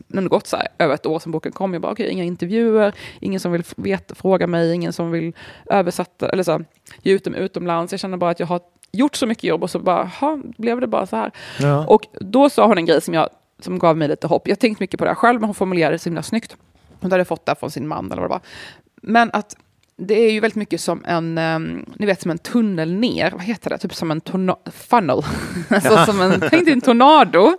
nu 0.08 0.18
har 0.18 0.22
det 0.22 0.30
gått 0.30 0.48
så 0.48 0.58
här, 0.58 0.68
över 0.80 0.94
ett 0.94 1.06
år 1.06 1.20
sedan 1.20 1.32
boken 1.32 1.52
kom, 1.52 1.74
jag 1.74 1.82
bara, 1.82 1.92
okej, 1.92 2.10
inga 2.10 2.24
intervjuer, 2.24 2.94
ingen 3.20 3.40
som 3.40 3.52
vill 3.52 3.64
veta, 3.76 4.16
fråga 4.16 4.48
mig, 4.48 4.74
ingen 4.74 4.94
som 4.94 5.12
vill 5.12 5.34
översätta, 5.66 6.30
eller 6.30 6.44
så, 6.44 6.64
ge 7.02 7.14
ut 7.14 7.24
dem 7.24 7.36
utomlands, 7.36 7.94
jag 7.94 8.00
känner 8.00 8.18
bara 8.18 8.30
att 8.30 8.40
jag 8.40 8.48
har 8.48 8.60
gjort 8.92 9.16
så 9.16 9.26
mycket 9.26 9.44
jobb 9.44 9.64
och 9.64 9.70
så 9.70 9.80
bara, 9.80 10.04
ha, 10.04 10.40
blev 10.58 10.82
det 10.82 10.88
bara 10.88 11.06
så 11.06 11.16
här. 11.16 11.32
Ja. 11.60 11.86
Och 11.88 12.02
då 12.14 12.50
sa 12.50 12.68
hon 12.68 12.78
en 12.78 12.86
grej 12.86 13.02
som, 13.02 13.14
jag, 13.14 13.30
som 13.60 13.80
gav 13.80 13.98
mig 13.98 14.08
lite 14.08 14.28
hopp. 14.28 14.48
Jag 14.48 14.60
tänkt 14.60 14.80
mycket 14.80 14.98
på 14.98 15.06
det 15.06 15.10
här 15.10 15.16
själv, 15.16 15.40
men 15.40 15.48
hon 15.48 15.56
formulerade 15.56 15.96
det 15.96 16.00
så 16.00 16.10
himla 16.10 16.24
snyggt. 16.24 16.56
Hon 17.00 17.12
hade 17.12 17.26
fått 17.26 17.46
det 17.46 17.56
från 17.56 17.72
sin 17.72 17.88
man 17.88 18.12
eller 18.12 18.22
vad 18.22 18.30
det 18.30 18.34
var. 18.34 18.42
Men 19.02 19.30
att 19.34 19.56
det 19.98 20.14
är 20.14 20.32
ju 20.32 20.40
väldigt 20.40 20.56
mycket 20.56 20.82
som 20.82 21.06
en, 21.06 21.38
um, 21.38 21.86
ni 21.96 22.06
vet 22.06 22.22
som 22.22 22.32
en 22.32 22.38
tunnel 22.38 22.94
ner, 22.94 23.32
vad 23.32 23.42
heter 23.42 23.70
det, 23.70 23.78
typ 23.78 23.94
som 23.94 24.12
en 24.12 24.22
funnel. 24.72 25.22
alltså 25.70 26.06
som 26.06 26.22
en, 26.22 26.40
tänk 26.40 26.66
dig 26.66 26.74
en 26.74 26.82
tornado, 26.82 27.58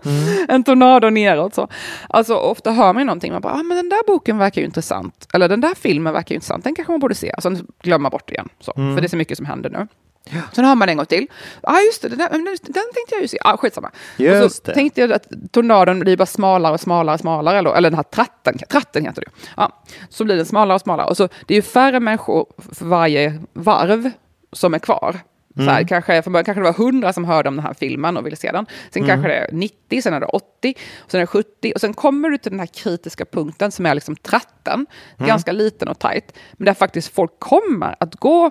en 0.48 0.64
tornado 0.64 1.10
neråt 1.10 1.54
så. 1.54 1.68
Alltså 2.08 2.34
ofta 2.34 2.72
hör 2.72 2.92
man 2.92 3.00
ju 3.00 3.04
någonting, 3.04 3.32
man 3.32 3.42
bara, 3.42 3.52
ah, 3.52 3.62
men 3.62 3.76
den 3.76 3.88
där 3.88 4.06
boken 4.06 4.38
verkar 4.38 4.60
ju 4.60 4.66
intressant, 4.66 5.28
eller 5.32 5.48
den 5.48 5.60
där 5.60 5.74
filmen 5.74 6.12
verkar 6.12 6.32
ju 6.32 6.34
intressant, 6.34 6.64
den 6.64 6.74
kanske 6.74 6.92
man 6.92 7.00
borde 7.00 7.14
se, 7.14 7.30
och 7.30 7.42
sen 7.42 7.66
glömma 7.82 8.10
bort 8.10 8.30
igen, 8.30 8.48
så. 8.60 8.72
Mm. 8.76 8.94
för 8.94 9.00
det 9.00 9.06
är 9.06 9.08
så 9.08 9.16
mycket 9.16 9.36
som 9.36 9.46
händer 9.46 9.70
nu. 9.70 9.86
Sen 10.52 10.64
hör 10.64 10.74
man 10.74 10.88
en 10.88 10.96
gång 10.96 11.06
till. 11.06 11.26
Ja, 11.62 11.72
ah, 11.72 11.80
just 11.80 12.02
det, 12.02 12.08
den, 12.08 12.18
där, 12.18 12.28
men 12.30 12.44
den, 12.44 12.56
tänkte 12.72 13.14
jag 13.14 13.22
ju 13.22 13.28
se. 13.28 13.38
Ah, 13.40 13.56
skitsamma. 13.56 13.90
Just 14.16 14.44
och 14.44 14.52
så 14.52 14.62
det. 14.64 14.74
tänkte 14.74 15.00
jag 15.00 15.12
att 15.12 15.26
tornadon 15.52 16.00
blir 16.00 16.16
bara 16.16 16.26
smalare 16.26 16.72
och 16.74 16.80
smalare 16.80 17.14
och 17.14 17.20
smalare. 17.20 17.58
Eller, 17.58 17.74
eller 17.74 17.90
den 17.90 17.96
här 17.96 18.02
tratten, 18.02 18.58
tratten 18.70 19.04
heter 19.04 19.22
det. 19.26 19.30
Ja, 19.56 19.82
så 20.08 20.24
blir 20.24 20.36
den 20.36 20.46
smalare 20.46 20.74
och 20.74 20.80
smalare. 20.80 21.06
Och 21.06 21.16
så, 21.16 21.28
det 21.46 21.54
är 21.54 21.56
ju 21.56 21.62
färre 21.62 22.00
människor 22.00 22.46
för 22.72 22.84
varje 22.84 23.42
varv 23.52 24.10
som 24.52 24.74
är 24.74 24.78
kvar. 24.78 25.16
Så 25.56 25.62
här, 25.62 25.70
Mm. 25.70 25.86
kanske, 25.86 26.22
från 26.22 26.32
början 26.32 26.44
kanske 26.44 26.60
det 26.60 26.64
var 26.64 26.84
100 26.86 27.12
som 27.12 27.24
hörde 27.24 27.48
om 27.48 27.56
den 27.56 27.64
här 27.64 27.74
filmen 27.74 28.16
och 28.16 28.26
ville 28.26 28.36
se 28.36 28.52
den. 28.52 28.66
Sen 28.90 29.02
Mm. 29.02 29.08
kanske 29.08 29.28
det 29.28 29.34
är 29.34 29.52
90, 29.52 30.02
sen 30.02 30.14
är 30.14 30.20
det 30.20 30.26
80, 30.26 30.74
och 31.04 31.10
sen 31.10 31.18
är 31.18 31.22
det 31.22 31.26
70. 31.26 31.72
Och 31.74 31.80
sen 31.80 31.94
kommer 31.94 32.30
du 32.30 32.38
till 32.38 32.50
den 32.50 32.60
här 32.60 32.66
kritiska 32.66 33.24
punkten 33.24 33.72
som 33.72 33.86
är 33.86 33.94
liksom 33.94 34.16
tratten. 34.16 34.86
Mm. 35.16 35.28
Ganska 35.28 35.52
liten 35.52 35.88
och 35.88 35.98
tajt. 35.98 36.32
Men 36.52 36.66
där 36.66 36.74
faktiskt 36.74 37.14
folk 37.14 37.30
kommer 37.38 37.96
att 38.00 38.14
gå 38.14 38.50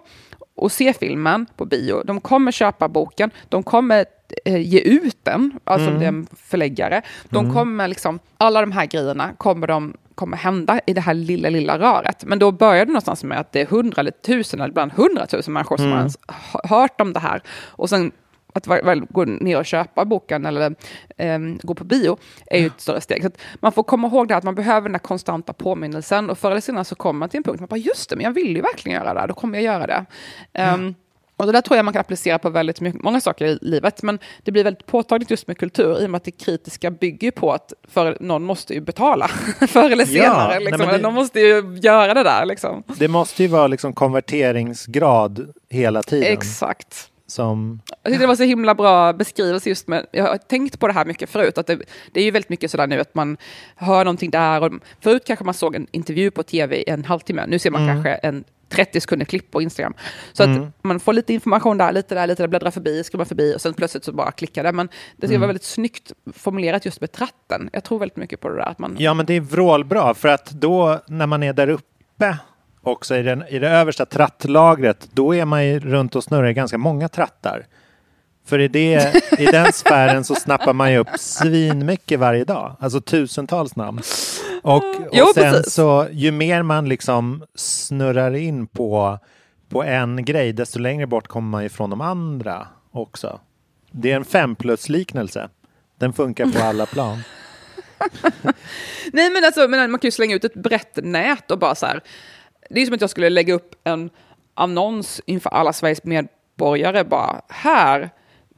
och 0.56 0.72
se 0.72 0.93
filmen 0.93 1.45
på 1.58 1.66
bio. 1.66 2.03
De 2.03 2.22
kommer 2.22 2.51
köpa 2.51 2.88
boken. 2.88 3.32
De 3.49 3.64
kommer 3.64 4.06
eh, 4.45 4.58
ge 4.62 4.80
ut 4.80 5.18
den, 5.24 5.60
alltså 5.64 5.89
Mm. 5.89 5.93
om 5.93 5.99
det 5.99 6.06
är 6.06 6.10
en 6.10 6.28
förläggare. 6.36 7.01
De 7.30 7.39
Mm. 7.45 7.53
kommer 7.53 7.88
liksom, 7.88 8.20
alla 8.38 8.62
de 8.62 8.72
här 8.72 8.86
grejerna 8.86 9.34
kommer 9.38 9.68
de 9.68 9.93
kommer 10.16 10.38
hända 10.38 10.80
i 10.88 10.93
det 10.93 11.01
här 11.01 11.14
lilla, 11.14 11.49
lilla 11.49 11.80
röret. 11.80 12.24
Men 12.26 12.39
då 12.39 12.51
börjar 12.51 12.86
det 12.86 12.91
någonstans 12.91 13.24
med 13.24 13.39
att 13.39 13.51
det 13.51 13.62
är 13.62 13.66
hundra 13.66 13.99
eller 13.99 14.12
tusen 14.12 14.60
eller 14.62 14.70
ibland 14.70 14.91
hundratusen 14.93 15.53
människor 15.53 15.78
som 15.78 15.91
Mm. 15.91 16.08
har 16.28 16.70
hört 16.70 17.01
om 17.01 17.14
det 17.14 17.20
här. 17.20 17.41
Och 17.68 17.89
sen 17.89 18.12
att 18.56 18.68
väl, 18.68 19.06
gå 19.10 19.26
ner 19.26 19.58
och 19.58 19.66
köpa 19.66 20.06
boken 20.06 20.45
eller 20.45 20.76
ehm, 21.18 21.60
gå 21.64 21.74
på 21.76 21.84
bio 21.84 22.18
är 22.47 22.60
ju 22.60 22.68
ett 22.68 22.82
större 22.82 23.01
steg. 23.01 23.24
Så 23.24 23.30
man 23.60 23.72
får 23.72 23.84
komma 23.84 24.08
ihåg 24.08 24.28
det 24.28 24.36
att 24.36 24.43
man 24.43 24.56
behöver 24.56 24.89
den 24.89 24.95
här 24.95 24.99
konstanta 24.99 25.53
påminnelsen 25.53 26.30
och 26.30 26.38
förr 26.38 26.51
eller 26.51 26.62
senare 26.62 26.86
så 26.86 26.95
kommer 26.95 27.20
man 27.20 27.30
till 27.30 27.38
en 27.38 27.43
punkt 27.43 27.58
där 27.58 27.62
man 27.62 27.68
bara 27.68 27.78
just 27.78 28.10
det, 28.10 28.16
men 28.16 28.26
jag 28.26 28.32
vill 28.32 28.56
ju 28.56 28.62
verkligen 28.62 29.01
göra 29.01 29.22
det, 29.22 29.28
då 29.28 29.34
kommer 29.34 29.58
jag 29.58 29.64
göra 29.74 29.88
det. 29.88 30.06
Ehm, 30.53 30.95
och 31.38 31.45
det 31.45 31.51
där 31.51 31.62
tror 31.62 31.76
jag 31.78 31.86
man 31.86 31.93
kan 31.93 31.99
applicera 31.99 32.39
på 32.39 32.49
väldigt 32.49 32.82
mycket, 32.82 33.01
många 33.03 33.22
saker 33.22 33.45
i 33.45 33.58
livet, 33.62 34.03
men 34.03 34.20
det 34.43 34.51
blir 34.51 34.64
väldigt 34.64 34.86
påtagligt 34.86 35.30
just 35.32 35.47
med 35.47 35.58
kultur 35.58 36.01
i 36.01 36.06
och 36.06 36.10
med 36.10 36.18
att 36.18 36.24
det 36.24 36.32
kritiska 36.32 36.91
bygger 36.91 37.32
på 37.32 37.51
att 37.53 37.74
för 37.88 38.18
någon 38.20 38.43
måste 38.43 38.74
ju 38.74 38.82
betala 38.82 39.28
förr 39.68 39.89
eller 39.89 40.06
Ja, 40.16 40.24
senare. 40.24 40.47
nej, 40.49 40.60
liksom. 40.60 40.80
men 40.88 40.95
det- 40.95 41.01
Någon 41.01 41.14
måste 41.14 41.39
ju 41.39 41.78
göra 41.82 42.14
det 42.14 42.24
där. 42.24 42.45
Liksom. 42.45 42.84
Det 42.97 43.08
måste 43.08 43.43
ju 43.43 43.49
vara 43.49 43.68
liksom 43.68 43.93
konverteringsgrad 43.93 45.53
hela 45.70 46.03
tiden. 46.03 46.34
Exakt. 46.34 47.10
Som, 47.28 47.82
Jag 48.04 48.12
tyckte 48.12 48.24
det 48.24 48.28
var 48.28 48.36
så 48.36 48.44
himla 48.44 48.76
bra 48.76 49.14
beskrivelse 49.14 49.70
just 49.70 49.88
med, 49.88 50.06
jag 50.12 50.24
har 50.24 50.38
tänkt 50.38 50.80
på 50.80 50.88
det 50.88 50.94
här 50.94 51.06
mycket 51.06 51.30
förut, 51.30 51.58
att 51.58 51.68
det, 51.68 51.80
det 52.12 52.20
är 52.20 52.24
ju 52.24 52.32
väldigt 52.32 52.50
mycket 52.50 52.72
sådär 52.72 52.88
nu 52.88 53.00
att 53.00 53.16
man 53.16 53.38
hör 53.76 54.06
någonting 54.06 54.32
där, 54.32 54.64
och 54.64 54.72
förut 55.02 55.24
kanske 55.26 55.46
man 55.46 55.54
såg 55.54 55.76
en 55.76 55.88
intervju 55.92 56.32
på 56.32 56.44
tv 56.44 56.76
i 56.78 56.90
en 56.90 57.06
halvtimme, 57.06 57.46
nu 57.48 57.60
ser 57.60 57.72
man 57.72 57.82
Mm. 57.84 57.96
kanske 57.96 58.14
en 58.14 58.44
30 58.70 59.02
sekunder 59.02 59.26
klipp 59.26 59.52
på 59.52 59.62
Instagram. 59.62 59.94
Så 60.34 60.44
Mm. 60.44 60.64
att 60.64 60.84
man 60.84 61.00
får 61.00 61.14
lite 61.14 61.34
information 61.34 61.78
där, 61.78 61.92
lite 61.92 62.16
där, 62.16 62.28
lite 62.28 62.44
där, 62.44 62.48
bläddrar 62.48 62.72
förbi, 62.72 63.04
scrollar 63.04 63.26
förbi 63.26 63.56
och 63.56 63.62
sen 63.62 63.74
plötsligt 63.74 64.04
så 64.04 64.12
bara 64.12 64.32
klickar 64.32 64.64
det. 64.64 64.72
Men 64.72 64.88
det 65.18 65.28
ska 65.28 65.34
Mm. 65.34 65.42
vara 65.42 65.48
väldigt 65.48 65.64
snyggt 65.64 66.12
formulerat 66.34 66.86
just 66.86 67.02
med 67.02 67.12
tratten. 67.12 67.70
Jag 67.74 67.84
tror 67.84 68.00
väldigt 68.00 68.18
mycket 68.18 68.40
på 68.42 68.50
det 68.50 68.56
där. 68.56 68.64
Att 68.70 68.80
man, 68.80 68.96
ja, 69.00 69.14
men 69.14 69.26
det 69.26 69.34
är 69.34 69.42
vrålbra 69.42 70.14
för 70.14 70.28
att 70.28 70.50
då 70.52 71.02
när 71.08 71.26
man 71.28 71.44
är 71.44 71.54
där 71.54 71.70
uppe 71.70 72.38
också 72.88 73.16
i, 73.16 73.24
den, 73.24 73.48
i 73.48 73.60
det 73.60 73.70
översta 73.70 74.06
trattlagret, 74.06 75.10
då 75.14 75.36
är 75.36 75.46
man 75.46 75.66
ju 75.66 75.80
runt 75.80 76.16
och 76.16 76.24
snurrar 76.24 76.48
i 76.48 76.54
ganska 76.54 76.78
många 76.78 77.08
trattar. 77.10 77.66
För 78.46 78.60
i, 78.60 78.68
det, 78.68 79.16
i 79.40 79.46
den 79.46 79.74
sfären 79.74 80.24
så 80.24 80.36
snappar 80.36 80.74
man 80.74 80.92
ju 80.92 80.98
upp 80.98 81.10
svinmycket 81.20 82.20
varje 82.20 82.44
dag, 82.44 82.76
alltså 82.80 83.02
tusentals 83.02 83.76
namn. 83.76 84.02
Och, 84.62 84.76
och 84.76 85.10
Jo, 85.12 85.26
sen 85.34 85.54
precis. 85.54 85.74
så 85.74 86.08
ju 86.12 86.32
mer 86.32 86.64
man 86.64 86.90
liksom 86.90 87.46
snurrar 87.56 88.36
in 88.36 88.68
på, 88.68 89.20
på 89.70 89.84
en 89.84 90.26
grej, 90.26 90.54
desto 90.54 90.80
längre 90.80 91.08
bort 91.08 91.28
kommer 91.28 91.50
man 91.50 91.64
ifrån 91.64 91.90
de 91.90 92.02
andra 92.02 92.68
också. 92.92 93.40
Det 93.92 94.12
är 94.12 94.16
en 94.16 94.26
fem 94.26 94.56
plus 94.56 94.90
liknelse. 94.90 95.50
Den 96.00 96.14
funkar 96.14 96.46
på 96.46 96.64
alla 96.64 96.86
plan. 96.86 97.20
Nej 99.14 99.30
men 99.30 99.44
alltså, 99.46 99.68
men 99.68 99.92
man 99.92 100.00
kan 100.00 100.08
ju 100.08 100.12
slänga 100.12 100.36
ut 100.36 100.46
ett 100.46 100.54
brett 100.54 100.96
nät 100.96 101.52
och 101.52 101.60
bara 101.60 101.76
så 101.76 101.86
här. 101.86 102.02
Det 102.70 102.82
är 102.82 102.86
som 102.86 102.95
att 102.95 103.01
jag 103.01 103.09
skulle 103.09 103.30
lägga 103.30 103.53
upp 103.53 103.76
en 103.84 104.09
annons 104.53 105.22
inför 105.26 105.49
alla 105.49 105.74
Sveriges 105.74 106.03
medborgare 106.03 107.03
bara 107.03 107.41
här. 107.49 108.09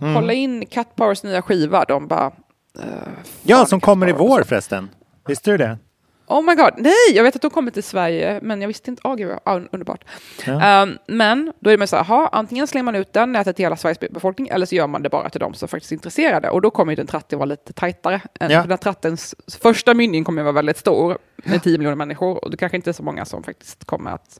Mm. 0.01 0.15
Kolla 0.15 0.33
in 0.33 0.65
Cat 0.65 0.95
Powers 0.95 1.23
nya 1.23 1.41
skiva. 1.41 1.85
De 1.85 2.07
bara, 2.07 2.31
Ja, 3.43 3.65
som 3.65 3.81
kommer 3.81 4.09
i 4.09 4.11
vår 4.11 4.43
förresten. 4.43 4.89
Visste 5.27 5.51
du 5.51 5.57
det? 5.57 5.77
Oh 6.27 6.41
my 6.43 6.55
god, 6.55 6.71
nej, 6.77 6.93
jag 7.13 7.23
vet 7.23 7.35
att 7.35 7.41
de 7.41 7.51
kommer 7.51 7.71
till 7.71 7.83
Sverige, 7.83 8.39
men 8.41 8.61
jag 8.61 8.67
visste 8.67 8.89
inte, 8.91 9.01
åh 9.05 9.15
gud, 9.15 9.35
vad 9.45 9.67
underbart. 9.71 10.03
Ja. 10.45 10.61
Ehm, 10.61 10.97
men 11.07 11.53
då 11.59 11.69
är 11.69 11.77
det 11.77 11.87
så 11.87 11.95
här, 11.97 12.29
antingen 12.31 12.67
slänger 12.67 12.83
man 12.83 12.95
ut 12.95 13.13
den 13.13 13.31
nätet 13.31 13.55
till 13.55 13.65
hela 13.65 13.75
Sveriges 13.77 13.99
befolkning, 13.99 14.47
eller 14.47 14.65
så 14.65 14.75
gör 14.75 14.87
man 14.87 15.03
det 15.03 15.09
bara 15.09 15.29
till 15.29 15.39
de 15.39 15.53
som 15.53 15.67
faktiskt 15.67 15.91
är 15.91 15.95
intresserade. 15.95 16.49
Och 16.49 16.61
då 16.61 16.69
kommer 16.69 16.91
ju 16.91 16.95
den 16.95 17.07
tratten 17.07 17.39
vara 17.39 17.45
lite 17.45 17.73
tajtare. 17.73 18.21
Än- 18.39 18.51
Ja. 18.51 18.63
Den 18.63 18.77
trattens 18.77 19.35
första 19.61 19.93
mynning 19.93 20.23
kommer 20.23 20.43
vara 20.43 20.51
väldigt 20.53 20.77
stor, 20.77 21.17
med 21.35 21.63
10 21.63 21.77
miljoner 21.77 21.95
människor, 21.95 22.43
och 22.43 22.51
det 22.51 22.57
kanske 22.57 22.75
inte 22.75 22.89
är 22.89 22.93
så 22.93 23.03
många 23.03 23.25
som 23.25 23.43
faktiskt 23.43 23.85
kommer 23.85 24.11
att 24.11 24.39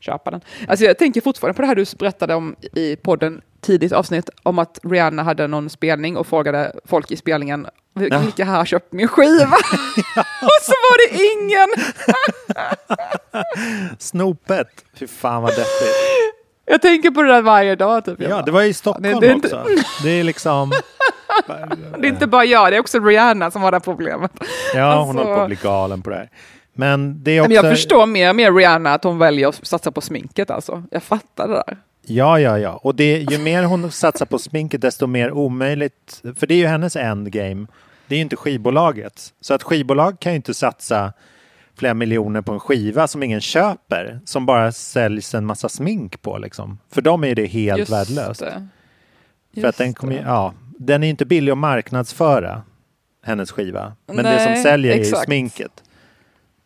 köpa 0.00 0.30
den. 0.30 0.40
Alltså 0.68 0.84
jag 0.84 0.98
tänker 0.98 1.20
fortfarande 1.20 1.56
på 1.56 1.62
det 1.62 1.68
här 1.68 1.74
du 1.74 1.84
berättade 1.98 2.34
om 2.34 2.56
i 2.74 2.96
podden 2.96 3.40
tidigt 3.60 3.92
avsnitt, 3.92 4.30
om 4.42 4.58
att 4.58 4.78
Rihanna 4.82 5.22
hade 5.22 5.46
någon 5.46 5.70
spelning 5.70 6.16
och 6.16 6.26
frågade 6.26 6.72
folk 6.84 7.10
i 7.10 7.16
spelningen. 7.16 7.66
Vilka 7.98 8.44
här 8.44 8.56
har 8.56 8.64
köpt 8.64 8.92
min 8.92 9.08
skiva? 9.08 9.56
och 10.42 10.58
så 10.62 10.72
var 10.72 11.08
det 11.08 11.32
ingen! 11.32 11.68
Snopet. 13.98 14.68
Fy 14.94 15.06
fan 15.06 15.42
vad 15.42 15.50
deppigt. 15.52 15.94
Jag 16.66 16.82
tänker 16.82 17.10
på 17.10 17.22
det 17.22 17.28
där 17.32 17.42
varje 17.42 17.76
dag. 17.76 18.04
Typ. 18.04 18.20
Ja, 18.20 18.42
det 18.42 18.50
var 18.50 18.62
i 18.62 18.74
Stockholm 18.74 19.20
det- 19.20 19.26
det 19.26 19.32
inte- 19.32 19.46
också. 19.56 19.66
Det 20.02 20.10
är 20.10 20.24
liksom... 20.24 20.72
Det 21.98 22.06
är 22.06 22.10
inte 22.10 22.26
bara 22.26 22.44
jag, 22.44 22.72
det 22.72 22.76
är 22.76 22.80
också 22.80 23.00
Rihanna 23.00 23.50
som 23.50 23.62
har 23.62 23.70
det 23.70 23.74
här 23.74 23.80
problemet. 23.80 24.30
Ja, 24.74 25.00
hon 25.04 25.18
Alltså- 25.18 25.24
håller 25.24 25.36
på 25.36 25.40
att 25.42 25.46
bli 25.48 25.58
galen 25.62 26.02
på 26.02 26.10
det 26.10 26.16
här. 26.16 26.30
Men 26.74 27.24
det 27.24 27.30
är 27.30 27.40
också... 27.40 27.48
Men 27.48 27.54
jag 27.56 27.64
förstår 27.76 28.06
mer 28.06 28.28
och 28.30 28.36
mer 28.36 28.52
Rihanna 28.52 28.94
att 28.94 29.04
hon 29.04 29.18
väljer 29.18 29.48
att 29.48 29.66
satsa 29.66 29.90
på 29.92 30.00
sminket 30.00 30.50
alltså. 30.50 30.82
Jag 30.90 31.02
fattar 31.02 31.48
det 31.48 31.54
där. 31.54 31.76
Ja, 32.06 32.40
ja, 32.40 32.58
ja. 32.58 32.80
Och 32.82 32.94
det, 32.94 33.18
ju 33.18 33.38
mer 33.38 33.62
hon 33.62 33.90
satsar 33.90 34.26
på 34.26 34.38
sminket, 34.38 34.80
desto 34.80 35.06
mer 35.06 35.32
omöjligt. 35.32 36.22
För 36.38 36.46
det 36.46 36.54
är 36.54 36.58
ju 36.58 36.66
hennes 36.66 36.96
endgame. 36.96 37.66
Det 38.08 38.14
är 38.14 38.16
ju 38.16 38.22
inte 38.22 38.36
skivbolaget. 38.36 39.34
Så 39.40 39.54
att 39.54 39.62
skivbolag 39.62 40.20
kan 40.20 40.32
ju 40.32 40.36
inte 40.36 40.54
satsa 40.54 41.12
flera 41.76 41.94
miljoner 41.94 42.42
på 42.42 42.52
en 42.52 42.60
skiva 42.60 43.08
som 43.08 43.22
ingen 43.22 43.40
köper. 43.40 44.20
Som 44.24 44.46
bara 44.46 44.72
säljs 44.72 45.34
en 45.34 45.46
massa 45.46 45.68
smink 45.68 46.22
på 46.22 46.38
liksom. 46.38 46.78
För 46.90 47.02
dem 47.02 47.24
är 47.24 47.34
det 47.34 47.46
helt 47.46 47.78
Just 47.78 47.92
värdelöst. 47.92 48.40
det. 48.40 48.68
För 49.60 49.68
att 49.68 49.76
den 49.76 49.94
kommer 49.94 50.22
ja, 50.26 50.54
den 50.78 51.02
är 51.04 51.08
inte 51.08 51.24
billig 51.24 51.52
att 51.52 51.58
marknadsföra, 51.58 52.62
hennes 53.24 53.50
skiva. 53.50 53.92
Men 54.06 54.16
det 54.16 54.22
Nej, 54.22 54.54
som 54.54 54.62
säljer 54.62 54.96
är 54.96 55.00
exakt. 55.00 55.24
sminket. 55.24 55.82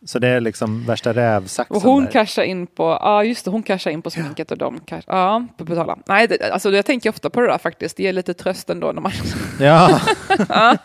Så 0.05 0.19
det 0.19 0.27
är 0.27 0.41
liksom 0.41 0.85
värsta 0.85 1.13
rävsaxen 1.13 1.75
Och 1.75 1.83
hon 1.83 2.07
cashar 2.07 2.43
in 2.43 2.67
på, 2.67 2.83
ja 2.83 3.23
just 3.23 3.45
det, 3.45 3.51
hon 3.51 3.63
cashar 3.63 3.91
in 3.91 4.01
på 4.01 4.09
sminket 4.09 4.51
och 4.51 4.57
de 4.57 4.79
cash, 4.79 5.01
ja, 5.07 5.47
på 5.57 5.63
betala. 5.63 5.97
Nej, 6.05 6.27
det, 6.27 6.51
alltså 6.53 6.71
jag 6.71 6.85
tänker 6.85 7.09
ofta 7.09 7.29
på 7.29 7.41
det 7.41 7.47
där 7.47 7.57
faktiskt. 7.57 7.97
Det 7.97 8.03
ger 8.03 8.13
lite 8.13 8.33
tröst 8.33 8.69
ändå 8.69 8.91
när 8.91 9.01
man... 9.01 9.11
Ja. 9.59 9.99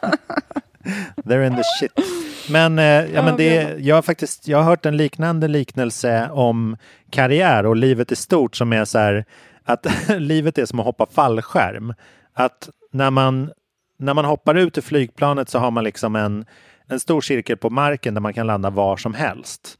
They're 1.25 1.47
in 1.47 1.57
the 1.57 1.63
shit. 1.81 1.93
Men, 2.51 2.79
eh, 2.79 2.85
ja, 3.15 3.23
men 3.23 3.37
det, 3.37 3.77
jag, 3.79 3.95
har 3.95 4.03
faktiskt, 4.03 4.49
jag 4.49 4.59
har 4.59 4.65
hört 4.65 4.87
en 4.87 4.97
liknande 4.97 5.49
liknelse 5.49 6.29
om 6.33 6.77
karriär 7.11 7.67
och 7.67 7.77
livet 7.77 8.13
i 8.13 8.17
stort 8.17 8.57
som 8.57 8.73
är 8.73 8.85
så 8.85 8.99
här 8.99 9.25
att 9.65 9.87
livet 10.19 10.59
är 10.59 10.67
som 10.67 10.81
att 10.81 10.87
hoppa 10.87 11.07
fallskärm. 11.07 11.95
Att 12.35 12.69
när 12.93 13.11
man, 13.11 13.51
när 13.99 14.15
man 14.15 14.25
hoppar 14.25 14.55
ut 14.55 14.79
ur 14.79 14.83
flygplanet 14.83 15.49
så 15.49 15.59
har 15.59 15.71
man 15.71 15.85
liksom 15.85 16.17
en, 16.17 16.45
en 16.89 17.01
stor 17.01 17.21
cirkel 17.21 17.57
på 17.57 17.71
marken 17.71 18.15
där 18.15 18.21
man 18.21 18.35
kan 18.35 18.47
landa 18.47 18.71
var 18.71 18.97
som 18.97 19.15
helst. 19.15 19.79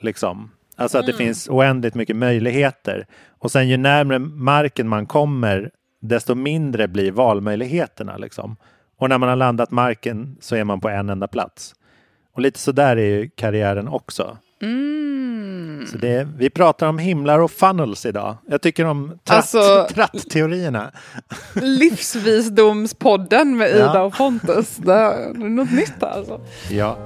Liksom. 0.00 0.50
Alltså 0.76 0.98
att 0.98 1.06
det 1.06 1.12
finns 1.12 1.48
oändligt 1.48 1.94
mycket 1.94 2.16
möjligheter. 2.16 3.06
Och 3.28 3.50
sen 3.50 3.68
ju 3.68 3.76
närmare 3.76 4.18
marken 4.18 4.88
man 4.88 5.06
kommer, 5.06 5.70
desto 6.00 6.34
mindre 6.34 6.88
blir 6.88 7.12
valmöjligheterna. 7.12 8.16
Liksom. 8.16 8.56
Och 8.96 9.08
när 9.08 9.18
man 9.18 9.28
har 9.28 9.36
landat 9.36 9.70
marken 9.70 10.36
så 10.40 10.56
är 10.56 10.64
man 10.64 10.80
på 10.80 10.88
en 10.88 11.10
enda 11.10 11.28
plats. 11.28 11.74
Och 12.32 12.40
lite 12.40 12.58
så 12.58 12.72
där 12.72 12.96
är 12.96 13.20
ju 13.20 13.30
karriären 13.30 13.88
också. 13.88 14.38
Mm. 14.62 14.92
Så 15.90 15.96
det, 15.98 16.28
vi 16.36 16.50
pratar 16.50 16.86
om 16.86 16.98
himlar 16.98 17.38
och 17.38 17.50
funnels 17.50 18.06
idag. 18.06 18.36
Jag 18.48 18.62
tycker 18.62 18.84
om 18.84 19.18
tratt, 19.24 19.36
Alltså- 19.38 19.86
tratt-teorierna. 19.94 20.90
Livsvisdomspodden 21.54 23.56
med 23.56 23.70
Ida 23.70 23.90
Ja. 23.94 24.02
och 24.02 24.14
Pontus. 24.14 24.76
Det 24.76 24.94
är 24.94 25.34
något 25.34 25.70
nytt 25.72 25.92
här 26.00 26.08
alltså. 26.10 26.40
Ja. 26.70 26.96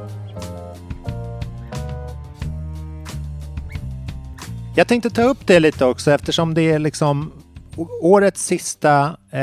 Jag 4.76 4.88
tänkte 4.88 5.10
ta 5.10 5.22
upp 5.22 5.46
det 5.46 5.60
lite 5.60 5.84
också 5.84 6.10
eftersom 6.10 6.54
det 6.54 6.62
är 6.62 6.78
liksom 6.78 7.32
årets 8.02 8.44
sista 8.46 9.16
eh, 9.30 9.40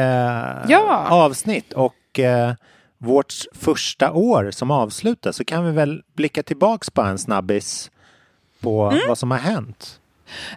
Ja. 0.67 1.07
avsnitt 1.09 1.73
och 1.73 2.19
eh, 2.19 2.53
vårt 2.97 3.33
första 3.53 4.11
år 4.11 4.51
som 4.51 4.71
avslutas 4.71 5.35
så 5.35 5.45
kan 5.45 5.65
vi 5.65 5.71
väl 5.71 6.01
blicka 6.15 6.43
tillbaks 6.43 6.89
på 6.89 7.01
en 7.01 7.17
snabbis 7.17 7.91
på 8.63 8.83
Mm. 8.85 8.99
vad 9.07 9.17
som 9.17 9.31
har 9.31 9.37
hänt. 9.37 9.99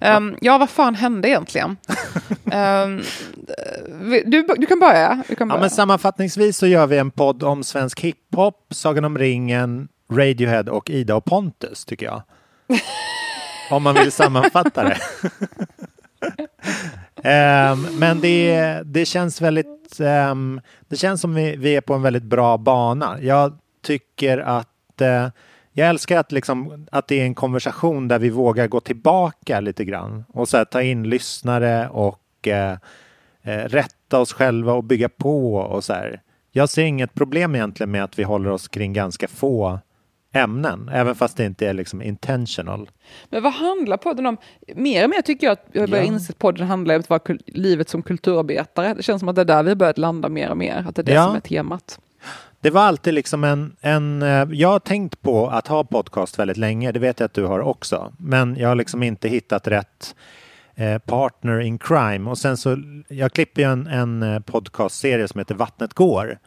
Um, 0.01 0.37
ja, 0.41 0.59
vad 0.59 0.71
fan 0.71 0.95
hände 0.95 1.29
egentligen? 1.29 1.77
um, 2.45 3.03
du, 4.27 4.47
du 4.57 4.67
kan 4.67 4.81
börja. 4.81 5.23
Du 5.29 5.35
kan 5.35 5.49
Ja, 5.49 5.53
börja. 5.55 5.61
men 5.61 5.71
sammanfattningsvis 5.71 6.57
så 6.59 6.67
gör 6.67 6.87
vi 6.87 6.99
en 6.99 7.11
podd 7.11 7.43
om 7.43 7.65
svensk 7.65 8.01
hiphop, 8.01 8.67
Sagan 8.71 9.05
om 9.05 9.19
ringen, 9.19 9.89
Radiohead 10.13 10.63
och 10.71 10.91
Ida 10.91 11.15
och 11.17 11.25
Pontus 11.25 11.85
tycker 11.85 12.07
jag. 12.07 12.23
om 13.71 13.83
man 13.83 13.95
vill 13.95 14.13
sammanfatta 14.13 14.85
det. 14.85 14.99
Ehm, 17.23 17.87
men 17.99 18.21
det, 18.21 18.81
det 18.85 19.05
känns 19.05 19.41
väldigt, 19.41 19.99
det 20.89 20.97
känns 20.97 21.21
som 21.21 21.35
vi, 21.35 21.57
vi 21.57 21.77
är 21.77 21.81
på 21.81 21.95
en 21.95 22.03
väldigt 22.03 22.23
bra 22.23 22.57
bana. 22.59 23.17
Jag 23.21 23.59
tycker 23.87 24.39
att 24.39 25.01
eh, 25.01 25.29
jag 25.79 25.89
älskar 25.89 26.19
att, 26.19 26.33
liksom, 26.33 26.87
att 26.93 27.09
det 27.09 27.21
är 27.21 27.25
en 27.25 27.35
konversation 27.35 28.09
där 28.09 28.19
vi 28.19 28.31
vågar 28.31 28.67
gå 28.67 28.81
tillbaka 28.81 29.61
lite 29.61 29.85
grann 29.85 30.25
och 30.29 30.49
så 30.49 30.65
ta 30.65 30.83
in 30.83 31.09
lyssnare 31.09 31.89
och 31.89 32.49
eh, 32.49 32.73
eh, 33.43 33.65
rätta 33.65 34.21
oss 34.21 34.33
själva 34.33 34.73
och 34.73 34.85
bygga 34.85 35.09
på 35.09 35.55
och 35.57 35.85
så 35.85 35.93
här. 35.93 36.21
Jag 36.53 36.69
ser 36.69 36.83
inget 36.83 37.15
problem 37.15 37.55
egentligen 37.55 37.91
med 37.91 38.05
att 38.05 38.19
vi 38.19 38.23
håller 38.23 38.51
oss 38.51 38.69
kring 38.69 38.93
ganska 38.93 39.29
få 39.29 39.79
ämnen, 40.33 40.91
även 40.93 41.15
fast 41.15 41.37
det 41.37 41.45
inte 41.45 41.69
är 41.69 41.73
liksom 41.75 42.03
intentional. 42.03 42.91
Men 43.31 43.43
vad 43.43 43.53
handlar 43.53 43.97
podden 43.97 44.27
om? 44.27 44.37
Mer 44.75 45.05
och 45.05 45.11
mer 45.11 45.23
tycker 45.23 45.47
jag 45.47 45.53
att 45.53 45.67
jag 45.73 45.91
börjar 45.91 46.05
Ja. 46.05 46.09
inse 46.13 46.31
att 46.33 46.39
podden 46.39 46.67
handlar 46.67 46.95
om 46.95 47.01
att 47.01 47.11
vara 47.11 47.21
livet 47.47 47.89
som 47.89 48.03
kulturarbetare. 48.03 48.95
Det 48.95 49.03
känns 49.03 49.21
som 49.21 49.29
att 49.29 49.35
det 49.35 49.41
är 49.41 49.45
där 49.45 49.63
vi 49.63 49.75
börjat 49.75 49.99
landa 49.99 50.29
mer 50.29 50.51
och 50.51 50.57
mer. 50.57 50.85
Att 50.89 50.95
det 50.97 51.03
är 51.03 51.05
det 51.05 51.13
Ja. 51.13 51.25
som 51.25 51.37
är 51.37 51.41
temat. 51.41 52.01
Det 52.67 52.71
var 52.71 52.83
alltid 52.83 53.15
liksom 53.15 53.45
en, 53.45 53.77
en... 53.81 54.23
eh, 54.23 54.49
Jag 54.53 54.69
har 54.69 54.79
tänkt 54.79 55.23
på 55.23 55.49
att 55.49 55.67
ha 55.69 55.85
podcast 55.85 56.39
väldigt 56.39 56.57
länge, 56.57 56.93
det 56.93 56.99
vet 56.99 57.21
jag 57.21 57.25
att 57.27 57.35
du 57.35 57.45
har 57.45 57.61
också. 57.61 58.13
Men 58.19 58.57
jag 58.57 58.69
har 58.69 58.75
liksom 58.75 59.03
inte 59.03 59.29
hittat 59.29 59.69
rätt 59.69 60.15
eh, 60.75 60.99
partner 60.99 61.61
in 61.61 61.79
crime. 61.79 62.31
Och 62.31 62.39
sen 62.39 62.57
så, 62.57 62.77
jag 63.09 63.33
klipper 63.33 63.63
ju 63.63 63.69
en, 63.73 63.87
en 63.87 64.23
eh, 64.23 64.41
podcastserie 64.41 65.29
som 65.29 65.39
heter 65.39 65.55
Vattnet 65.55 65.95
går. 65.95 66.39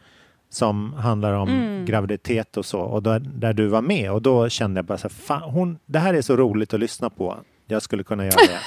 Som 0.50 0.92
handlar 0.92 1.32
om 1.32 1.48
Mm. 1.48 1.84
graviditet 1.84 2.56
och 2.56 2.64
så. 2.66 2.80
Och 2.80 3.02
där, 3.02 3.18
där 3.18 3.52
du 3.52 3.66
var 3.66 3.82
med. 3.82 4.12
Och 4.12 4.22
då 4.22 4.48
kände 4.48 4.78
jag 4.78 4.84
bara 4.84 4.98
så 4.98 5.08
här, 5.08 5.14
fan, 5.14 5.42
hon, 5.50 5.78
det 5.86 5.98
här 5.98 6.14
är 6.14 6.22
så 6.22 6.36
roligt 6.36 6.74
att 6.74 6.80
lyssna 6.80 7.10
på. 7.10 7.36
Jag 7.66 7.82
skulle 7.82 8.02
kunna 8.02 8.24
göra 8.24 8.36
det 8.48 8.58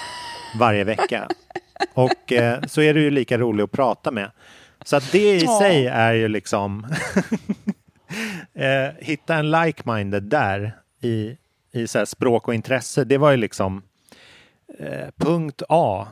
varje 0.59 0.83
vecka. 0.83 1.27
Och 1.93 2.31
eh, 2.31 2.61
så 2.67 2.81
är 2.81 2.93
du 2.93 3.01
ju 3.01 3.09
lika 3.11 3.37
rolig 3.37 3.63
att 3.63 3.71
prata 3.71 4.11
med. 4.11 4.31
Så 4.83 4.95
att 4.95 5.11
det 5.11 5.35
i 5.35 5.47
sig 5.47 5.87
är 5.87 6.13
ju 6.13 6.27
liksom 6.27 6.85
eh, 8.53 8.89
hitta 8.99 9.35
en 9.35 9.55
like-minded 9.55 10.19
där 10.19 10.77
i, 11.01 11.37
i 11.71 11.87
så 11.87 12.05
språk 12.05 12.47
och 12.47 12.53
intresse. 12.53 13.03
Det 13.03 13.17
var 13.17 13.31
ju 13.31 13.37
liksom 13.37 13.83
eh, 14.79 15.07
punkt 15.17 15.61
A 15.69 16.07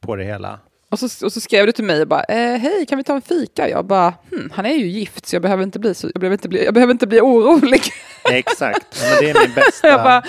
på 0.00 0.16
det 0.16 0.24
hela. 0.24 0.58
Och 0.90 0.98
så, 0.98 1.26
och 1.26 1.32
så 1.32 1.40
skrev 1.40 1.66
du 1.66 1.72
till 1.72 1.84
mig 1.84 2.00
och 2.00 2.08
bara, 2.08 2.22
eh, 2.22 2.58
hej 2.58 2.86
kan 2.86 2.98
vi 2.98 3.04
ta 3.04 3.14
en 3.14 3.22
fika? 3.22 3.68
Jag 3.68 3.86
bara, 3.86 4.14
hm, 4.30 4.50
han 4.54 4.66
är 4.66 4.74
ju 4.74 4.86
gift 4.86 5.26
så 5.26 5.36
jag 5.36 5.42
behöver 5.42 5.62
inte 5.62 5.78
bli, 5.78 5.94
så, 5.94 6.06
jag 6.14 6.20
behöver 6.20 6.34
inte 6.34 6.48
bli, 6.48 6.64
jag 6.64 6.74
behöver 6.74 6.92
inte 6.92 7.06
bli 7.06 7.20
orolig. 7.20 7.82
Exakt, 8.30 9.02
ja, 9.02 9.08
men 9.10 9.18
det 9.24 9.30
är 9.30 9.46
min 9.46 9.54
bästa. 9.54 9.88
Jag 9.88 10.02
bara, 10.02 10.22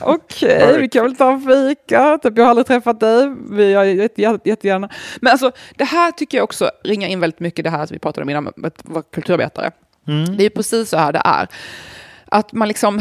okej, 0.00 0.78
vi 0.80 0.88
kan 0.88 1.04
väl 1.04 1.16
ta 1.16 1.32
en 1.32 1.40
fika. 1.40 2.18
Typ, 2.22 2.38
jag 2.38 2.44
har 2.44 2.50
aldrig 2.50 2.66
träffat 2.66 3.00
dig, 3.00 3.34
vi 3.50 3.72
jag 3.72 3.94
jätte, 3.94 4.22
jätte, 4.22 4.48
jättegärna. 4.48 4.88
Men 5.20 5.32
alltså, 5.32 5.52
det 5.76 5.84
här 5.84 6.12
tycker 6.12 6.38
jag 6.38 6.44
också 6.44 6.70
ringar 6.84 7.08
in 7.08 7.20
väldigt 7.20 7.40
mycket 7.40 7.64
det 7.64 7.70
här 7.70 7.86
som 7.86 7.94
vi 7.94 7.98
pratade 7.98 8.22
om 8.22 8.30
innan, 8.30 8.52
med 8.56 8.66
att 8.66 8.80
vara 8.84 9.02
kulturarbetare. 9.02 9.70
Mm. 10.08 10.36
Det 10.36 10.44
är 10.44 10.50
precis 10.50 10.88
så 10.88 10.96
här 10.96 11.12
det 11.12 11.22
är. 11.24 11.48
Att 12.28 12.52
man 12.52 12.68
liksom, 12.68 13.00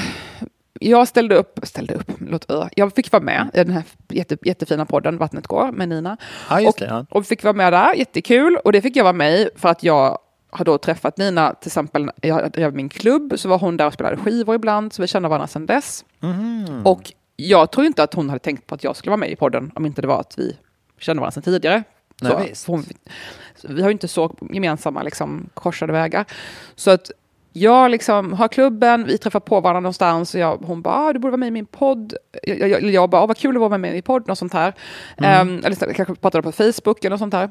jag 0.80 1.08
ställde 1.08 1.36
upp, 1.36 1.60
ställde 1.64 1.94
upp, 1.94 2.12
låt, 2.20 2.52
jag 2.76 2.94
fick 2.96 3.12
vara 3.12 3.24
med 3.24 3.50
i 3.54 3.58
den 3.58 3.72
här 3.72 3.84
jätte, 4.10 4.38
jättefina 4.42 4.86
podden 4.86 5.18
Vattnet 5.18 5.48
går 5.48 5.72
med 5.72 5.90
Nina. 5.90 6.18
Just 6.60 6.68
och, 6.68 6.76
det, 6.80 6.86
ja. 6.86 7.06
och 7.10 7.26
fick 7.26 7.44
vara 7.44 7.54
med 7.54 7.74
där, 7.74 7.94
jättekul. 7.94 8.58
Och 8.58 8.72
det 8.72 8.82
fick 8.82 8.96
jag 8.96 9.04
vara 9.04 9.14
med 9.14 9.50
för 9.56 9.70
att 9.70 9.84
jag 9.84 10.20
har 10.50 10.66
då 10.66 10.78
träffat 10.78 11.18
Nina, 11.18 11.54
till 11.54 11.70
exempel, 11.70 12.12
jag 12.22 12.52
drev 12.52 12.76
min 12.76 12.90
klubb, 12.90 13.34
så 13.36 13.50
var 13.50 13.58
hon 13.58 13.78
där 13.78 13.88
och 13.88 13.94
spelade 13.94 14.18
skivor 14.18 14.56
ibland, 14.56 14.94
så 14.94 15.02
vi 15.02 15.08
kände 15.08 15.30
varandra 15.30 15.48
sedan 15.48 15.66
dess. 15.66 16.06
Mhm. 16.20 16.86
Och 16.86 17.14
jag 17.36 17.72
tror 17.72 17.86
inte 17.86 18.04
att 18.04 18.14
hon 18.14 18.30
hade 18.30 18.40
tänkt 18.40 18.68
på 18.68 18.76
att 18.76 18.84
jag 18.84 18.96
skulle 18.96 19.10
vara 19.10 19.18
med 19.18 19.32
i 19.32 19.36
podden 19.36 19.72
om 19.76 19.86
inte 19.86 20.02
det 20.02 20.08
var 20.08 20.20
att 20.20 20.34
vi 20.38 20.58
kände 21.00 21.20
varandra 21.20 21.32
sedan 21.32 21.44
tidigare. 21.44 21.84
Nej, 22.22 22.52
Så, 22.54 22.72
hon, 22.72 22.86
vi 23.64 23.82
har 23.82 23.90
ju 23.90 23.94
inte 23.94 24.08
så 24.08 24.36
gemensamma 24.52 25.04
liksom, 25.04 25.50
korsade 25.54 25.94
vägar. 25.94 26.26
Så 26.76 26.92
att 26.92 27.12
jag 27.58 27.92
liksom 27.92 28.34
har 28.34 28.48
klubben, 28.48 29.06
vi 29.06 29.18
träffar 29.18 29.40
på 29.40 29.62
varandra 29.62 29.80
någonstans 29.80 30.34
och 30.34 30.40
jag, 30.40 30.58
hon 30.58 30.82
bara, 30.82 30.96
ah, 30.96 31.14
du 31.14 31.20
borde 31.20 31.32
vara 31.32 31.38
med 31.38 31.48
i 31.48 31.52
min 31.52 31.66
podd. 31.66 32.14
Jag, 32.44 32.70
jag, 32.70 32.84
jag 32.84 33.10
bara, 33.10 33.22
ah, 33.22 33.26
vad 33.26 33.38
kul 33.38 33.56
att 33.56 33.60
vara 33.60 33.78
med 33.78 33.90
i 33.90 33.94
min 33.94 34.04
podd, 34.04 34.28
något 34.28 34.38
sånt 34.38 34.54
här. 34.54 34.74
Mm. 35.18 35.32
Ehm, 35.50 35.62
eller 35.66 35.94
kanske 35.94 36.16
pratade 36.16 36.42
på 36.42 36.52
Facebook 36.52 37.00
eller 37.06 37.10
något 37.10 37.20
sånt 37.20 37.34
här. 37.34 37.50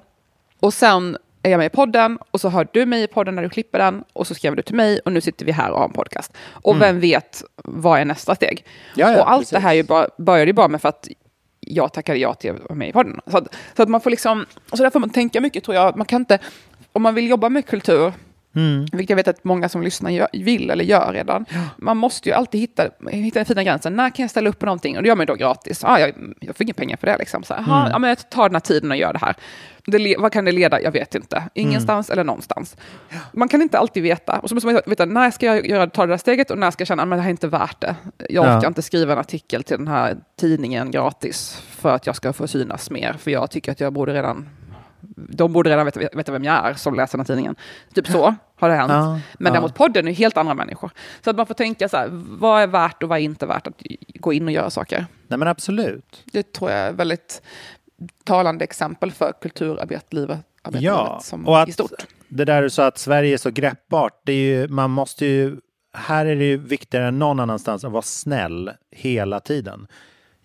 Och 0.61 0.75
sen 0.75 1.17
är 1.43 1.51
jag 1.51 1.59
med 1.59 1.67
i 1.67 1.71
podden 1.71 2.19
och 2.31 2.41
så 2.41 2.49
hör 2.49 2.69
du 2.73 2.87
mig 2.87 3.03
i 3.03 3.07
podden 3.07 3.35
när 3.35 3.43
du 3.43 3.49
klipper 3.49 3.79
den 3.79 4.05
och 4.13 4.27
så 4.27 4.35
skrev 4.35 4.57
du 4.57 4.63
till 4.63 4.75
mig 4.75 5.01
och 5.05 5.13
nu 5.13 5.21
sitter 5.21 5.47
vi 5.47 5.53
här 5.53 5.71
och 5.71 5.79
har 5.79 5.85
en 5.87 5.93
podcast. 5.93 6.33
Och 6.51 6.75
Mm. 6.75 6.81
vem 6.81 7.01
vet, 7.01 7.43
vad 7.65 8.01
är 8.01 8.05
nästa 8.05 8.35
steg? 8.35 8.65
Ja, 8.95 9.13
ja, 9.13 9.21
och 9.23 9.31
allt 9.31 9.41
precis. 9.41 9.51
det 9.51 9.59
här 9.59 9.71
är 9.71 9.75
ju 9.75 9.83
bara, 9.83 10.09
började 10.19 10.49
ju 10.49 10.53
bara 10.53 10.69
med 10.69 10.81
för 10.83 10.89
att 10.89 11.09
jag 11.61 11.93
tackade 11.93 12.19
ja 12.19 12.35
till 12.35 12.51
att 12.51 12.61
vara 12.61 12.75
med 12.75 12.89
i 12.89 12.93
podden. 12.93 13.21
Så 13.27 13.39
att, 13.39 13.55
så 13.77 13.83
att 13.83 13.89
man 13.89 14.01
får 14.01 14.11
liksom, 14.11 14.47
så 14.73 14.83
där 14.83 14.91
får 14.91 15.01
man 15.01 15.11
tänka 15.11 15.41
mycket 15.41 15.65
tror 15.65 15.75
jag. 15.75 15.97
Man 15.97 16.07
kan 16.07 16.21
inte, 16.23 16.39
om 16.93 17.03
man 17.03 17.15
vill 17.15 17.29
jobba 17.31 17.49
med 17.49 17.67
kultur, 17.67 18.13
Mm. 18.57 18.87
vilket 18.93 19.11
jag 19.11 19.17
vet 19.17 19.29
att 19.29 19.45
många 19.45 19.69
som 19.69 19.83
lyssnar 19.83 20.11
gör, 20.11 20.29
vill 20.33 20.71
eller 20.71 20.85
gör 20.85 21.13
redan. 21.13 21.45
Man 21.77 21.97
måste 21.97 22.29
ju 22.29 22.35
alltid 22.35 22.61
hitta, 22.61 22.83
hitta 23.11 23.39
den 23.39 23.47
fina 23.47 23.65
gränsen. 23.65 23.97
När 23.97 24.11
kan 24.11 24.23
jag 24.23 24.31
ställa 24.31 24.51
upp 24.51 24.59
på 24.59 24.67
någonting? 24.67 24.97
Och 24.97 25.03
det 25.03 25.09
gör 25.09 25.17
man 25.17 25.23
ju 25.23 25.27
då 25.27 25.35
gratis. 25.35 25.85
Ah, 25.85 25.99
jag, 25.99 26.13
jag 26.41 26.57
får 26.57 26.65
inga 26.65 26.75
pengar 26.75 26.97
för 26.97 27.07
det. 27.07 27.19
Liksom. 27.19 27.43
Så, 27.43 27.55
aha, 27.55 27.81
Mm. 27.81 27.91
ja, 27.93 27.99
men 27.99 28.09
jag 28.09 28.31
tar 28.31 28.49
den 28.49 28.55
här 28.55 28.61
tiden 28.61 28.91
och 28.91 28.97
gör 28.97 29.13
det 29.13 29.19
här. 29.19 29.35
Det, 29.87 30.17
vad 30.19 30.33
kan 30.33 30.45
det 30.45 30.53
leda? 30.53 30.81
Jag 30.83 30.93
vet 30.93 31.15
inte. 31.15 31.43
Ingenstans 31.55 32.11
eller 32.11 32.25
någonstans. 32.25 32.77
Man 33.33 33.49
kan 33.49 33.63
inte 33.63 33.79
alltid 33.79 34.03
veta. 34.03 34.39
Och 34.39 34.49
så 34.49 34.55
måste 34.55 34.67
man 34.67 34.81
veta 34.87 35.05
när 35.05 35.31
ska 35.31 35.47
jag 35.47 35.67
göra, 35.67 35.87
ta 35.87 36.07
det 36.07 36.13
där 36.13 36.19
steget 36.19 36.51
och 36.51 36.59
när 36.59 36.71
ska 36.71 36.81
jag 36.81 36.89
känna 36.89 37.03
att 37.03 37.11
det 37.11 37.17
här 37.17 37.27
är 37.27 37.31
inte 37.31 37.49
värt 37.49 37.81
det. 37.81 37.95
Jag 38.29 38.47
Ja. 38.47 38.57
orkar 38.59 38.69
inte 38.69 38.83
skriva 38.83 39.13
en 39.13 39.19
artikel 39.19 39.63
till 39.63 39.77
den 39.79 39.89
här 39.89 40.17
tidningen 40.41 40.91
gratis 40.91 41.63
för 41.71 41.95
att 41.95 42.07
jag 42.07 42.17
ska 42.17 42.33
få 42.33 42.47
synas 42.47 42.91
mer. 42.91 43.13
För 43.19 43.31
jag 43.31 43.51
tycker 43.51 43.73
att 43.73 43.81
jag 43.81 43.93
borde 43.93 44.15
redan 44.15 44.49
de 45.17 45.53
borde 45.53 45.71
redan 45.71 45.85
veta, 45.87 46.01
veta 46.13 46.33
vem 46.33 46.45
jag 46.45 46.67
är 46.69 46.75
som 46.75 46.95
läser 46.95 47.19
den 47.19 47.21
här 47.21 47.27
tidningen. 47.27 47.57
Typ 47.95 48.07
så 48.07 48.35
har 48.57 48.69
det 48.69 48.75
hänt. 48.75 48.93
Ja, 48.93 49.11
Men 49.13 49.47
ja. 49.47 49.51
däremot 49.51 49.75
podden 49.75 50.09
är 50.09 50.13
helt 50.13 50.37
andra 50.37 50.55
människor. 50.55 50.91
Så 51.25 51.31
att 51.31 51.37
man 51.37 51.47
får 51.47 51.55
tänka 51.55 51.89
så 51.89 51.97
här, 51.97 52.09
vad 52.13 52.63
är 52.63 52.67
värt 52.67 53.03
och 53.03 53.09
vad 53.09 53.19
är 53.19 53.23
inte 53.23 53.47
värt 53.47 53.67
att 53.67 53.83
gå 54.15 54.33
in 54.33 54.45
och 54.47 54.53
göra 54.53 54.71
saker. 54.71 55.07
Nej 55.29 55.39
men 55.39 55.49
absolut. 55.49 56.23
Det 56.33 56.53
tror 56.53 56.71
jag 56.71 56.81
är 56.81 56.91
ett 56.91 56.97
väldigt 56.97 57.43
talande 58.25 58.65
exempel 58.65 59.13
för 59.13 59.33
kulturarbetlivet 59.43 60.39
Ja, 60.73 61.21
som 61.23 61.49
och 61.49 61.57
i 61.57 61.61
att 61.61 61.73
stort. 61.73 61.91
det 62.29 62.45
där 62.45 62.63
du 62.63 62.71
sa 62.71 62.87
att 62.87 62.99
Sverige 62.99 63.35
är 63.35 63.39
så 63.39 63.51
greppbart, 63.51 64.21
det 64.25 64.33
är 64.33 64.37
ju, 64.61 64.69
man 64.69 64.91
måste 64.91 65.27
ju, 65.27 65.57
här 65.95 66.27
är 66.27 66.37
det 66.37 66.45
ju 66.45 66.57
viktigare 66.57 67.09
än 67.09 67.19
någon 67.19 67.41
annanstans 67.41 67.85
att 67.85 67.93
vara 67.93 68.03
snäll 68.03 68.71
hela 68.91 69.41
tiden. 69.41 69.87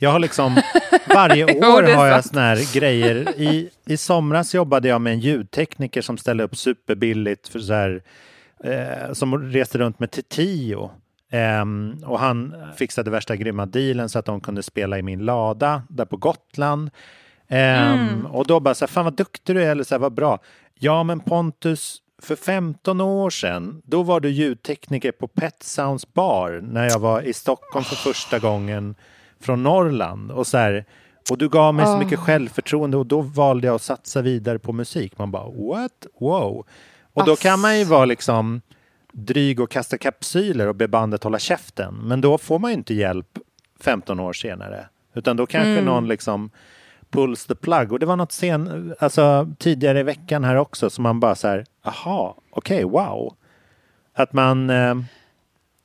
Jag 0.02 0.10
har 0.10 0.20
liksom, 0.20 0.62
varje 1.14 1.46
Jo, 1.62 1.74
år 1.74 1.84
är 1.84 1.96
har 1.96 2.08
jag 2.08 2.26
såna 2.26 2.42
här 2.42 2.74
grejer. 2.74 3.42
I, 3.42 3.70
I 3.86 3.98
somras 3.98 4.54
jobbade 4.56 4.88
jag 4.88 5.02
med 5.02 5.14
en 5.14 5.20
ljudtekniker 5.20 6.02
som 6.02 6.18
ställde 6.18 6.44
upp 6.44 6.56
superbilligt 6.58 7.48
för 7.48 7.60
så 7.60 7.74
här, 7.74 8.02
eh, 8.64 9.14
som 9.14 9.52
reste 9.52 9.78
runt 9.78 10.00
med 10.00 10.12
Titio. 10.12 10.92
Ehm, 11.32 11.96
och 12.06 12.20
han 12.20 12.56
fixade 12.78 13.12
värsta 13.12 13.36
grymma 13.36 13.66
dealen 13.66 14.10
så 14.10 14.20
att 14.20 14.26
de 14.26 14.42
kunde 14.42 14.64
spela 14.64 15.00
i 15.00 15.02
min 15.02 15.20
lada 15.26 15.84
där 15.90 16.06
på 16.06 16.18
Gotland. 16.18 16.90
Ehm, 17.48 18.10
Mm. 18.10 18.26
Och 18.26 18.48
då 18.48 18.60
bara 18.60 18.76
så 18.76 18.86
här, 18.86 18.88
fan 18.88 19.04
vad 19.06 19.16
duktig 19.16 19.56
du 19.56 19.64
är, 19.64 19.72
eller 19.72 19.84
så 19.84 19.96
här, 19.96 20.00
vad 20.00 20.14
bra. 20.14 20.40
Ja 20.76 21.04
men 21.04 21.20
Pontus, 21.20 21.98
för 22.22 22.36
15 22.36 23.02
år 23.02 23.30
sedan, 23.30 23.82
då 23.86 24.04
var 24.04 24.20
du 24.20 24.30
ljudtekniker 24.30 25.12
på 25.12 25.28
Pet 25.28 25.64
Sounds 25.64 26.14
bar 26.14 26.60
när 26.64 26.90
jag 26.90 27.00
var 27.00 27.22
i 27.22 27.34
Stockholm 27.34 27.86
för 27.86 27.96
första 27.96 28.40
gången 28.40 28.96
från 29.42 29.64
Norrland. 29.64 30.32
Och, 30.32 30.48
så 30.48 30.58
här, 30.58 30.86
och 31.32 31.38
du 31.38 31.50
gav 31.50 31.74
mig 31.74 31.86
så 31.86 31.92
Ah. 31.92 32.00
mycket 32.00 32.20
självförtroende 32.20 32.98
och 32.98 33.06
då 33.06 33.22
valde 33.22 33.68
jag 33.68 33.76
att 33.76 33.82
satsa 33.82 34.22
vidare 34.22 34.60
på 34.60 34.74
musik. 34.74 35.18
Man 35.18 35.32
bara 35.32 35.44
what? 35.50 36.06
Wow. 36.20 36.66
Och 37.14 37.26
då 37.26 37.36
kan 37.36 37.60
man 37.60 37.78
ju 37.80 37.84
vara 37.84 38.06
liksom 38.06 38.62
dryg 39.12 39.60
och 39.60 39.72
kasta 39.72 39.98
kapsyler 39.98 40.68
och 40.68 40.76
be 40.76 40.88
bandet 40.88 41.24
hålla 41.24 41.40
käften. 41.40 41.94
Men 42.04 42.22
då 42.22 42.38
får 42.38 42.60
man 42.60 42.72
ju 42.72 42.78
inte 42.78 42.94
hjälp 42.94 43.38
15 43.80 44.20
år 44.20 44.34
senare. 44.34 44.86
Utan 45.14 45.38
då 45.38 45.46
kanske 45.46 45.70
Mm. 45.72 45.86
någon 45.86 46.08
liksom 46.08 46.50
pulls 47.12 47.46
the 47.46 47.56
plug. 47.56 47.92
Och 47.92 48.00
det 48.00 48.06
var 48.06 48.16
något 48.16 48.32
sen, 48.32 48.94
alltså, 49.00 49.48
tidigare 49.60 50.00
i 50.00 50.04
veckan 50.04 50.44
här 50.44 50.56
också 50.56 50.90
som 50.90 51.04
man 51.04 51.20
bara 51.20 51.36
så 51.36 51.48
här, 51.48 51.66
aha, 51.86 52.36
okej, 52.52 52.84
wow. 52.84 53.34
Att 54.14 54.34
man... 54.34 54.70
Eh, 54.70 54.96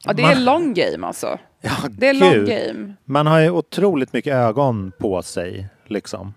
Ja, 0.06 0.12
det 0.12 0.22
man, 0.22 0.30
är 0.32 0.40
long 0.40 0.74
game 0.74 1.06
alltså. 1.06 1.38
Ja, 1.64 1.88
det 1.90 2.08
är 2.08 2.14
long 2.14 2.44
game. 2.44 2.94
Man 3.04 3.26
har 3.26 3.40
ju 3.40 3.50
otroligt 3.50 4.12
mycket 4.12 4.34
ögon 4.34 4.92
på 4.98 5.22
sig, 5.22 5.68
liksom. 5.86 6.34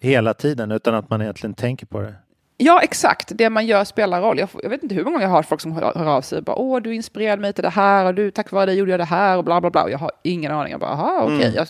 Hela 0.00 0.34
tiden, 0.34 0.72
utan 0.72 0.94
att 0.94 1.10
man 1.10 1.22
egentligen 1.22 1.54
tänker 1.54 1.86
på 1.86 2.00
det. 2.00 2.14
Ja, 2.56 2.80
exakt. 2.82 3.32
Det 3.34 3.50
man 3.50 3.66
gör 3.66 3.84
spelar 3.84 4.22
roll. 4.22 4.38
Jag, 4.38 4.48
jag 4.62 4.70
vet 4.70 4.82
inte 4.82 4.94
hur 4.94 5.04
många 5.04 5.12
gånger 5.14 5.24
jag 5.26 5.30
har 5.30 5.36
hört 5.36 5.46
folk 5.46 5.60
som 5.60 5.72
hör, 5.72 5.92
hör 5.94 6.06
av 6.06 6.22
sig 6.22 6.38
och 6.38 6.44
bara 6.44 6.56
åh, 6.56 6.80
du 6.80 6.94
inspirerade 6.94 7.42
mig 7.42 7.52
till 7.52 7.62
det 7.62 7.70
här 7.70 8.04
och 8.04 8.14
du, 8.14 8.30
tack 8.30 8.52
vare 8.52 8.66
dig 8.66 8.74
gjorde 8.74 8.90
jag 8.90 9.00
det 9.00 9.04
här 9.04 9.38
och 9.38 9.44
bla 9.44 9.60
bla 9.60 9.70
bla. 9.70 9.82
Och 9.82 9.90
jag 9.90 9.98
har 9.98 10.10
ingen 10.22 10.52
aning. 10.52 10.70
Jag 10.70 10.80
bara, 10.80 10.90
aha, 10.90 11.20
okej. 11.22 11.42
Mm. 11.42 11.54
Jag, 11.54 11.66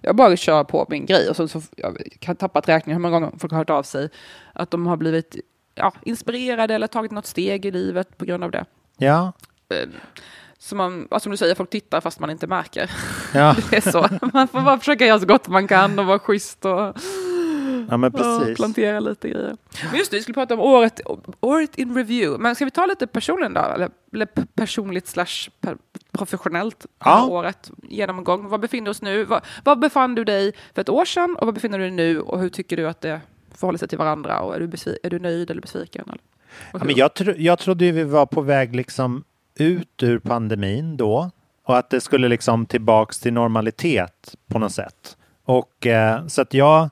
jag 0.00 0.16
bara 0.16 0.36
kör 0.36 0.64
på 0.64 0.86
min 0.88 1.06
grej 1.06 1.30
och 1.30 1.36
så, 1.36 1.48
så 1.48 1.62
jag 1.76 2.02
kan 2.18 2.36
tappa 2.36 2.60
räkningen 2.60 2.96
hur 2.96 3.02
många 3.10 3.20
gånger 3.20 3.38
folk 3.38 3.52
har 3.52 3.58
hört 3.58 3.70
av 3.70 3.82
sig 3.82 4.08
att 4.52 4.70
de 4.70 4.86
har 4.86 4.96
blivit 4.96 5.36
ja, 5.74 5.92
inspirerade 6.02 6.74
eller 6.74 6.86
tagit 6.86 7.10
något 7.10 7.26
steg 7.26 7.66
i 7.66 7.70
livet 7.70 8.18
på 8.18 8.24
grund 8.24 8.44
av 8.44 8.50
det. 8.50 8.64
Ja, 8.98 9.32
Eh, 9.68 9.88
Så 10.66 10.76
man, 10.76 11.08
som 11.18 11.30
du 11.30 11.36
säger, 11.36 11.54
folk 11.54 11.70
tittar 11.70 12.00
fast 12.00 12.20
man 12.20 12.30
inte 12.30 12.46
märker. 12.46 12.90
Ja. 13.34 13.56
Det 13.70 13.76
är 13.76 13.90
så. 13.90 14.08
Man 14.32 14.48
får 14.48 14.60
bara 14.60 14.78
försöka 14.78 15.06
göra 15.06 15.20
så 15.20 15.26
gott 15.26 15.48
man 15.48 15.68
kan 15.68 15.98
och 15.98 16.06
vara 16.06 16.18
schysst 16.18 16.64
och 16.64 16.96
ja 17.90 17.96
men 17.96 18.12
precis. 18.12 18.56
plantera 18.56 19.00
lite 19.00 19.28
grejer. 19.28 19.56
Men 19.90 19.98
just 19.98 20.10
det, 20.10 20.16
vi 20.16 20.22
skulle 20.22 20.34
prata 20.34 20.54
om 20.54 20.60
året, 20.60 21.00
året 21.40 21.78
in 21.78 21.94
review. 21.94 22.42
Men 22.42 22.54
ska 22.54 22.64
vi 22.64 22.70
ta 22.70 22.86
lite 22.86 23.06
personligen 23.06 23.54
då? 23.54 23.60
Eller, 23.60 23.90
eller 24.12 24.26
personligt 24.54 25.06
slash 25.06 25.48
professionellt 26.12 26.86
Ja. 27.04 27.26
året 27.26 27.70
genomgång. 27.82 28.48
Var 28.48 28.58
befinner 28.58 28.90
oss 28.90 29.02
nu? 29.02 29.24
Var, 29.24 29.40
var 29.64 29.76
befann 29.76 30.14
du 30.14 30.24
dig 30.24 30.52
för 30.74 30.80
ett 30.80 30.88
år 30.88 31.04
sedan 31.04 31.36
och 31.40 31.46
var 31.46 31.52
befinner 31.52 31.78
du 31.78 31.84
dig 31.84 31.92
nu? 31.92 32.20
Och 32.20 32.40
hur 32.40 32.48
tycker 32.48 32.76
du 32.76 32.88
att 32.88 33.00
det 33.00 33.20
förhåller 33.54 33.78
sig 33.78 33.88
till 33.88 33.98
varandra? 33.98 34.40
Och 34.40 34.54
är 34.54 34.60
du, 34.60 34.70
är 35.02 35.10
du 35.10 35.18
nöjd 35.18 35.50
eller 35.50 35.60
besviken? 35.60 36.04
Eller? 36.06 36.20
Ja, 36.72 36.84
men 36.84 36.96
jag, 36.96 37.14
tro, 37.14 37.32
jag 37.36 37.58
trodde 37.58 37.92
vi 37.92 38.04
var 38.04 38.26
på 38.26 38.40
väg 38.40 38.76
liksom 38.76 39.24
ut 39.56 40.02
ur 40.02 40.18
pandemin 40.18 40.96
då. 40.96 41.30
och 41.64 41.78
att 41.78 41.90
det 41.90 42.00
skulle 42.00 42.28
liksom 42.28 42.66
tillbaks 42.66 43.20
till 43.20 43.32
normalitet 43.32 44.34
på 44.48 44.58
något 44.58 44.72
sätt. 44.72 45.16
Och 45.44 45.86
eh, 45.86 46.26
så 46.26 46.42
att 46.42 46.54
jag, 46.54 46.88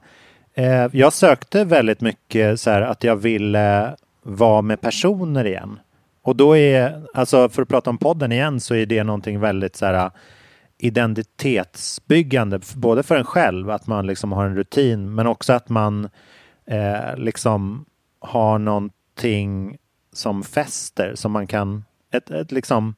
eh, 0.55 0.87
jag 0.93 1.13
sökte 1.13 1.65
väldigt 1.65 2.01
mycket 2.01 2.61
så 2.61 2.71
här 2.71 2.83
att 2.83 3.05
jag 3.05 3.17
ville 3.17 3.97
vara 4.23 4.63
med 4.63 4.81
personer 4.81 5.45
igen. 5.45 5.79
Och 6.23 6.37
då 6.37 6.57
är, 6.57 7.03
alltså 7.15 7.49
för 7.49 7.63
att 7.63 7.69
prata 7.69 7.91
om 7.91 7.99
podden 7.99 8.33
igen, 8.33 8.61
så 8.61 8.75
är 8.75 8.87
det 8.87 9.05
någonting 9.05 9.41
väldigt 9.41 9.77
så 9.77 9.87
här 9.87 9.95
eh, 9.95 10.11
identitetsbyggande, 10.79 12.61
både 12.75 13.03
för 13.03 13.17
en 13.17 13.25
själv, 13.25 13.71
att 13.71 13.87
man 13.87 14.07
liksom 14.07 14.33
har 14.33 14.45
en 14.45 14.57
rutin, 14.57 15.15
men 15.15 15.27
också 15.27 15.53
att 15.53 15.69
man 15.69 16.09
eh, 16.67 17.17
liksom 17.17 17.85
har 18.21 18.59
någonting 18.59 19.79
som 20.13 20.43
fäster, 20.43 21.15
som 21.15 21.33
man 21.33 21.47
kan, 21.47 21.85
ett, 22.15 22.31
ett 22.31 22.53
liksom, 22.53 22.95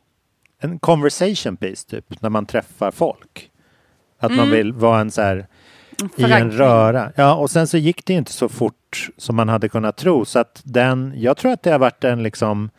en 0.59 0.79
conversation 0.79 1.57
piece 1.57 1.89
typ, 1.91 2.23
när 2.23 2.31
man 2.31 2.47
träffar 2.47 2.91
folk. 2.91 3.51
Att 4.19 4.31
man 4.31 4.41
Mm. 4.47 4.51
vill 4.51 4.73
vara 4.73 5.01
en 5.01 5.11
så 5.11 5.23
här, 5.23 5.47
i 6.17 6.23
en 6.25 6.51
röra. 6.51 7.13
Ja, 7.17 7.35
och 7.35 7.51
sen 7.51 7.67
så 7.67 7.77
gick 7.79 8.05
det 8.07 8.13
inte 8.13 8.33
så 8.33 8.49
fort 8.49 9.09
som 9.17 9.37
man 9.37 9.49
hade 9.49 9.69
kunnat 9.69 9.97
tro, 9.97 10.25
så 10.25 10.39
att 10.39 10.61
den, 10.65 11.13
jag 11.17 11.37
tror 11.37 11.53
att 11.53 11.63
det 11.63 11.71
har 11.71 11.79
varit 11.79 12.05
en 12.05 12.23
liksom 12.23 12.71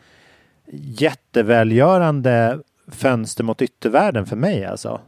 jättevälgörande 1.18 2.60
fönster 2.88 3.44
mot 3.44 3.62
yttervärlden 3.62 4.26
för 4.26 4.36
mig 4.36 4.64
alltså. 4.64 5.00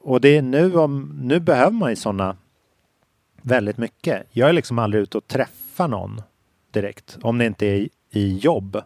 Och 0.00 0.20
det 0.20 0.36
är 0.36 0.42
nu 0.42 0.76
om, 0.76 1.20
nu 1.22 1.40
behöver 1.40 1.70
man 1.70 1.90
ju 1.90 1.96
sådana 1.96 2.36
väldigt 3.42 3.78
mycket. 3.78 4.26
Jag 4.30 4.48
är 4.48 4.52
liksom 4.52 4.78
aldrig 4.78 5.02
ute 5.02 5.18
och 5.18 5.26
träffar 5.28 5.88
någon 5.88 6.22
direkt, 6.70 7.18
om 7.22 7.38
det 7.38 7.46
inte 7.46 7.66
är 7.66 7.88
i 8.10 8.36
jobb. 8.38 8.82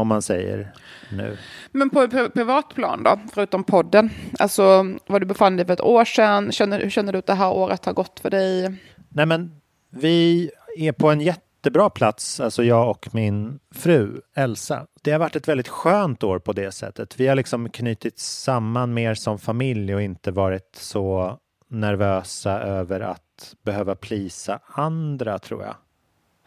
Om 0.00 0.08
man 0.08 0.22
säger 0.22 0.72
nu. 1.12 1.38
Men 1.72 1.90
på 1.90 2.02
pri- 2.02 2.30
privatplan 2.30 3.02
då, 3.02 3.20
förutom 3.34 3.64
podden? 3.64 4.10
Alltså, 4.38 4.62
var 5.06 5.20
du 5.20 5.26
befann 5.26 5.56
dig 5.56 5.66
för 5.66 5.72
ett 5.72 5.80
år 5.80 6.04
sedan? 6.04 6.52
Känner, 6.52 6.80
hur 6.80 6.90
känner 6.90 7.12
du 7.12 7.18
att 7.18 7.26
det 7.26 7.34
här 7.34 7.52
året 7.52 7.84
har 7.84 7.92
gått 7.92 8.20
för 8.20 8.30
dig? 8.30 8.74
Nej 9.08 9.26
men 9.26 9.60
vi 9.90 10.50
är 10.76 10.92
på 10.92 11.10
en 11.10 11.20
jättebra 11.20 11.90
plats, 11.90 12.40
alltså 12.40 12.64
jag 12.64 12.90
och 12.90 13.08
min 13.14 13.58
fru 13.74 14.20
Elsa. 14.36 14.86
Det 15.02 15.12
har 15.12 15.18
varit 15.18 15.36
ett 15.36 15.48
väldigt 15.48 15.68
skönt 15.68 16.22
år 16.22 16.38
på 16.38 16.52
det 16.52 16.72
sättet. 16.72 17.20
Vi 17.20 17.26
har 17.28 17.34
liksom 17.34 17.68
knutit 17.70 18.18
samman 18.18 18.94
mer 18.94 19.14
som 19.14 19.38
familj 19.38 19.94
och 19.94 20.02
inte 20.02 20.30
varit 20.30 20.76
så 20.76 21.38
nervösa 21.68 22.60
över 22.60 23.00
att 23.00 23.54
behöva 23.64 23.94
plisa 23.94 24.60
andra 24.66 25.38
tror 25.38 25.62
jag. 25.62 25.74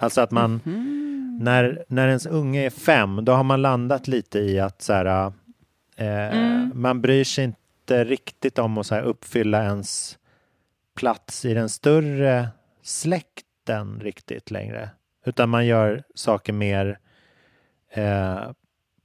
Alltså 0.03 0.21
att 0.21 0.31
man, 0.31 0.59
när, 1.39 1.85
när 1.87 2.07
ens 2.07 2.25
unge 2.25 2.65
är 2.65 2.69
fem, 2.69 3.25
då 3.25 3.31
har 3.31 3.43
man 3.43 3.61
landat 3.61 4.07
lite 4.07 4.39
i 4.39 4.59
att 4.59 4.81
så 4.81 4.93
här, 4.93 5.31
eh, 5.95 6.37
man 6.73 7.01
bryr 7.01 7.23
sig 7.23 7.43
inte 7.43 8.03
riktigt 8.03 8.59
om 8.59 8.77
att 8.77 8.85
så 8.85 8.95
här, 8.95 9.01
uppfylla 9.01 9.63
ens 9.63 10.17
plats 10.95 11.45
i 11.45 11.53
den 11.53 11.69
större 11.69 12.47
släkten 12.83 13.99
riktigt 14.03 14.51
längre. 14.51 14.89
Utan 15.25 15.49
man 15.49 15.65
gör 15.65 16.03
saker 16.15 16.53
mer 16.53 16.99
eh, 17.93 18.39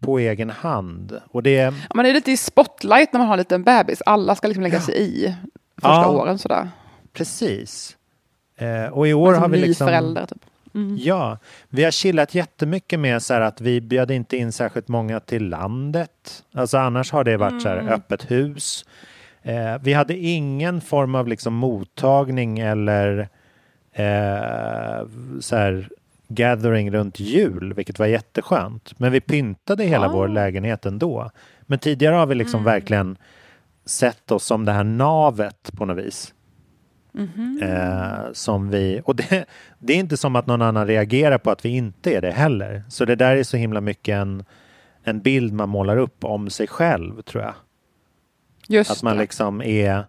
på 0.00 0.18
egen 0.18 0.50
hand. 0.50 1.20
Och 1.30 1.42
det 1.42 1.52
Ja, 1.54 1.72
Man 1.94 2.06
är 2.06 2.12
lite 2.12 2.32
i 2.32 2.36
spotlight 2.36 3.12
när 3.12 3.18
man 3.18 3.26
har 3.26 3.34
en 3.34 3.38
liten 3.38 3.64
bebis. 3.64 4.02
Alla 4.06 4.34
ska 4.34 4.48
liksom 4.48 4.62
lägga 4.62 4.80
sig 4.80 4.94
i 5.02 5.34
första 5.74 5.88
Ja. 5.90 6.08
åren 6.08 6.38
sådär. 6.38 6.70
Precis. 7.12 7.96
Eh, 8.56 8.86
och 8.86 9.08
i 9.08 9.14
år 9.14 9.32
Som 9.34 9.42
har 9.42 9.48
vi 9.48 9.58
liksom... 9.58 9.86
förälder, 9.86 10.26
typ. 10.26 10.44
Ja, 10.98 11.38
vi 11.68 11.84
har 11.84 11.90
chillat 11.90 12.34
jättemycket 12.34 13.00
med 13.00 13.22
så 13.22 13.34
att 13.34 13.60
vi 13.60 13.80
bjöd 13.80 14.10
inte 14.10 14.36
in 14.36 14.52
särskilt 14.52 14.88
många 14.88 15.20
till 15.20 15.48
landet. 15.48 16.44
Alltså 16.54 16.78
annars 16.78 17.12
har 17.12 17.24
det 17.24 17.36
varit 17.36 17.62
så 17.62 17.68
här 17.68 17.76
Mm. 17.76 17.92
öppet 17.92 18.30
hus. 18.30 18.84
Eh, 19.42 19.78
vi 19.82 19.92
hade 19.92 20.16
ingen 20.16 20.80
form 20.80 21.14
av 21.14 21.28
liksom 21.28 21.54
mottagning 21.54 22.58
eller 22.58 23.28
eh, 23.92 25.06
så 25.40 25.56
här 25.56 25.88
gathering 26.28 26.90
runt 26.90 27.20
jul, 27.20 27.72
vilket 27.74 27.98
var 27.98 28.06
jätteskönt. 28.06 28.98
Men 28.98 29.12
vi 29.12 29.20
pyntade 29.20 29.84
hela 29.84 30.06
Ah. 30.06 30.12
vår 30.12 30.28
lägenhet 30.28 30.86
ändå. 30.86 31.30
Men 31.62 31.78
tidigare 31.78 32.14
har 32.14 32.26
vi 32.26 32.34
liksom 32.34 32.60
Mm. 32.60 32.72
verkligen 32.72 33.16
sett 33.86 34.30
oss 34.30 34.44
som 34.44 34.64
det 34.64 34.72
här 34.72 34.84
navet 34.84 35.70
på 35.76 35.84
något 35.86 35.98
vis. 35.98 36.34
Mhm. 37.12 37.60
Eh, 37.62 38.32
som 38.32 38.70
vi, 38.70 39.00
och 39.04 39.16
det, 39.16 39.44
det 39.78 39.92
är 39.92 39.96
inte 39.96 40.16
som 40.16 40.36
att 40.36 40.46
någon 40.46 40.62
annan 40.62 40.86
reagerar 40.86 41.38
på 41.38 41.50
att 41.50 41.64
vi 41.64 41.68
inte 41.68 42.14
är 42.14 42.20
det 42.20 42.30
heller. 42.30 42.82
Så 42.88 43.04
det 43.04 43.14
där 43.16 43.36
är 43.36 43.42
så 43.42 43.56
himla 43.56 43.80
mycket 43.80 44.14
en, 44.14 44.44
en 45.04 45.20
bild 45.20 45.52
man 45.52 45.68
målar 45.68 45.96
upp 45.96 46.24
om 46.24 46.50
sig 46.50 46.66
själv, 46.66 47.22
tror 47.22 47.42
jag. 47.44 47.54
Just 48.68 48.90
att 48.90 49.02
man 49.02 49.16
det. 49.16 49.22
liksom 49.22 49.62
är, 49.62 50.04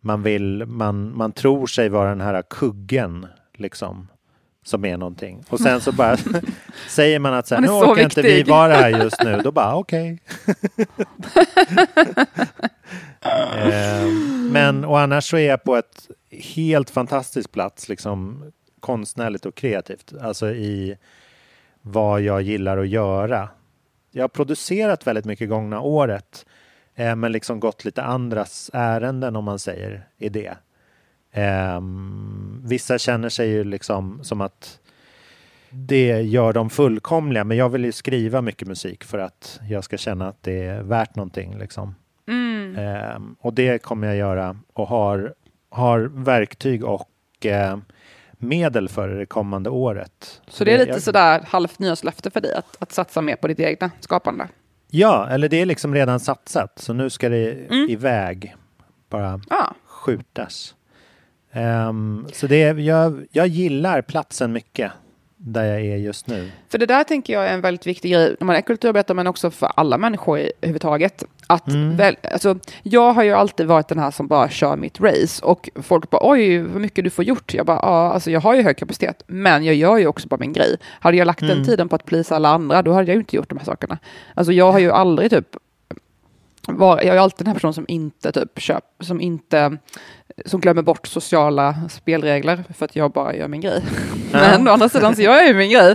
man 0.00 0.22
vill, 0.22 0.64
man, 0.66 1.16
man 1.16 1.32
tror 1.32 1.66
sig 1.66 1.88
vara 1.88 2.08
den 2.08 2.20
här 2.20 2.42
kuggen, 2.42 3.26
liksom, 3.54 4.08
som 4.64 4.84
är 4.84 4.96
någonting. 4.96 5.44
Och 5.48 5.60
sen 5.60 5.80
så 5.80 5.92
bara 5.92 6.16
säger 6.88 7.18
man 7.18 7.34
att 7.34 7.46
så 7.46 7.54
här, 7.54 7.62
nu 7.62 7.68
orkar 7.68 8.02
inte 8.02 8.22
vi 8.22 8.34
viktig." 8.34 8.50
vara 8.52 8.74
här 8.74 8.88
just 9.02 9.24
nu. 9.24 9.40
Då 9.44 9.52
bara, 9.52 9.74
okej. 9.74 10.22
Eh, 13.22 14.06
Men 14.52 14.84
och 14.84 15.00
annars 15.00 15.30
så 15.30 15.36
är 15.36 15.48
jag 15.48 15.64
på 15.64 15.76
ett 15.76 16.08
helt 16.30 16.90
fantastiskt 16.90 17.52
plats, 17.52 17.88
liksom 17.88 18.44
konstnärligt 18.80 19.46
och 19.46 19.54
kreativt. 19.54 20.12
Alltså 20.20 20.50
i 20.50 20.96
vad 21.82 22.20
jag 22.20 22.42
gillar 22.42 22.78
att 22.78 22.88
göra. 22.88 23.48
Jag 24.10 24.22
har 24.22 24.28
producerat 24.28 25.06
väldigt 25.06 25.24
mycket 25.24 25.48
gångna 25.48 25.80
året, 25.80 26.46
eh, 26.94 27.16
men 27.16 27.32
liksom 27.32 27.60
gått 27.60 27.84
lite 27.84 28.02
andras 28.02 28.70
ärenden 28.72 29.36
om 29.36 29.44
man 29.44 29.58
säger 29.58 30.08
i 30.18 30.28
det. 30.28 30.54
Ehm, 31.32 32.62
vissa 32.64 32.98
känner 32.98 33.28
sig 33.28 33.48
ju 33.48 33.64
liksom 33.64 34.24
som 34.24 34.40
att 34.40 34.80
det 35.70 36.20
gör 36.20 36.52
dem 36.52 36.70
fullkomliga, 36.70 37.44
men 37.44 37.56
jag 37.56 37.68
vill 37.68 37.84
ju 37.84 37.92
skriva 37.92 38.40
mycket 38.40 38.68
musik 38.68 39.04
för 39.04 39.18
att 39.18 39.60
jag 39.68 39.84
ska 39.84 39.96
känna 39.96 40.28
att 40.28 40.42
det 40.42 40.64
är 40.64 40.82
värt 40.82 41.16
någonting. 41.16 41.58
Liksom. 41.58 41.94
Mm. 42.28 42.76
Ehm, 42.78 43.36
och 43.40 43.54
det 43.54 43.82
kommer 43.82 44.06
jag 44.06 44.16
göra 44.16 44.56
och 44.72 44.88
har, 44.88 45.34
har 45.70 45.98
verktyg 46.00 46.84
och 46.84 47.46
eh, 47.46 47.78
medel 48.38 48.88
för 48.88 49.08
det 49.08 49.26
kommande 49.26 49.70
året. 49.70 50.40
Så 50.48 50.64
det 50.64 50.74
är 50.74 50.78
lite 50.78 50.90
jag, 50.90 51.02
sådär 51.02 51.40
halvt 51.48 51.78
nyårslöfte 51.78 52.30
för 52.30 52.40
dig 52.40 52.54
att, 52.54 52.76
att 52.78 52.92
satsa 52.92 53.20
mer 53.20 53.36
på 53.36 53.48
ditt 53.48 53.60
egna 53.60 53.90
skapande. 54.00 54.48
Ja, 54.90 55.28
eller 55.30 55.48
det 55.48 55.60
är 55.60 55.66
liksom 55.66 55.94
redan 55.94 56.20
satsat, 56.20 56.78
så 56.78 56.92
nu 56.92 57.10
ska 57.10 57.28
det 57.28 57.52
Mm. 57.52 57.90
iväg. 57.90 58.54
Bara 59.10 59.40
Ja. 59.50 59.74
skjutas. 59.86 60.74
Ehm, 61.52 62.26
så 62.32 62.46
det, 62.46 62.62
är- 62.62 62.74
jag, 62.74 63.26
jag 63.30 63.46
gillar 63.46 64.02
platsen 64.02 64.52
mycket, 64.52 64.92
där 65.40 65.64
jag 65.64 65.80
är 65.80 65.96
just 65.96 66.26
nu. 66.26 66.50
För 66.68 66.78
det 66.78 66.86
där 66.86 67.04
tänker 67.04 67.32
jag 67.32 67.46
är 67.48 67.54
en 67.54 67.60
väldigt 67.60 67.86
viktig 67.86 68.12
grej 68.12 68.36
när 68.40 68.46
man 68.46 68.56
är 68.56 68.60
kulturarbetare 68.60 69.14
men 69.14 69.26
också 69.26 69.50
för 69.50 69.70
alla 69.76 69.98
människor 69.98 70.38
i 70.38 70.52
överhuvudtaget. 70.60 71.24
Att 71.46 71.68
Mm. 71.68 71.96
väl, 71.96 72.16
alltså, 72.32 72.58
jag 72.82 73.12
har 73.12 73.22
ju 73.22 73.32
alltid 73.32 73.66
varit 73.66 73.88
den 73.88 73.98
här 73.98 74.10
som 74.10 74.26
bara 74.26 74.48
kör 74.48 74.76
mitt 74.76 75.00
race 75.00 75.44
och 75.44 75.70
folk 75.82 76.10
bara 76.10 76.30
oj 76.30 76.58
vad 76.58 76.80
mycket 76.80 77.04
du 77.04 77.10
får 77.10 77.24
gjort. 77.24 77.54
Jag 77.54 77.66
bara 77.66 77.78
ja, 77.82 78.12
alltså 78.12 78.30
jag 78.30 78.40
har 78.40 78.54
ju 78.54 78.62
hög 78.62 78.76
kapacitet 78.76 79.22
men 79.26 79.64
jag 79.64 79.74
gör 79.74 79.96
ju 79.98 80.06
också 80.06 80.28
bara 80.28 80.36
min 80.40 80.52
grej. 80.52 80.76
Hade 81.00 81.16
jag 81.16 81.26
lagt 81.26 81.40
den 81.40 81.50
Mm. 81.50 81.64
tiden 81.64 81.88
på 81.88 81.96
att 81.96 82.04
plisa 82.04 82.36
alla 82.36 82.48
andra 82.48 82.82
då 82.82 82.92
hade 82.92 83.06
jag 83.06 83.14
ju 83.14 83.20
inte 83.20 83.36
gjort 83.36 83.48
de 83.48 83.58
här 83.58 83.64
sakerna. 83.64 83.98
Alltså 84.34 84.52
jag 84.52 84.72
har 84.72 84.78
ju 84.78 84.90
aldrig 84.90 85.30
typ 85.30 85.46
var, 86.76 87.02
jag 87.02 87.16
är 87.16 87.20
alltid 87.20 87.46
den 87.46 87.46
här 87.46 87.54
personen 87.54 87.74
som 87.74 87.84
inte 87.88 88.32
typ 88.32 88.60
köp, 88.60 88.84
som 89.00 89.20
inte 89.20 89.78
som 90.46 90.60
glömmer 90.60 90.82
bort 90.82 91.06
sociala 91.06 91.74
spelregler 91.90 92.64
för 92.74 92.84
att 92.84 92.96
jag 92.96 93.12
bara 93.12 93.34
gör 93.34 93.48
min 93.48 93.60
grej. 93.60 93.82
Men 94.32 94.68
å 94.68 94.70
andra 94.70 94.88
sidan 94.88 95.16
så 95.16 95.22
gör 95.22 95.34
jag 95.34 95.46
ju 95.46 95.54
min 95.54 95.70
grej. 95.70 95.94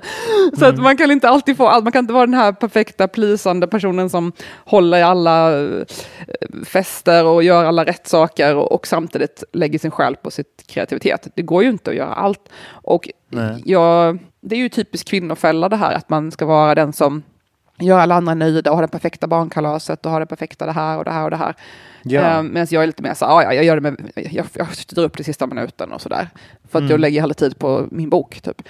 Så 0.60 0.66
att 0.66 0.80
man 0.80 0.98
kan 0.98 1.12
inte 1.12 1.30
alltid 1.30 1.58
få 1.58 1.68
allt, 1.68 1.84
man 1.84 1.92
kan 1.92 2.04
inte 2.04 2.14
vara 2.14 2.26
den 2.26 2.34
här 2.34 2.52
perfekta 2.52 3.08
plisande 3.08 3.68
personen 3.68 4.10
som 4.10 4.32
håller 4.66 4.98
i 4.98 5.02
alla 5.02 5.64
eh, 5.64 5.84
fester 6.66 7.26
och 7.26 7.44
gör 7.44 7.66
alla 7.66 7.86
rätt 7.86 8.08
saker 8.08 8.56
och, 8.56 8.72
och 8.72 8.88
samtidigt 8.88 9.44
lägger 9.54 9.80
sin 9.80 9.92
själ 9.92 10.16
på 10.16 10.32
sitt 10.32 10.64
kreativitet. 10.68 11.28
Det 11.36 11.42
går 11.42 11.64
ju 11.64 11.70
inte 11.70 11.90
att 11.90 11.96
göra 11.96 12.14
allt. 12.14 12.50
Och 12.72 13.10
jag, 13.64 14.20
det 14.42 14.56
är 14.56 14.60
ju 14.60 14.70
typiskt 14.70 15.10
kvinnofälla 15.10 15.70
det 15.70 15.76
här 15.76 15.94
att 15.94 16.10
man 16.10 16.32
ska 16.32 16.46
vara 16.46 16.76
den 16.76 16.94
som 16.94 17.24
gör 17.80 18.00
alla 18.00 18.16
andra 18.16 18.34
nöjda 18.34 18.70
och 18.72 18.78
har 18.78 18.82
det 18.84 18.88
perfekta 18.92 19.28
barnkalaset 19.28 20.06
och 20.06 20.12
har 20.12 20.20
det 20.20 20.26
perfekta 20.26 20.66
det 20.66 20.72
här 20.72 20.98
och 20.98 21.04
det 21.06 21.12
här 21.12 21.24
och 21.24 21.30
det 21.32 21.38
här. 21.38 21.56
Ja. 22.04 22.40
Um, 22.40 22.48
Medan 22.54 22.68
jag 22.72 22.84
är 22.84 22.88
lite 22.88 23.04
mer 23.04 23.14
så 23.14 23.26
här, 23.26 23.32
"Ja, 23.32 23.44
ja, 23.44 23.54
jag 23.54 23.66
gör 23.66 23.76
det 23.76 23.82
med, 23.82 24.12
jag, 24.16 24.46
jag 24.54 24.76
styr 24.76 25.04
upp 25.04 25.18
det 25.18 25.24
sista 25.24 25.48
minuten 25.48 25.92
och 25.92 26.02
sådär. 26.02 26.30
För 26.70 26.80
att 26.80 26.82
Mm. 26.82 26.92
jag 26.92 27.00
lägger 27.00 27.22
hela 27.22 27.34
tid 27.34 27.60
på 27.60 27.88
min 27.92 28.10
bok 28.10 28.42
typ. 28.42 28.62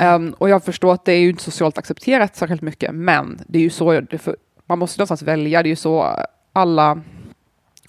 Um, 0.00 0.34
och 0.38 0.48
jag 0.48 0.64
förstår 0.64 0.92
att 0.94 1.04
det 1.04 1.12
är 1.12 1.18
ju 1.20 1.28
inte 1.30 1.42
socialt 1.42 1.78
accepterat 1.78 2.36
särskilt 2.36 2.62
mycket, 2.62 2.94
men 2.94 3.40
det 3.46 3.58
är 3.58 3.62
ju 3.62 3.70
så, 3.70 4.02
för, 4.18 4.36
man 4.66 4.78
måste 4.78 4.98
någonstans 5.00 5.22
välja, 5.22 5.62
det 5.62 5.66
är 5.66 5.70
ju 5.70 5.76
så 5.76 6.16
alla 6.52 7.00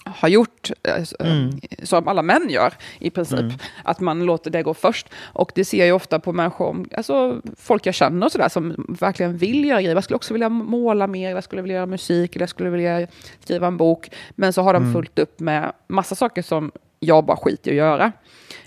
har 0.04 0.28
gjort, 0.28 0.70
eh, 0.82 1.04
Mm. 1.26 1.60
som 1.82 2.08
alla 2.08 2.22
män 2.22 2.48
gör 2.50 2.74
i 2.98 3.10
princip, 3.10 3.38
Mm. 3.40 3.52
att 3.84 4.00
man 4.00 4.24
låter 4.24 4.50
det 4.50 4.62
gå 4.62 4.74
först. 4.74 5.08
Och 5.22 5.52
det 5.54 5.64
ser 5.64 5.86
jag 5.86 5.96
ofta 5.96 6.18
på 6.20 6.32
människor, 6.32 6.86
alltså 6.96 7.40
folk 7.58 7.86
jag 7.86 7.94
känner 7.94 8.26
och 8.26 8.32
sådär, 8.32 8.48
som 8.48 8.96
verkligen 9.00 9.36
vill 9.36 9.64
göra 9.64 9.82
grejer. 9.82 9.94
Jag 9.94 10.04
skulle 10.04 10.16
också 10.16 10.34
vilja 10.34 10.48
måla 10.48 11.06
mer, 11.06 11.30
jag 11.30 11.44
skulle 11.44 11.62
vilja 11.62 11.74
göra 11.76 11.86
musik, 11.86 12.36
eller 12.36 12.42
jag 12.42 12.50
skulle 12.50 12.70
vilja 12.70 13.06
skriva 13.40 13.66
en 13.66 13.76
bok. 13.76 14.10
Men 14.30 14.52
så 14.52 14.62
har 14.62 14.72
de 14.72 14.82
Mm. 14.82 14.92
fullt 14.92 15.18
upp 15.18 15.40
med 15.40 15.72
massa 15.86 16.14
saker 16.14 16.42
som 16.42 16.72
jag 17.00 17.24
bara 17.24 17.36
skiter 17.36 17.70
i 17.70 17.80
att 17.80 17.86
göra. 17.86 18.12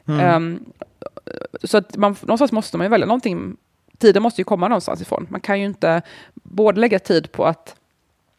Ehm, 0.08 0.60
så 1.64 1.78
att 1.78 1.98
man, 1.98 2.16
någonstans 2.22 2.52
måste 2.52 2.78
man 2.78 2.86
ju 2.86 2.90
välja 2.90 3.06
någonting. 3.08 3.58
Tiden 3.98 4.24
måste 4.24 4.42
ju 4.42 4.46
komma 4.46 4.68
någonstans 4.68 5.02
ifrån. 5.02 5.28
Man 5.30 5.42
kan 5.42 5.60
ju 5.60 5.66
inte 5.66 6.02
både 6.34 6.80
lägga 6.82 7.00
tid 7.00 7.32
på 7.32 7.46
att 7.46 7.76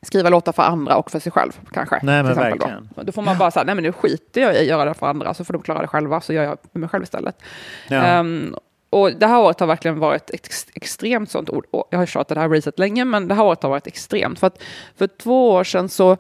skriva 0.03 0.29
låtar 0.29 0.53
för 0.53 0.63
andra 0.63 0.97
och 0.97 1.11
för 1.11 1.19
sig 1.19 1.33
själv 1.33 1.53
kanske. 1.73 2.01
Nej, 2.03 2.23
men 2.23 2.35
verkligen. 2.35 2.89
Då. 2.95 3.03
då 3.03 3.13
får 3.13 3.23
man 3.23 3.39
bara 3.39 3.51
säga, 3.51 3.65
nej 3.65 3.75
men 3.75 3.85
nu 3.85 3.93
skiter 3.93 4.41
jag 4.41 4.55
i 4.55 4.59
att 4.59 4.65
göra 4.67 4.85
det 4.85 4.95
för 4.95 5.07
andra, 5.07 5.35
så 5.35 5.45
får 5.45 5.53
de 5.53 5.63
klara 5.63 5.81
det 5.81 5.87
själva, 5.89 6.21
så 6.21 6.33
gör 6.33 6.43
jag 6.45 6.59
med 6.73 6.81
mig 6.81 6.89
själv 6.89 7.03
istället. 7.03 7.43
Ja. 7.89 7.97
Ehm, 8.03 8.55
och 8.91 9.13
det 9.13 9.27
här 9.27 9.41
året 9.41 9.61
har 9.61 9.67
verkligen 9.67 9.99
varit 9.99 10.31
ex 10.31 10.67
extremt 10.75 11.31
sånt 11.31 11.51
ord. 11.51 11.67
Jag 11.91 11.99
har 11.99 12.07
kört 12.07 12.29
det 12.29 12.41
här 12.41 12.49
racet 12.49 12.79
länge, 12.79 13.05
men 13.05 13.29
det 13.29 13.35
här 13.35 13.45
året 13.45 13.63
har 13.63 13.71
varit 13.71 13.87
extremt. 13.87 14.39
För 14.39 14.47
att 14.47 14.63
för 14.97 15.07
två 15.07 15.51
år 15.51 15.65
sedan 15.65 15.89
så 15.89 16.17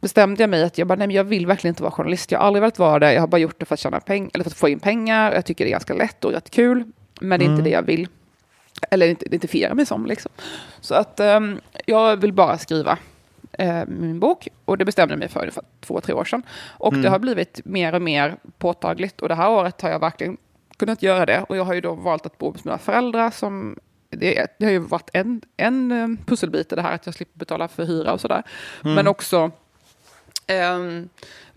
bestämde 0.00 0.42
jag 0.42 0.50
mig 0.50 0.64
att 0.64 0.78
jag 0.78 0.86
bara, 0.88 0.94
nej 0.98 1.06
men 1.06 1.16
jag 1.16 1.24
vill 1.24 1.46
verkligen 1.46 1.72
inte 1.72 1.82
vara 1.82 1.92
journalist. 1.92 2.32
Jag 2.32 2.38
har 2.38 2.46
aldrig 2.46 2.60
velat 2.60 2.78
vara 2.78 2.98
det. 2.98 3.12
Jag 3.14 3.20
har 3.22 3.26
bara 3.26 3.38
gjort 3.38 3.58
det 3.58 3.66
för 3.66 3.74
att 3.74 3.80
tjäna 3.80 4.00
pengar, 4.00 4.30
eller 4.34 4.44
för 4.44 4.50
att 4.50 4.56
få 4.56 4.68
in 4.68 4.80
pengar. 4.80 5.32
Jag 5.32 5.44
tycker 5.46 5.64
det 5.64 5.68
är 5.68 5.72
ganska 5.72 5.94
lätt 5.94 6.24
och 6.24 6.32
rätt 6.32 6.50
kul, 6.50 6.84
men 7.20 7.38
det 7.40 7.44
är 7.44 7.46
Mm. 7.46 7.58
inte 7.58 7.70
det 7.70 7.74
jag 7.74 7.82
vill. 7.82 8.08
Eller 8.90 9.08
inte 9.08 9.26
identifiera 9.26 9.74
mig 9.74 9.86
som 9.86 10.06
liksom. 10.06 10.32
Så 10.80 10.94
att 10.94 11.20
ehm, 11.20 11.60
jag 11.86 12.16
vill 12.16 12.32
bara 12.32 12.58
skriva 12.58 12.98
eh, 13.58 13.86
min 13.86 14.20
bok. 14.20 14.48
Och 14.64 14.78
det 14.78 14.84
bestämde 14.84 15.12
jag 15.12 15.18
mig 15.18 15.28
för 15.28 15.50
för 15.50 15.62
två, 15.80 16.00
tre 16.00 16.14
år 16.14 16.24
sedan. 16.24 16.42
Och 16.78 16.92
Mm. 16.92 17.02
det 17.02 17.08
har 17.08 17.18
blivit 17.18 17.60
mer 17.64 17.94
och 17.94 18.02
mer 18.02 18.36
påtagligt. 18.58 19.20
Och 19.20 19.28
det 19.28 19.34
här 19.34 19.50
året 19.50 19.80
har 19.80 19.90
jag 19.90 19.98
verkligen 19.98 20.36
kunnat 20.76 21.02
göra 21.02 21.26
det. 21.26 21.44
Och 21.48 21.56
jag 21.56 21.64
har 21.64 21.74
ju 21.74 21.80
då 21.80 21.94
valt 21.94 22.26
att 22.26 22.38
bo 22.38 22.50
med 22.52 22.60
mina 22.64 22.78
föräldrar 22.78 23.30
som 23.30 23.76
det, 24.10 24.46
det 24.58 24.64
har 24.64 24.72
ju 24.72 24.78
varit 24.78 25.10
en, 25.12 25.40
en 25.56 25.92
eh, 25.92 26.08
pusselbit 26.26 26.72
i 26.72 26.74
det 26.76 26.82
här 26.82 26.94
att 26.94 27.06
jag 27.06 27.14
slipper 27.14 27.38
betala 27.38 27.68
för 27.68 27.84
hyra 27.84 28.12
och 28.12 28.20
sådär. 28.20 28.42
Mm. 28.84 28.94
Men 28.94 29.06
också 29.06 29.50
ehm, 30.46 31.08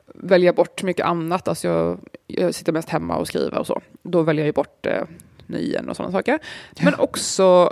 välja 0.05 0.53
bort 0.53 0.83
mycket 0.83 1.05
annat. 1.05 1.47
Alltså 1.47 1.67
jag, 1.67 1.99
jag 2.27 2.55
sitter 2.55 2.71
mest 2.73 2.89
hemma 2.89 3.15
och 3.17 3.27
skriver 3.27 3.57
och 3.59 3.67
så. 3.67 3.81
Då 4.01 4.21
väljer 4.21 4.43
jag 4.43 4.47
ju 4.47 4.53
bort 4.53 4.85
eh, 4.85 5.03
nöjen 5.45 5.89
och 5.89 5.95
sådana 5.95 6.11
saker. 6.11 6.39
Men 6.81 6.95
också 6.95 7.71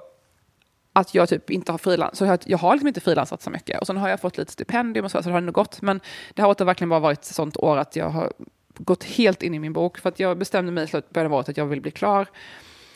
att 0.96 1.16
jag 1.16 1.30
typ 1.30 1.50
inte 1.50 1.72
har 1.72 1.78
frilans. 1.78 2.18
Så 2.18 2.26
jag, 2.26 2.40
jag 2.46 2.58
har 2.58 2.74
liksom 2.74 2.88
inte 2.88 3.02
frilansat 3.02 3.42
så 3.42 3.50
mycket. 3.50 3.82
Och 3.82 3.88
sen 3.88 3.98
har 3.98 4.10
jag 4.10 4.20
fått 4.20 4.38
lite 4.38 4.52
stipendium 4.52 5.06
och 5.06 5.12
så, 5.12 5.24
så 5.24 5.30
det 5.30 5.34
har 5.34 5.38
ändå 5.38 5.52
gått. 5.52 5.82
Men 5.82 6.00
det 6.34 6.42
har 6.42 6.66
verkligen 6.66 6.90
bara 6.90 7.00
varit 7.00 7.20
ett 7.20 7.26
sånt 7.26 7.58
år 7.58 7.78
att 7.78 7.96
jag 7.96 8.10
har 8.10 8.34
gått 8.78 9.04
helt 9.04 9.44
in 9.44 9.54
i 9.54 9.60
min 9.60 9.74
bok. 9.74 9.98
För 9.98 10.10
att 10.10 10.20
jag 10.20 10.38
bestämde 10.38 10.72
mig 10.72 10.88
i 10.94 11.02
början 11.14 11.32
av 11.32 11.38
året 11.38 11.50
att 11.50 11.58
jag 11.58 11.66
vill 11.66 11.82
bli 11.82 11.92
klar 11.92 12.28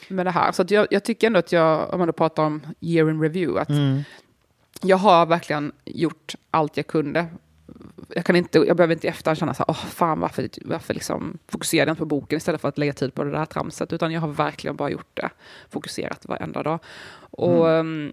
med 0.07 0.25
det 0.25 0.31
här. 0.31 0.51
Så 0.51 0.65
jag, 0.67 0.87
jag 0.91 1.03
tycker 1.03 1.27
ändå 1.27 1.39
att 1.39 1.51
jag, 1.51 1.93
om 1.93 1.99
man 1.99 2.07
då 2.07 2.13
pratar 2.13 2.43
om 2.43 2.61
year 2.79 3.09
in 3.09 3.21
review, 3.21 3.61
att 3.61 3.69
Mm. 3.69 4.01
jag 4.81 4.97
har 4.97 5.25
verkligen 5.25 5.71
gjort 5.85 6.35
allt 6.51 6.77
jag 6.77 6.87
kunde. 6.87 7.25
Jag, 8.09 8.25
kan 8.25 8.35
inte, 8.35 8.59
jag 8.59 8.77
behöver 8.77 8.93
inte 8.93 9.07
i 9.07 9.09
efterhand 9.09 9.37
känna 9.37 9.53
så 9.53 9.63
här, 9.67 9.69
åh 9.69 9.85
fan 9.85 10.19
varför, 10.19 10.49
varför 10.65 10.93
liksom 10.93 11.37
fokuserade 11.47 11.89
jag 11.89 11.93
inte 11.93 11.99
på 11.99 12.05
boken 12.05 12.37
istället 12.37 12.61
för 12.61 12.67
att 12.67 12.77
lägga 12.77 12.93
tid 12.93 13.13
på 13.13 13.23
det 13.23 13.31
där 13.31 13.45
tramset, 13.45 13.93
utan 13.93 14.11
jag 14.11 14.21
har 14.21 14.27
verkligen 14.27 14.75
bara 14.75 14.89
gjort 14.89 15.11
det, 15.13 15.29
fokuserat 15.69 16.25
varenda 16.25 16.63
dag. 16.63 16.79
Och 17.31 17.69
ehm, 17.71 18.11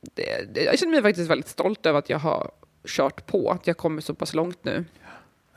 det, 0.00 0.54
det, 0.54 0.64
jag 0.64 0.78
känner 0.78 0.92
mig 0.92 1.02
faktiskt 1.02 1.30
väldigt 1.30 1.48
stolt 1.48 1.86
över 1.86 1.98
att 1.98 2.10
jag 2.10 2.18
har 2.18 2.50
kört 2.88 3.26
på, 3.26 3.50
att 3.50 3.66
jag 3.66 3.76
kommit 3.76 4.04
så 4.04 4.14
pass 4.14 4.34
långt 4.34 4.64
nu. 4.64 4.84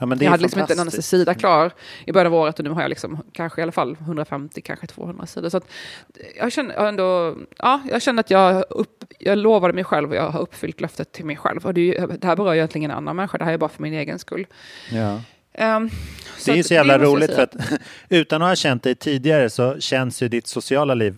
Ja, 0.02 0.06
men 0.06 0.18
det 0.18 0.26
jag 0.26 0.32
hade 0.32 0.44
liksom 0.44 0.62
inte 0.62 0.74
en 0.74 0.80
enda 0.80 0.92
sida 0.92 1.34
klar 1.34 1.72
i 2.06 2.12
början 2.12 2.28
av 2.34 2.40
året 2.40 2.60
och 2.60 2.66
nu 2.66 2.72
har 2.72 2.82
jag 2.82 2.90
liksom 2.90 3.24
kanske 3.34 3.62
i 3.62 3.64
alla 3.64 3.72
fall 3.72 3.98
150, 4.02 4.62
kanske 4.62 4.88
200 4.88 5.26
sidor. 5.26 5.50
Så 5.50 5.62
jag 6.38 6.52
känner 6.52 6.76
jag 6.76 6.88
ändå, 6.88 7.36
ja, 7.58 7.82
jag 7.90 8.02
känner 8.02 8.20
att 8.20 8.30
jag, 8.30 8.64
upp, 8.70 9.04
jag 9.20 9.38
lovade 9.38 9.74
mig 9.74 9.84
själv 9.84 10.10
och 10.10 10.16
jag 10.16 10.30
har 10.30 10.42
uppfyllt 10.42 10.82
löftet 10.82 11.12
till 11.12 11.26
mig 11.26 11.36
själv. 11.36 11.66
Och 11.66 11.74
det, 11.74 11.82
ju, 11.82 12.08
det 12.08 12.28
här 12.28 12.36
berör 12.36 12.54
ju 12.54 12.58
egentligen 12.58 12.92
en 12.92 12.98
annan 12.98 13.16
människa, 13.16 13.38
det 13.38 13.46
här 13.46 13.54
är 13.54 13.58
bara 13.58 13.70
för 13.70 13.82
min 13.82 13.94
egen 13.94 14.20
skull. 14.20 14.48
Ja. 14.92 15.22
Ehm, 15.54 15.90
Det 16.46 16.52
är 16.52 16.56
ju 16.56 16.64
så 16.64 16.74
jävla 16.74 16.98
roligt 16.98 17.36
för 17.36 17.42
att 17.42 17.56
utan 18.10 18.42
att 18.42 18.48
ha 18.48 18.56
känt 18.56 18.84
dig 18.84 18.96
tidigare 18.96 19.50
så 19.50 19.80
känns 19.80 20.22
ju 20.24 20.28
ditt 20.28 20.48
sociala 20.48 20.94
liv 20.94 21.16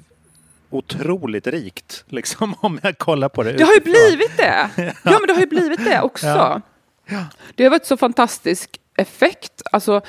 otroligt 0.70 1.48
rikt. 1.48 2.04
Liksom 2.08 2.56
om 2.62 2.80
jag 2.84 2.98
kollar 2.98 3.30
på 3.30 3.44
det 3.44 3.52
Det 3.52 3.64
har 3.64 3.74
ju 3.74 3.80
blivit 3.82 4.38
det. 4.38 4.70
Ja, 4.78 4.94
men 5.04 5.28
det 5.28 5.34
har 5.34 5.42
ju 5.42 5.48
blivit 5.48 5.86
det 5.86 6.02
också. 6.02 6.28
Ja. 6.28 6.62
Det 7.56 7.64
har 7.64 7.72
varit 7.72 7.86
så 7.86 7.98
fantastisk 7.98 8.80
effekt. 8.98 9.62
Alltså, 9.72 10.02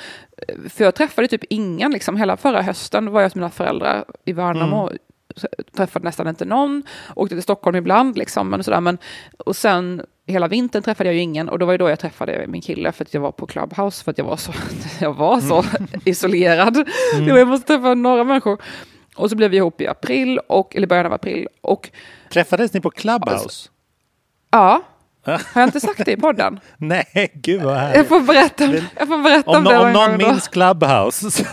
för 0.69 0.83
jag 0.83 0.95
träffade 0.95 1.27
typ 1.27 1.43
ingen, 1.49 1.91
liksom 1.91 2.17
hela 2.17 2.37
förra 2.37 2.61
hösten 2.61 3.11
var 3.11 3.21
jag 3.21 3.29
hos 3.29 3.35
mina 3.35 3.49
föräldrar 3.49 4.05
i 4.25 4.33
Värnamo. 4.33 4.87
Mm. 4.87 4.97
Träffade 5.75 6.05
nästan 6.05 6.27
inte 6.27 6.45
någon, 6.45 6.83
åkte 7.15 7.35
till 7.35 7.43
Stockholm 7.43 7.75
ibland, 7.75 8.17
liksom, 8.17 8.49
men 8.49 8.63
sådär. 8.63 8.81
Men, 8.81 8.97
och 9.37 9.55
sen 9.55 10.01
hela 10.27 10.47
vintern 10.47 10.83
träffade 10.83 11.09
jag 11.09 11.15
ju 11.15 11.21
ingen 11.21 11.49
och 11.49 11.59
då 11.59 11.65
var 11.65 11.73
det 11.73 11.77
då 11.77 11.89
jag 11.89 11.99
träffade 11.99 12.45
min 12.47 12.61
kille 12.61 12.91
för 12.91 13.05
att 13.05 13.13
jag 13.13 13.21
var 13.21 13.31
på 13.31 13.47
Clubhouse 13.47 14.03
för 14.03 14.11
att 14.11 14.17
jag 14.17 14.25
var 14.25 14.37
så, 14.37 14.53
jag 14.99 15.13
var 15.13 15.39
så 15.39 15.63
isolerad. 16.05 16.75
Mm. 16.75 17.25
Det 17.25 17.31
var, 17.31 17.39
Jag 17.39 17.47
måste 17.47 17.67
träffa 17.67 17.93
några 17.93 18.23
människor. 18.23 18.61
Och 19.15 19.29
så 19.29 19.35
blev 19.35 19.51
vi 19.51 19.57
ihop 19.57 19.81
i 19.81 19.87
april, 19.87 20.39
och, 20.39 20.75
eller 20.75 20.87
början 20.87 21.05
av 21.05 21.13
april. 21.13 21.47
Och 21.61 21.89
Träffades 22.31 22.73
ni 22.73 22.81
på 22.81 22.89
Clubhouse? 22.91 23.69
Ja. 24.51 24.83
Har 25.25 25.41
jag 25.61 25.63
inte 25.63 25.79
sagt 25.79 26.05
det 26.05 26.11
i 26.11 26.17
podden? 26.17 26.59
Nej, 26.77 27.31
gud 27.33 27.61
vad 27.61 27.75
härligt. 27.75 27.97
Jag 27.97 28.07
får 28.07 28.19
berätta 28.21 28.65
om, 28.65 28.73
jag 28.99 29.07
får 29.07 29.23
berätta 29.23 29.49
om, 29.51 29.57
Om, 29.57 29.63
det 29.63 29.77
om 29.77 29.93
någon 29.93 30.17
minns 30.17 30.47
Clubhouse 30.47 31.31
så, 31.31 31.43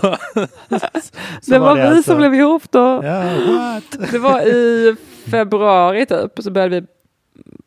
så 1.43 1.51
Det 1.51 1.59
var, 1.59 1.75
vi 1.75 1.81
alltså- 1.83 2.03
som 2.03 2.19
blev 2.19 2.35
ihop 2.35 2.63
då. 2.71 3.01
What? 3.01 4.11
Det 4.13 4.19
var 4.19 4.41
i 4.41 4.97
februari 5.31 6.07
typ, 6.07 6.33
så 6.43 6.51
började 6.51 6.81
vi 6.81 6.87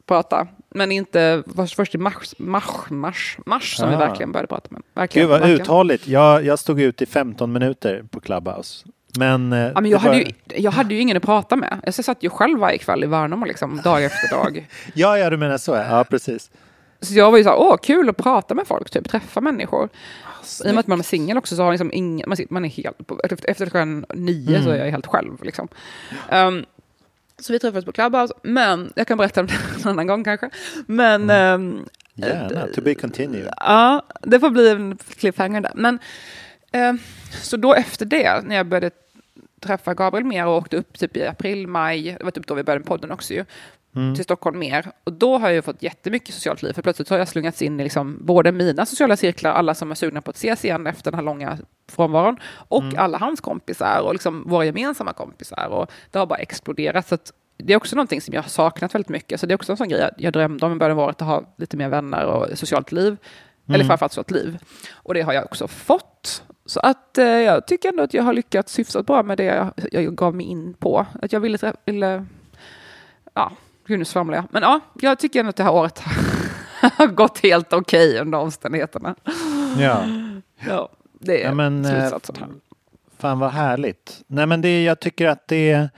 prata. 0.08 0.48
Men 0.70 0.92
inte 0.92 1.44
först, 1.56 1.76
först 1.76 1.96
i 1.96 1.98
mars, 1.98 2.34
mars, 2.38 2.64
mars, 2.90 3.38
mars 3.46 3.76
som 3.78 3.90
vi 3.90 3.96
Ah. 3.96 4.00
verkligen 4.00 4.32
började 4.32 4.48
prata 4.48 4.68
med. 4.72 4.82
Verkligen, 4.94 5.24
Gud 5.28 5.32
vad 5.32 5.40
verkligen. 5.40 5.62
uthålligt. 5.62 6.08
Jag, 6.08 6.46
jag 6.46 6.60
stod 6.60 6.82
ut 6.82 7.02
i 7.02 7.06
15 7.06 7.52
minuter 7.54 8.04
på 8.12 8.20
Clubhouse. 8.20 8.86
Men, 9.20 9.54
eh, 9.54 9.60
Ja, 9.60 9.82
men 9.82 9.92
jag, 9.92 10.00
hade 10.00 10.18
ju, 10.18 10.26
jag 10.56 10.72
hade 10.72 10.94
ju 10.94 11.00
ingen 11.00 11.18
att 11.18 11.24
prata 11.24 11.56
med. 11.56 11.80
Jag 11.84 11.94
satt 11.94 12.24
ju 12.24 12.30
själv 12.30 12.60
varje 12.60 12.78
kväll 12.78 13.04
i 13.04 13.08
Värnamo, 13.08 13.46
liksom, 13.46 13.82
dag 13.84 14.04
efter 14.04 14.30
dag. 14.30 14.68
Ja, 14.94 15.18
ja, 15.18 15.30
du 15.30 15.38
menar 15.38 15.58
så. 15.58 15.76
Ja, 15.76 16.06
precis. 16.10 16.52
Så 17.02 17.14
jag 17.14 17.32
var 17.32 17.38
ju 17.38 17.44
så 17.44 17.50
här, 17.50 17.58
åh, 17.58 17.78
kul 17.78 18.10
att 18.10 18.18
prata 18.18 18.54
med 18.54 18.68
folk, 18.68 18.90
typ 18.90 19.10
träffa 19.10 19.42
människor. 19.42 19.90
Ah, 20.24 20.68
I 20.68 20.70
och 20.70 20.74
med 20.74 20.80
att 20.80 20.88
man 20.88 21.00
är 21.00 21.04
singel 21.04 21.38
också 21.38 21.56
så 21.56 21.64
har 21.64 21.72
liksom 21.72 21.92
ingen, 21.94 22.30
man, 22.30 22.38
man 22.50 22.66
är 22.66 22.70
helt, 22.70 23.08
på, 23.08 23.20
efter, 23.24 23.66
klockan 23.66 24.06
nio 24.14 24.64
så 24.64 24.70
är 24.70 24.76
jag 24.86 24.92
helt 24.92 25.08
själv. 25.08 25.44
Liksom. 25.44 25.68
Ehm, 26.30 26.66
så 27.40 27.54
vi 27.54 27.60
träffades 27.60 27.86
på 27.86 27.92
Clubhouse, 27.92 28.34
men 28.44 28.94
jag 28.96 29.08
kan 29.08 29.18
berätta 29.18 29.42
om 29.42 29.48
det 29.48 29.54
en 29.84 29.90
annan 29.90 30.08
gång 30.08 30.24
kanske. 30.24 30.50
Men 30.88 31.30
ehm, 31.30 31.86
Gärna. 32.16 32.68
To 32.76 32.82
be 32.82 32.96
continued. 32.96 33.50
Ja, 33.58 34.06
det 34.22 34.40
får 34.40 34.50
bli 34.50 34.70
en 34.70 34.98
cliffhanger 34.98 35.62
där. 35.62 35.72
Men, 35.76 36.00
eh, 36.72 36.94
så 37.42 37.58
då 37.58 37.74
efter 37.74 38.06
det, 38.06 38.42
när 38.44 38.56
jag 38.56 38.66
började 38.68 38.92
träffa 39.62 39.94
Gabriel 39.94 40.26
mer 40.26 40.46
och 40.48 40.58
åkte 40.58 40.78
upp 40.78 41.00
typ 41.00 41.18
i 41.18 41.28
april, 41.28 41.68
maj, 41.68 42.16
det 42.20 42.24
var 42.24 42.32
typ 42.32 42.48
då 42.48 42.54
vi 42.54 42.64
började 42.64 42.86
podden 42.86 43.12
också 43.12 43.34
ju, 43.34 43.46
Mm. 43.96 44.16
till 44.16 44.24
Stockholm 44.24 44.60
mer. 44.60 44.92
Och 45.04 45.14
då 45.14 45.38
har 45.38 45.48
jag 45.48 45.56
ju 45.56 45.62
fått 45.62 45.84
jättemycket 45.84 46.36
socialt 46.36 46.62
liv, 46.64 46.74
för 46.74 46.82
plötsligt 46.82 47.10
har 47.10 47.18
jag 47.18 47.28
slungats 47.28 47.62
in 47.62 47.80
i 47.80 47.84
liksom 47.84 48.18
både 48.26 48.52
mina 48.52 48.86
sociala 48.86 49.18
cirklar, 49.18 49.52
alla 49.52 49.74
som 49.74 49.92
är 49.92 49.96
sugna 49.96 50.22
på 50.22 50.30
att 50.30 50.36
ses 50.36 50.66
igen 50.66 50.88
efter 50.88 51.12
den 51.12 51.18
här 51.18 51.26
långa 51.26 51.58
frånvaron, 51.92 52.38
och 52.68 52.84
Mm. 52.84 52.96
alla 53.00 53.18
hans 53.18 53.42
kompisar 53.42 54.00
och 54.02 54.14
liksom 54.14 54.44
våra 54.48 54.66
gemensamma 54.66 55.14
kompisar. 55.14 55.68
Och 55.68 55.92
det 56.12 56.20
har 56.20 56.26
bara 56.26 56.40
exploderat. 56.40 57.08
Så 57.08 57.18
det 57.58 57.74
är 57.74 57.78
också 57.78 57.96
någonting 57.96 58.22
som 58.22 58.34
jag 58.34 58.42
har 58.42 58.50
saknat 58.50 58.96
väldigt 58.96 59.10
mycket. 59.10 59.40
Så 59.40 59.46
det 59.46 59.54
är 59.54 59.56
också 59.56 59.72
en 59.74 59.78
sån 59.78 59.90
grej 59.90 60.00
jag- 60.02 60.12
jag 60.18 60.34
drömde 60.34 60.66
om 60.66 60.72
i 60.72 60.76
början 60.76 61.00
av 61.00 61.06
året, 61.06 61.22
att 61.22 61.28
ha 61.28 61.54
lite 61.58 61.78
mer 61.78 61.90
vänner 61.90 62.26
och 62.26 62.58
socialt 62.58 62.92
liv. 62.92 63.18
Eller 63.68 63.76
Mm. 63.76 63.88
framförallt 63.88 64.12
socialt 64.14 64.32
liv. 64.32 64.58
Och 64.94 65.14
det 65.14 65.22
har 65.22 65.34
jag 65.34 65.44
också 65.44 65.68
fått. 65.68 66.44
Så 66.66 66.80
att 66.80 67.18
eh, 67.18 67.26
jag 67.26 67.68
tycker 67.68 67.90
ändå 67.90 68.04
att 68.04 68.14
jag 68.14 68.24
har 68.24 68.34
lyckats 68.34 68.80
hyfsat 68.80 69.06
bra 69.06 69.24
med 69.24 69.38
det 69.38 69.44
jag, 69.44 69.72
jag 69.92 70.16
gav 70.16 70.36
mig 70.36 70.46
in 70.46 70.74
på. 70.74 71.06
Att 71.22 71.34
jag 71.34 71.40
ville, 71.40 71.74
ville 71.86 72.26
ja, 73.34 73.52
gud 73.88 74.00
nu 74.00 74.06
svamlar 74.06 74.38
jag. 74.38 74.46
Men 74.50 74.64
ja, 74.64 74.80
jag 75.02 75.20
tycker 75.20 75.40
ändå 75.40 75.50
att 75.50 75.56
det 75.56 75.64
här 75.64 75.74
året 75.74 76.00
har 76.98 77.08
gått 77.08 77.40
helt 77.40 77.74
okej 77.74 78.20
under 78.20 78.38
omständigheterna. 78.38 79.16
Ja. 79.80 80.04
Ja, 80.68 80.90
det 81.20 81.42
är 81.44 81.46
Ja, 81.46 81.54
men, 81.54 81.86
eh, 81.86 81.92
slutsatsen 81.92 82.36
här. 82.40 82.50
Fan 83.18 83.40
vad 83.40 83.52
härligt. 83.52 84.24
Nej, 84.28 84.46
men 84.46 84.62
det, 84.62 84.84
jag 84.84 85.00
tycker 85.00 85.28
att 85.28 85.48
det... 85.48 85.90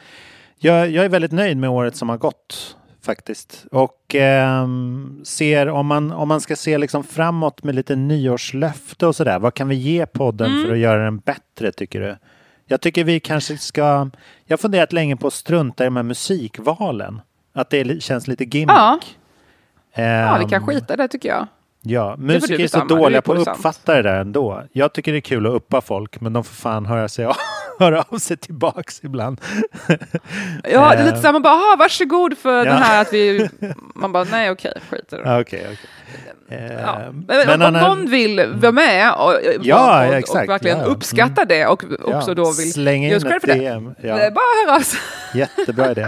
Jag, 0.58 0.90
jag 0.90 1.06
är 1.06 1.10
väldigt 1.10 1.32
nöjd 1.32 1.58
med 1.58 1.70
året 1.70 1.96
som 1.96 2.10
har 2.10 2.18
gått 2.18 2.78
faktiskt. 3.08 3.66
Och 3.72 4.16
ehm, 4.16 5.22
ser, 5.24 5.70
om 5.70 5.88
man, 5.88 6.12
om 6.12 6.28
man 6.28 6.42
ska 6.42 6.56
se 6.56 6.78
liksom 6.78 7.04
framåt 7.04 7.64
med 7.64 7.76
lite 7.76 7.96
nyårslöfte 7.96 9.08
och 9.08 9.16
sådär. 9.16 9.40
Vad 9.40 9.54
kan 9.54 9.68
vi 9.68 9.76
ge 9.76 10.06
podden 10.06 10.52
Mm. 10.52 10.64
för 10.66 10.72
att 10.72 10.78
göra 10.80 11.04
den 11.04 11.18
bättre 11.18 11.72
tycker 11.72 12.02
du? 12.02 12.16
Jag 12.66 12.82
tycker 12.82 13.04
vi 13.04 13.20
kanske 13.20 13.58
ska... 13.58 14.10
Jag 14.46 14.54
har 14.54 14.58
funderat 14.58 14.94
länge 14.94 15.16
på 15.16 15.28
att 15.28 15.34
strunta 15.34 15.84
i 15.84 15.88
de 15.88 15.96
här 15.96 16.04
musikvalen. 16.04 17.22
Att 17.54 17.70
det 17.70 18.04
känns 18.04 18.28
lite 18.28 18.44
gimmick. 18.44 18.70
Ja. 18.70 19.00
Ja, 19.94 20.38
vi 20.40 20.46
kan 20.50 20.62
Ehm, 20.62 20.68
skita 20.68 20.94
i 20.94 20.98
det 20.98 21.08
tycker 21.08 21.30
jag. 21.30 21.48
Ja, 21.82 22.16
musiker 22.18 22.60
är 22.60 22.68
så 22.68 22.84
dåliga 22.86 23.22
på 23.22 23.34
att 23.34 23.48
uppfatta 23.48 23.96
det 23.96 24.02
där 24.02 24.22
ändå. 24.22 24.64
Jag 24.72 24.94
tycker 24.94 25.12
det 25.12 25.18
är 25.18 25.22
kul 25.22 25.48
att 25.48 25.54
uppa 25.54 25.82
folk, 25.82 26.22
men 26.22 26.34
de 26.34 26.44
får 26.44 26.54
fan 26.56 26.86
höra, 26.86 27.08
sig 27.08 27.26
av, 27.26 27.36
höra 27.86 28.04
av 28.10 28.18
sig 28.18 28.38
tillbaks 28.38 29.04
ibland. 29.04 29.42
Ja, 30.64 30.90
det 30.90 30.98
är 31.02 31.04
lite 31.06 31.16
Eh, 31.18 31.22
samma 31.22 31.40
bara, 31.40 31.54
"Ah, 31.54 31.76
varsågod 31.80 32.38
för 32.38 32.58
Ja. 32.58 32.64
den 32.74 32.82
här 32.84 33.02
att 33.02 33.14
vi... 33.14 33.50
Man 33.96 34.12
bara, 34.12 34.24
nej 34.24 34.52
okej, 34.52 34.74
skit 34.90 35.14
i 35.14 35.16
det. 35.16 35.40
Okej, 35.40 35.68
okej. 35.72 35.78
Eh, 36.50 36.74
Ja. 36.74 37.00
men 37.28 37.48
Men, 37.48 37.62
om 37.62 37.74
någon 37.74 38.10
vill 38.10 38.46
vara 38.56 38.72
med 38.72 39.14
och, 39.14 39.30
och, 39.34 39.40
Ja, 39.62 40.08
och, 40.08 40.14
exakt. 40.14 40.44
och 40.44 40.54
verkligen 40.54 40.78
Ja, 40.80 40.86
uppskatta 40.86 41.46
det 41.46 41.66
och 41.66 41.84
också 42.04 42.34
då 42.34 42.44
vill 42.52 42.74
Släng 42.74 43.06
in 43.06 43.14
ett 43.14 43.22
för 43.24 43.48
det. 43.48 43.54
DM. 43.54 43.94
Det 44.02 44.08
Ja. 44.08 44.20
är 44.20 44.32
bara 44.32 44.66
höra 44.68 44.76
av 44.78 44.82
sig. 44.82 45.00
Jättebra 45.34 45.92
idé. 45.92 46.08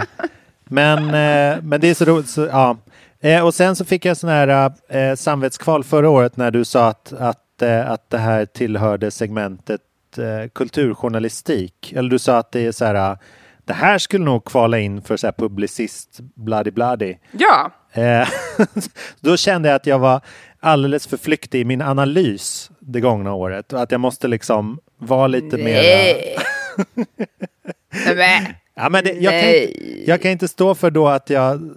Men, 0.64 0.98
eh, 0.98 1.62
men 1.62 1.80
det 1.80 1.90
är 1.90 1.94
så 1.94 2.04
roligt. 2.04 2.28
Så, 2.28 2.46
ja. 2.46 2.76
eh, 3.20 3.44
och 3.46 3.54
sen 3.54 3.76
så 3.76 3.84
fick 3.84 4.04
jag 4.04 4.16
sån 4.16 4.30
här 4.30 4.72
eh, 4.88 5.14
samvetskval 5.14 5.84
förra 5.84 6.08
året 6.10 6.36
när 6.36 6.50
du 6.50 6.64
sa 6.64 6.88
att, 6.88 7.12
att, 7.12 7.62
eh, 7.62 7.90
att 7.90 8.10
det 8.10 8.18
här 8.18 8.46
tillhörde 8.46 9.10
segmentet 9.10 9.80
eh, 10.18 10.48
kulturjournalistik. 10.54 11.92
Eller 11.96 12.10
du 12.10 12.18
sa 12.18 12.38
att 12.38 12.52
det 12.52 12.60
är 12.66 12.72
så 12.72 12.84
här, 12.84 12.94
eh, 12.94 13.18
det 13.64 13.72
här 13.72 13.98
skulle 13.98 14.24
nog 14.24 14.44
kvala 14.44 14.78
in 14.78 15.02
för 15.02 15.16
så 15.16 15.26
här 15.26 15.34
publicist 15.38 16.20
bloody 16.20 16.70
bloody. 16.70 17.16
Ja, 17.32 17.70
Eh, 17.92 18.28
då 19.20 19.36
kände 19.36 19.68
jag 19.68 19.76
att 19.76 19.86
jag 19.86 19.98
var 19.98 20.20
alldeles 20.60 21.06
för 21.06 21.16
flyktig 21.16 21.60
i 21.60 21.64
min 21.64 21.82
analys 21.82 22.70
det 22.80 23.00
gångna 23.00 23.34
året 23.34 23.72
och 23.72 23.82
att 23.82 23.92
jag 23.92 24.00
måste 24.00 24.28
liksom 24.28 24.80
vara 24.98 25.26
lite 25.26 25.56
mer... 25.56 25.82
nej. 25.82 26.36
nej. 28.16 28.56
Ja, 28.74 28.88
men 28.88 29.04
det, 29.04 29.12
jag, 29.12 29.32
kan 29.32 29.50
inte, 29.50 30.10
jag 30.10 30.22
kan 30.22 30.30
inte 30.30 30.48
stå 30.48 30.74
för 30.74 30.90
då 30.90 31.08
att 31.08 31.30
jag 31.30 31.70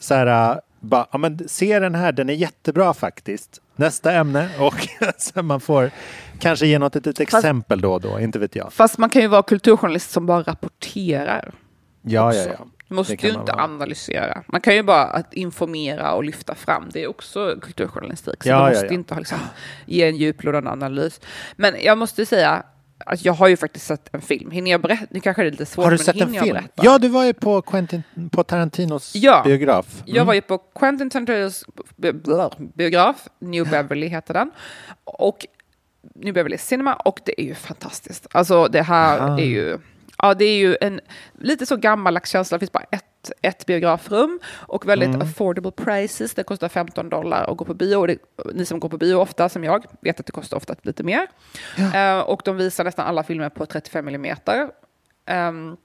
så 0.00 0.14
här, 0.14 0.50
äh, 0.50 0.58
bara, 0.80 1.06
ja, 1.12 1.18
men 1.18 1.48
se 1.48 1.78
den 1.78 1.94
här, 1.94 2.12
den 2.12 2.28
är 2.28 2.34
jättebra 2.34 2.94
faktiskt. 2.94 3.60
Nästa 3.76 4.12
ämne 4.12 4.48
och 4.58 4.88
så 5.18 5.42
man 5.42 5.60
får 5.60 5.90
kanske 6.38 6.66
ge 6.66 6.78
något 6.78 6.94
litet 6.94 7.20
exempel 7.20 7.80
då 7.80 7.92
och 7.92 8.00
då, 8.00 8.20
inte 8.20 8.38
vet 8.38 8.56
jag. 8.56 8.72
Fast 8.72 8.98
man 8.98 9.10
kan 9.10 9.22
ju 9.22 9.28
vara 9.28 9.42
kulturjournalist 9.42 10.10
som 10.10 10.26
bara 10.26 10.42
rapporterar. 10.42 11.54
Ja, 12.02 12.34
ja, 12.34 12.40
också. 12.40 12.48
ja. 12.58 12.66
Du 12.88 12.94
måste 12.94 13.12
ju 13.12 13.28
inte 13.28 13.52
vara. 13.52 13.62
analysera. 13.64 14.42
Man 14.48 14.60
kan 14.60 14.74
ju 14.74 14.82
bara 14.82 15.04
att 15.04 15.34
informera 15.34 16.12
och 16.12 16.24
lyfta 16.24 16.54
fram. 16.54 16.88
Det 16.92 17.02
är 17.02 17.06
också 17.06 17.56
kulturjournalistik. 17.62 18.42
Så 18.42 18.48
Ja, 18.48 18.54
man 18.58 18.64
ja, 18.64 18.70
måste 18.70 18.86
ja. 18.86 18.92
inte 18.92 19.14
ha 19.14 19.18
liksom, 19.18 19.38
ge 19.86 20.08
en 20.08 20.16
djuplodande 20.16 20.70
analys. 20.70 21.20
Men 21.56 21.74
jag 21.82 21.98
måste 21.98 22.26
säga 22.26 22.62
att 23.06 23.24
jag 23.24 23.32
har 23.32 23.48
ju 23.48 23.56
faktiskt 23.56 23.86
sett 23.86 24.14
en 24.14 24.20
film. 24.20 24.50
Hinner 24.50 24.70
jag 24.70 24.80
berätta? 24.82 25.06
Nu 25.10 25.20
kanske 25.20 25.42
det 25.42 25.48
är 25.48 25.50
lite 25.50 25.66
svårt, 25.66 25.84
Har 25.84 25.90
du 25.90 25.96
men 25.96 26.04
sett 26.04 26.20
en 26.20 26.32
film? 26.32 26.54
berätta? 26.54 26.82
Ja, 26.84 26.98
du 26.98 27.08
var 27.08 27.24
ju 27.24 27.32
på, 27.32 27.62
Quentin, 27.62 28.02
på 28.32 28.44
Tarantinos 28.44 29.12
Ja. 29.14 29.42
biograf. 29.44 29.86
Mm. 30.04 30.16
Jag 30.16 30.24
var 30.24 30.34
ju 30.34 30.40
på 30.40 30.58
Quentin 30.58 31.10
Tarantinos 31.10 31.64
biograf, 32.74 33.16
New 33.40 33.70
Beverly 33.70 34.06
heter 34.08 34.34
den. 34.34 34.50
Och 35.04 35.46
New 36.14 36.34
Beverly 36.34 36.58
Cinema 36.58 36.94
och 36.94 37.20
det 37.24 37.40
är 37.40 37.44
ju 37.44 37.54
fantastiskt. 37.54 38.26
Alltså 38.32 38.68
det 38.68 38.82
här 38.82 39.18
Aha. 39.18 39.38
är 39.40 39.44
ju, 39.44 39.78
ja 40.18 40.34
det 40.34 40.44
är 40.44 40.56
ju 40.56 40.76
en 40.80 41.00
lite 41.40 41.66
så 41.66 41.76
gammaldags 41.76 42.30
känsla. 42.30 42.54
Det 42.54 42.60
finns 42.60 42.72
bara 42.72 42.86
ett, 42.90 43.30
ett 43.42 43.66
biografrum 43.66 44.40
och 44.52 44.88
väldigt 44.88 45.08
Mm. 45.08 45.20
affordable 45.22 45.70
prices. 45.70 46.34
Det 46.34 46.42
kostar 46.42 46.68
15 46.68 47.08
dollar 47.08 47.50
att 47.50 47.56
gå 47.56 47.64
på 47.64 47.74
bio. 47.74 47.96
Och 47.96 48.06
det, 48.06 48.18
ni 48.54 48.64
som 48.66 48.80
går 48.80 48.88
på 48.88 48.98
bio 48.98 49.14
ofta, 49.14 49.48
som 49.48 49.64
jag, 49.64 49.84
vet 50.00 50.20
att 50.20 50.26
det 50.26 50.32
kostar 50.32 50.56
ofta 50.56 50.74
lite 50.82 51.02
mer. 51.02 51.26
Eh, 51.94 52.18
och 52.20 52.42
de 52.44 52.56
visar 52.56 52.84
nästan 52.84 53.06
alla 53.06 53.22
filmer 53.22 53.48
på 53.48 53.66
35 53.66 54.04
millimeter. 54.04 54.68
Ehm, 55.26 55.76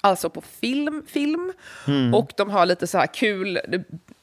alltså 0.00 0.30
på 0.30 0.40
film, 0.40 1.02
film. 1.06 1.52
Mm. 1.86 2.14
Och 2.14 2.32
de 2.36 2.50
har 2.50 2.66
lite 2.66 2.86
så 2.86 2.98
här 2.98 3.06
kul, 3.06 3.58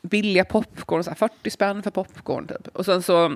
billiga 0.01 0.45
popcorn, 0.45 1.03
så 1.03 1.09
här 1.09 1.15
40 1.17 1.49
spänn 1.49 1.83
för 1.83 1.91
popcorn 1.91 2.47
typ. 2.47 2.67
Och 2.67 2.85
sen 2.85 3.01
så 3.03 3.35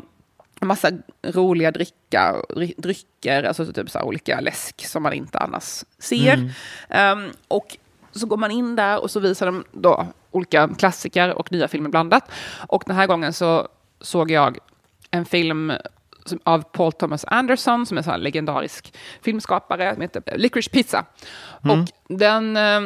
massa 0.61 0.91
roliga 1.23 1.71
dricka, 1.71 2.35
dry- 2.49 2.73
drycker, 2.77 3.43
alltså 3.43 3.73
typ 3.73 3.89
så 3.89 4.01
olika 4.01 4.39
läsk 4.39 4.85
som 4.87 5.03
man 5.03 5.13
inte 5.13 5.39
annars 5.39 5.83
ser. 5.99 6.33
Mm. 6.33 6.49
Ehm, 6.89 7.31
och 7.47 7.77
så 8.11 8.25
går 8.27 8.37
man 8.37 8.51
in 8.51 8.75
där 8.75 9.01
och 9.01 9.11
så 9.11 9.19
visar 9.19 9.45
de 9.45 9.63
då 9.71 10.07
olika 10.31 10.69
klassiker 10.77 11.33
och 11.33 11.51
nya 11.51 11.67
filmer 11.67 11.89
blandat. 11.89 12.31
Och 12.67 12.83
den 12.85 12.95
här 12.95 13.07
gången 13.07 13.33
så 13.33 13.67
såg 14.01 14.31
jag 14.31 14.57
en 15.11 15.25
film 15.25 15.73
av 16.43 16.61
Paul 16.61 16.91
Thomas 16.91 17.25
Anderson, 17.27 17.85
som 17.85 17.97
är 17.97 18.09
en 18.09 18.19
legendarisk 18.21 18.93
filmskapare, 19.21 19.93
som 19.93 20.01
heter 20.01 20.37
Licorice 20.37 20.69
Pizza. 20.69 21.05
Mm. 21.63 21.81
Och 21.81 21.87
den 22.07 22.57
eh, 22.57 22.81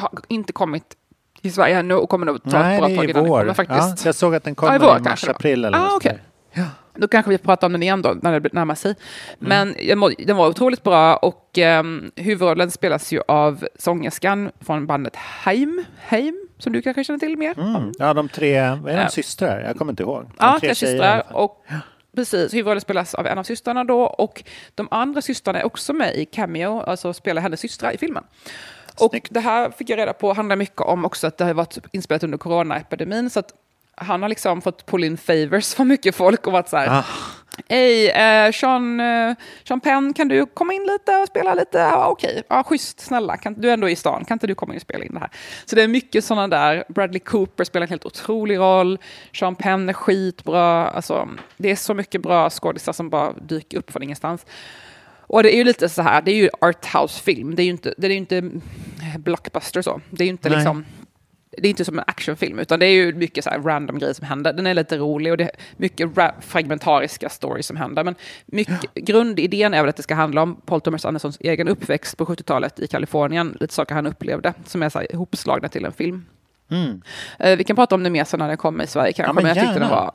har 0.00 0.10
inte 0.28 0.52
kommit 0.52 0.96
till 1.42 1.52
Sverige 1.52 1.78
ännu 1.78 1.94
och 1.94 2.08
kommer 2.08 2.26
nog 2.26 2.42
ta 2.42 2.58
Nej, 2.58 2.74
ett 2.74 2.80
bra 2.80 2.88
tag 2.88 2.94
innan 2.94 3.10
i 3.10 3.12
den 3.12 3.28
kommer 3.28 3.54
faktiskt. 3.54 4.04
Ja, 4.04 4.08
jag 4.08 4.14
såg 4.14 4.34
att 4.34 4.44
den 4.44 4.50
Ja, 4.50 4.60
kommer 4.60 4.74
i 4.74 4.78
vår 4.78 4.96
i 4.96 5.00
mars-april 5.00 5.64
eller 5.64 5.78
ah, 5.78 5.82
något 5.82 5.92
okej. 5.96 6.18
sådär. 6.54 6.68
Då 6.96 7.08
kanske 7.08 7.30
vi 7.30 7.38
pratar 7.38 7.66
om 7.66 7.72
den 7.72 7.82
igen 7.82 8.02
då, 8.02 8.16
när 8.22 8.40
det 8.40 8.52
närmar 8.52 8.74
sig. 8.74 8.94
Men 9.38 9.74
jag 9.78 9.98
må- 9.98 10.08
den 10.08 10.36
var 10.36 10.48
otroligt 10.48 10.82
bra 10.82 11.16
och 11.16 11.58
um, 11.80 12.10
huvudrollen 12.16 12.70
spelas 12.70 13.12
ju 13.12 13.20
av 13.28 13.66
sångerskan 13.78 14.50
från 14.60 14.86
bandet 14.86 15.16
Heim, 15.16 15.84
Heim 15.98 16.48
som 16.58 16.72
du 16.72 16.82
kanske 16.82 17.04
känner 17.04 17.18
till 17.18 17.36
mer. 17.36 17.58
Mm. 17.58 17.92
Ja, 17.98 18.14
de 18.14 18.28
tre, 18.28 18.54
är 18.54 18.76
de 19.04 19.10
systrar? 19.10 19.60
Jag 19.60 19.76
kommer 19.76 19.92
inte 19.92 20.02
ihåg. 20.02 20.22
De 20.24 20.32
Ja, 20.38 20.56
tre 20.60 20.68
tre 20.68 20.74
systrar. 20.74 21.22
Och 21.32 21.66
precis, 22.16 22.54
huvudrollen 22.54 22.80
spelas 22.80 23.14
av 23.14 23.26
en 23.26 23.38
av 23.38 23.42
systrarna 23.42 23.84
då. 23.84 24.00
Och 24.02 24.44
de 24.74 24.88
andra 24.90 25.22
systrarna 25.22 25.60
är 25.60 25.66
också 25.66 25.92
med 25.92 26.14
i 26.16 26.24
Cameo, 26.24 26.80
alltså 26.80 27.12
spelar 27.12 27.42
hennes 27.42 27.60
systrar 27.60 27.92
i 27.92 27.98
filmen. 27.98 28.24
Och 29.00 29.20
det 29.30 29.40
här 29.40 29.70
fick 29.70 29.90
jag 29.90 29.98
reda 29.98 30.12
på 30.12 30.32
handlar 30.32 30.56
mycket 30.56 30.80
om 30.80 31.04
också 31.04 31.26
att 31.26 31.38
det 31.38 31.44
har 31.44 31.54
varit 31.54 31.78
inspelat 31.92 32.22
under 32.22 32.38
coronaepidemin. 32.38 33.30
Så 33.30 33.40
att 33.40 33.52
han 33.96 34.22
har 34.22 34.28
liksom 34.28 34.62
fått 34.62 34.86
pull 34.86 35.04
in 35.04 35.16
favors 35.16 35.74
för 35.74 35.84
mycket 35.84 36.14
folk 36.14 36.46
och 36.46 36.52
varit 36.52 36.68
så 36.68 36.76
här. 36.76 36.88
Ah. 36.98 37.04
Hej, 37.68 38.10
eh, 38.10 38.52
Sean, 38.52 39.00
eh, 39.00 39.34
Sean 39.64 39.80
Penn, 39.80 40.14
kan 40.14 40.28
du 40.28 40.46
komma 40.46 40.72
in 40.72 40.82
lite 40.82 41.16
och 41.16 41.26
spela 41.26 41.54
lite? 41.54 41.78
Ja, 41.78 42.06
Okej, 42.06 42.42
ja, 42.48 42.62
schysst, 42.62 43.00
snälla, 43.00 43.36
kan, 43.36 43.54
du 43.54 43.68
är 43.68 43.72
ändå 43.72 43.88
i 43.88 43.96
stan, 43.96 44.24
kan 44.24 44.34
inte 44.34 44.46
du 44.46 44.54
komma 44.54 44.72
in 44.72 44.76
och 44.76 44.82
spela 44.82 45.04
in 45.04 45.14
det 45.14 45.20
här? 45.20 45.30
Så 45.64 45.76
det 45.76 45.82
är 45.82 45.88
mycket 45.88 46.24
sådana 46.24 46.48
där, 46.48 46.84
Bradley 46.88 47.20
Cooper 47.20 47.64
spelar 47.64 47.86
en 47.86 47.90
helt 47.90 48.06
otrolig 48.06 48.58
roll, 48.58 48.98
Sean 49.32 49.54
Penn 49.54 49.88
är 49.88 49.92
skitbra, 49.92 50.88
alltså, 50.88 51.28
det 51.56 51.70
är 51.70 51.76
så 51.76 51.94
mycket 51.94 52.22
bra 52.22 52.50
skådisar 52.50 52.92
som 52.92 53.10
bara 53.10 53.32
dyker 53.32 53.78
upp 53.78 53.92
från 53.92 54.02
ingenstans. 54.02 54.46
Och 55.26 55.42
det 55.42 55.54
är 55.54 55.58
ju 55.58 55.64
lite 55.64 55.88
så 55.88 56.02
här, 56.02 56.22
det 56.22 56.30
är 56.30 56.36
ju 56.36 56.48
arthouse-film, 56.60 57.54
det 57.54 57.62
är 57.62 57.64
ju 57.64 57.70
inte, 57.70 57.94
det 57.96 58.06
är 58.06 58.10
inte 58.10 58.50
blockbuster 59.18 59.82
så, 59.82 60.00
det 60.10 60.22
är 60.22 60.26
ju 60.26 60.30
inte 60.30 60.48
Nej. 60.48 60.58
liksom 60.58 60.84
det 61.58 61.68
är 61.68 61.70
inte 61.70 61.84
som 61.84 61.98
en 61.98 62.04
actionfilm, 62.06 62.58
utan 62.58 62.80
det 62.80 62.86
är 62.86 62.90
ju 62.90 63.14
mycket 63.14 63.44
så 63.44 63.50
här 63.50 63.58
random 63.58 63.98
grejer 63.98 64.14
som 64.14 64.26
händer. 64.26 64.52
Den 64.52 64.66
är 64.66 64.74
lite 64.74 64.96
rolig 64.96 65.32
och 65.32 65.36
det 65.38 65.44
är 65.44 65.50
mycket 65.76 66.08
ra- 66.08 66.40
fragmentariska 66.40 67.28
stories 67.28 67.66
som 67.66 67.76
händer. 67.76 68.04
Men 68.04 68.14
mycket, 68.46 68.94
grundidén 68.94 69.74
är 69.74 69.80
väl 69.80 69.88
att 69.88 69.96
det 69.96 70.02
ska 70.02 70.14
handla 70.14 70.42
om 70.42 70.56
Paul 70.66 70.80
Thomas 70.80 71.04
Andersons 71.04 71.36
egen 71.40 71.68
uppväxt 71.68 72.16
på 72.16 72.24
70-talet 72.24 72.80
i 72.80 72.86
Kalifornien. 72.86 73.56
Lite 73.60 73.74
saker 73.74 73.94
han 73.94 74.06
upplevde 74.06 74.54
som 74.66 74.82
är 74.82 74.88
så 74.88 74.98
här 74.98 75.12
ihopslagna 75.12 75.68
till 75.68 75.84
en 75.84 75.92
film. 75.92 76.26
Mm. 76.70 77.02
Eh, 77.38 77.56
vi 77.56 77.64
kan 77.64 77.76
prata 77.76 77.94
om 77.94 78.02
det 78.02 78.10
mer 78.10 78.24
sen 78.24 78.38
när 78.38 78.48
den 78.48 78.56
kommer 78.56 78.84
i 78.84 78.86
Sverige 78.86 79.12
kanske, 79.12 79.32
men 79.32 79.44
men, 79.44 79.56
jag 79.56 79.66
tyckte 79.66 79.80
den 79.80 79.90
var 79.90 80.12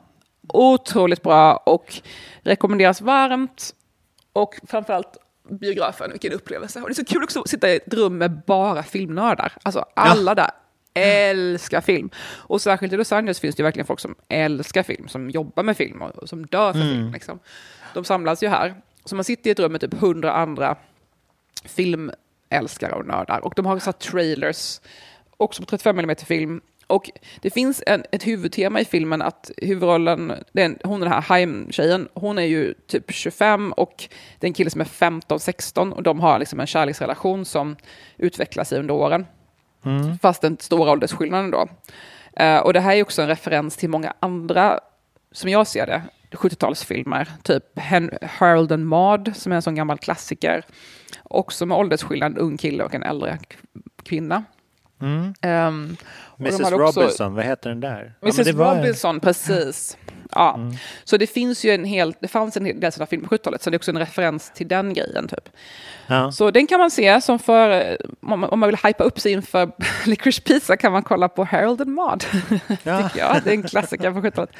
otroligt 0.48 1.22
bra 1.22 1.56
och 1.56 2.02
rekommenderas 2.42 3.00
varmt. 3.00 3.74
Och 4.32 4.54
framförallt 4.66 5.16
biografen, 5.50 6.10
vilken 6.10 6.32
upplevelse. 6.32 6.80
Och 6.80 6.88
det 6.88 6.92
är 6.92 6.94
så 6.94 7.04
kul 7.04 7.22
också 7.22 7.40
att 7.40 7.48
sitta 7.48 7.70
i 7.70 7.76
ett 7.76 7.94
rum 7.94 8.18
med 8.18 8.42
bara 8.46 8.82
filmnördar. 8.82 9.52
Alltså 9.62 9.84
alla 9.94 10.34
där 10.34 10.50
älskar 10.94 11.80
film. 11.80 12.10
Och 12.36 12.62
särskilt 12.62 12.92
i 12.92 12.96
Los 12.96 13.12
Angeles 13.12 13.40
finns 13.40 13.54
det 13.54 13.60
ju 13.60 13.64
verkligen 13.64 13.86
folk 13.86 14.00
som 14.00 14.14
älskar 14.28 14.82
film, 14.82 15.08
som 15.08 15.30
jobbar 15.30 15.62
med 15.62 15.76
film 15.76 16.02
och, 16.02 16.28
som 16.28 16.46
dör 16.46 16.72
för 16.72 16.80
Mm. 16.80 16.92
film. 16.94 17.12
Liksom. 17.12 17.38
De 17.94 18.04
samlas 18.04 18.42
ju 18.42 18.48
här. 18.48 18.74
Så 19.04 19.14
man 19.14 19.24
sitter 19.24 19.50
i 19.50 19.52
ett 19.52 19.58
rum 19.58 19.72
med 19.72 19.80
typ 19.80 20.00
hundra 20.00 20.32
andra 20.32 20.76
filmälskare 21.64 22.92
och 22.92 23.06
nördar. 23.06 23.44
Och 23.44 23.52
de 23.56 23.66
har 23.66 23.80
här 23.86 23.92
trailers, 23.92 24.80
också 25.36 25.62
på 25.62 25.66
35 25.66 25.98
mm 25.98 26.16
film. 26.16 26.60
Och 26.86 27.10
det 27.40 27.50
finns 27.50 27.82
en, 27.86 28.04
ett 28.12 28.26
huvudtema 28.26 28.80
i 28.80 28.84
filmen 28.84 29.22
att 29.22 29.50
huvudrollen, 29.56 30.32
den, 30.52 30.78
hon 30.84 31.00
den 31.00 31.12
här 31.12 31.20
Haim-tjejen, 31.20 32.08
hon 32.14 32.38
är 32.38 32.42
ju 32.42 32.74
typ 32.86 33.12
25 33.12 33.72
och 33.72 34.08
det 34.38 34.46
är 34.46 34.48
en 34.48 34.54
kille 34.54 34.70
som 34.70 34.80
är 34.80 34.84
15-16 34.84 35.92
och 35.92 36.02
de 36.02 36.20
har 36.20 36.38
liksom 36.38 36.60
en 36.60 36.66
kärleksrelation 36.66 37.44
som 37.44 37.76
utvecklar 38.16 38.64
sig 38.64 38.78
under 38.78 38.94
åren. 38.94 39.26
Mm. 39.84 40.18
Fast 40.18 40.42
den 40.42 40.56
stora 40.60 40.90
åldersskillnaden 40.92 41.50
då. 41.50 41.68
Eh, 42.36 42.58
och 42.58 42.72
det 42.72 42.80
här 42.80 42.96
är 42.96 43.02
också 43.02 43.22
en 43.22 43.28
referens 43.28 43.76
till 43.76 43.88
många 43.90 44.14
andra, 44.20 44.80
som 45.32 45.50
jag 45.50 45.66
ser 45.66 45.86
det, 45.86 46.02
70-talsfilmer. 46.30 47.26
Typ 47.42 47.78
Hen- 47.78 48.18
Harold 48.22 48.72
and 48.72 48.86
Maude, 48.86 49.34
som 49.34 49.52
är 49.52 49.56
en 49.56 49.62
sån 49.62 49.74
gammal 49.74 49.98
klassiker. 49.98 50.64
Också 51.24 51.66
med 51.66 51.76
åldersskillnad, 51.76 52.32
en 52.32 52.38
ung 52.38 52.56
kille 52.56 52.84
och 52.84 52.94
en 52.94 53.02
äldre 53.02 53.38
kvinna. 54.02 54.44
Mm. 55.00 55.34
Ehm, 55.40 55.96
och 56.12 56.38
de 56.42 56.48
Mrs 56.48 56.60
också- 56.60 57.00
Robinson, 57.00 57.34
vad 57.34 57.44
heter 57.44 57.70
den 57.70 57.80
där? 57.80 58.14
Ja, 58.20 58.26
Mrs 58.28 58.36
det 58.46 58.52
var- 58.52 58.76
Robinson, 58.76 59.20
precis. 59.20 59.96
Ja, 60.32 60.58
så 61.04 61.16
det 61.16 61.26
finns 61.26 61.64
ju 61.64 61.70
en 61.70 61.84
hel, 61.84 62.14
det 62.20 62.28
fanns 62.28 62.56
en 62.56 62.64
hel 62.64 62.80
del 62.80 62.92
sådana 62.92 63.06
filmer 63.06 63.28
på 63.28 63.34
70-talet, 63.34 63.62
så 63.62 63.70
det 63.70 63.74
är 63.74 63.78
också 63.78 63.90
en 63.90 63.98
referens 63.98 64.52
till 64.54 64.68
den 64.68 64.94
grejen 64.94 65.28
typ. 65.28 65.48
Ja. 66.06 66.32
Så 66.32 66.50
den 66.50 66.66
kan 66.66 66.80
man 66.80 66.90
se 66.90 67.20
som 67.20 67.38
för, 67.38 67.96
om 68.20 68.40
man, 68.40 68.66
vill 68.66 68.76
hypa 68.76 69.04
upp 69.04 69.20
sig 69.20 69.32
inför 69.32 69.72
Licorice 70.06 70.42
Pizza 70.42 70.76
kan 70.76 70.92
man 70.92 71.02
kolla 71.02 71.28
på 71.28 71.44
Harold 71.44 71.80
and 71.80 71.90
Maude. 71.90 72.24
Tycker 72.68 73.18
jag, 73.18 73.42
det 73.44 73.50
är 73.50 73.54
en 73.54 73.62
klassiker 73.62 74.10
på 74.10 74.20
70-talet. 74.20 74.50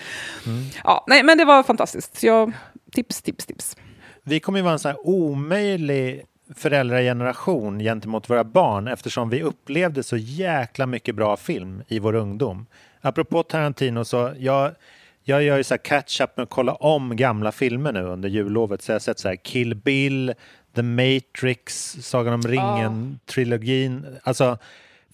Ja, 0.85 1.05
nej, 1.09 1.23
men 1.23 1.39
det 1.39 1.45
var 1.45 1.62
fantastiskt. 1.62 2.21
Så 2.21 2.27
jag, 2.27 2.53
tips, 2.93 3.23
tips, 3.23 3.47
tips. 3.47 3.77
Vi 4.23 4.41
kommer 4.41 4.59
ju 4.59 4.62
vara 4.62 4.73
en 4.73 4.79
sån 4.79 4.91
här 4.91 5.09
omöjlig 5.09 6.25
föräldrageneration 6.57 7.79
gentemot 7.79 8.31
våra 8.31 8.45
barn 8.45 8.89
eftersom 8.89 9.31
vi 9.31 9.43
upplevde 9.43 10.03
så 10.03 10.16
jäkla 10.16 10.87
mycket 10.87 11.14
bra 11.14 11.37
film 11.37 11.83
i 11.89 11.99
vår 11.99 12.14
ungdom. 12.14 12.66
Apropå 13.01 13.43
Tarantino 13.43 14.05
så 14.05 14.33
jag, 14.39 14.75
jag 15.31 15.43
gör 15.43 15.57
ju 15.57 15.64
så 15.64 15.74
här 15.74 15.78
catch-up 15.78 16.37
med 16.37 16.43
att 16.45 16.51
kolla 16.51 16.74
om 16.74 17.16
gamla 17.16 17.53
filmer 17.53 17.93
nu 17.93 18.03
under 18.03 18.28
jullovet. 18.28 18.83
Så 18.83 18.91
jag 18.91 18.95
har 18.95 19.01
sett 19.01 19.18
så 19.18 19.28
här 19.28 19.37
Kill 19.37 19.74
Bill, 19.74 20.35
The 20.76 20.83
Matrix, 20.83 21.97
Sagan 22.01 22.35
om 22.35 22.43
ringen-trilogin. 22.43 24.07
Alltså, 24.22 24.59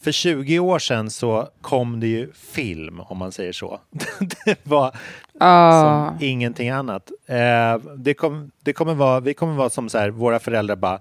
för 0.01 0.13
20 0.13 0.59
år 0.59 0.79
sedan 0.79 1.11
så 1.11 1.49
kom 1.61 2.01
det 2.01 2.07
ju 2.07 2.33
film, 2.33 3.01
om 3.01 3.19
man 3.19 3.33
säger 3.33 3.53
så. 3.53 3.81
det 4.45 4.57
var 4.63 4.97
Ah. 5.41 5.83
som 5.83 6.27
ingenting 6.27 6.71
annat. 6.71 7.11
Eh, 7.27 7.79
det, 7.97 8.15
kom, 8.15 8.51
det 8.63 8.73
kommer 8.73 8.95
vara, 8.95 9.21
vi 9.21 9.35
kommer 9.35 9.55
vara 9.55 9.71
som 9.71 9.89
så 9.89 9.99
här, 9.99 10.11
våra 10.11 10.39
föräldrar 10.39 10.77
bara 10.77 11.01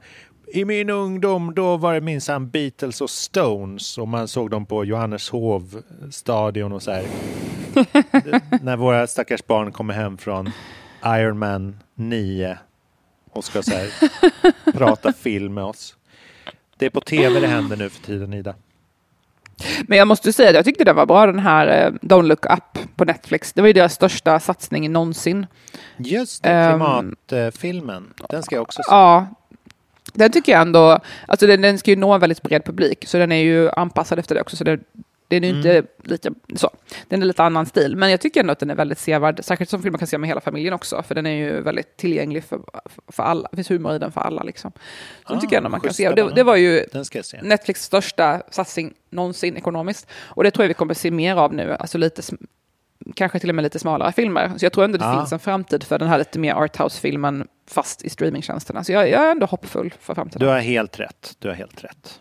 i 0.53 0.66
min 0.66 0.89
ungdom 0.89 1.53
då 1.55 1.78
var 1.78 1.93
det 1.93 2.01
minsann 2.01 2.49
Beatles 2.49 3.01
och 3.01 3.09
Stones 3.09 3.97
och 3.97 4.07
man 4.07 4.28
såg 4.28 4.49
dem 4.49 4.66
på 4.66 4.86
Johanneshov 4.86 5.82
stadion 6.11 6.72
och 6.72 6.84
så 6.84 6.91
här. 6.91 7.03
När 8.61 8.76
våra 8.78 9.07
stackars 9.07 9.45
barn 9.47 9.71
kommer 9.71 9.93
hem 9.93 10.17
från 10.17 10.51
Iron 11.05 11.39
Man 11.39 11.80
9 11.95 12.57
och 13.32 13.43
ska 13.43 13.63
så 13.63 13.71
här, 13.71 13.89
prata 14.71 15.13
film 15.13 15.53
med 15.53 15.63
oss. 15.63 15.95
Det 16.78 16.86
är 16.86 16.89
på 16.89 17.01
tv 17.01 17.39
det 17.39 17.47
händer 17.47 17.78
nu 17.78 17.89
för 17.89 18.03
tiden, 18.03 18.34
Ida. 18.34 18.55
Men 19.88 19.97
jag 19.97 20.07
måste 20.07 20.34
säga 20.34 20.49
att 20.49 20.55
jag 20.55 20.65
tyckte 20.65 20.84
den 20.84 20.95
var 20.95 21.05
bra, 21.05 21.26
den 21.26 21.39
här 21.39 21.67
eh, 21.67 21.91
Don't 22.01 22.23
Look 22.28 22.45
Up 22.45 22.95
på 22.95 23.05
Netflix. 23.05 23.53
Det 23.53 23.61
var 23.61 23.67
ju 23.67 23.73
deras 23.73 23.93
största 23.93 24.39
satsning 24.39 24.91
någonsin. 24.91 25.45
Just 25.97 26.43
det, 26.43 26.49
Ehm, 26.49 26.80
klimatfilmen. 26.80 28.13
Den 28.30 28.43
ska 28.43 28.55
jag 28.55 28.61
också 28.61 28.82
se. 28.84 28.91
Ja, 28.91 29.28
den 30.13 30.32
tycker 30.32 30.51
jag 30.51 30.61
ändå, 30.61 30.99
alltså 31.28 31.47
den, 31.47 31.61
den 31.61 31.78
ska 31.80 31.91
ju 31.91 31.97
nå 31.97 32.13
en 32.13 32.19
väldigt 32.21 32.41
bred 32.41 32.65
publik, 32.65 33.03
så 33.07 33.17
den 33.17 33.32
är 33.32 33.43
ju 33.43 33.69
anpassad 33.69 34.19
efter 34.19 34.36
det 34.36 34.41
också. 34.41 34.55
Så 34.55 34.63
det, 34.63 34.80
den 35.36 35.43
är 35.43 35.47
ju 35.49 35.57
inte 35.57 35.71
Mm. 35.71 35.86
lika 36.03 36.29
så. 36.55 36.69
Den 37.07 37.21
är 37.21 37.25
lite 37.25 37.43
annan 37.43 37.65
stil, 37.65 37.95
men 37.95 38.11
jag 38.11 38.21
tycker 38.21 38.39
ändå 38.39 38.51
att 38.51 38.59
den 38.59 38.69
är 38.69 38.75
väldigt 38.75 38.99
sevärd, 38.99 39.43
särskilt 39.43 39.69
som 39.69 39.81
film 39.81 39.91
man 39.91 39.99
kan 39.99 40.07
se 40.07 40.17
med 40.17 40.27
hela 40.29 40.41
familjen 40.41 40.73
också, 40.73 41.03
för 41.03 41.15
den 41.15 41.25
är 41.25 41.31
ju 41.31 41.61
väldigt 41.61 41.97
tillgänglig 41.97 42.43
för, 42.43 42.59
för 43.07 43.23
alla. 43.23 43.47
Det 43.51 43.55
finns 43.57 43.71
humor 43.71 43.95
i 43.95 43.99
den 43.99 44.11
för 44.11 44.21
alla 44.21 44.43
liksom. 44.43 44.71
Så 45.27 45.33
Ah, 45.33 45.39
tycker 45.39 45.53
jag 45.55 45.57
ändå 45.59 45.69
man 45.69 45.79
kan 45.79 45.88
schysst 45.89 45.97
se. 45.97 46.09
Det, 46.11 46.31
det 46.36 46.43
var 46.43 46.55
ju. 46.55 46.86
Netflix 47.43 47.83
största 47.83 48.41
satsning 48.51 48.93
någonsin 49.09 49.57
ekonomiskt. 49.57 50.07
Och 50.13 50.43
det 50.43 50.51
tror 50.51 50.63
jag 50.63 50.67
vi 50.67 50.73
kommer 50.73 50.93
se 50.93 51.11
mer 51.11 51.36
av 51.36 51.53
nu, 51.53 51.73
alltså 51.79 51.97
lite 51.97 52.21
kanske 53.15 53.39
till 53.39 53.49
och 53.49 53.55
med 53.55 53.63
lite 53.63 53.79
smalare 53.79 54.11
filmer. 54.11 54.51
Så 54.57 54.65
jag 54.65 54.73
tror 54.73 54.83
ändå 54.83 54.97
det 54.97 55.05
Ja. 55.05 55.19
finns 55.19 55.33
en 55.33 55.39
framtid 55.39 55.83
för 55.83 55.99
den 55.99 56.07
här 56.07 56.17
lite 56.17 56.39
mer 56.39 56.53
arthouse-filmen 56.53 57.47
fast 57.69 58.01
i 58.05 58.09
streamingtjänsterna. 58.09 58.83
Så 58.83 58.91
jag, 58.91 59.09
jag 59.09 59.25
är 59.25 59.31
ändå 59.31 59.45
hoppfull 59.45 59.93
för 59.99 60.15
framtiden. 60.15 60.39
Du 60.47 60.53
har 60.53 60.59
helt 60.59 60.99
rätt. 60.99 61.36
Du 61.39 61.47
har 61.47 61.55
helt 61.55 61.83
rätt. 61.83 62.19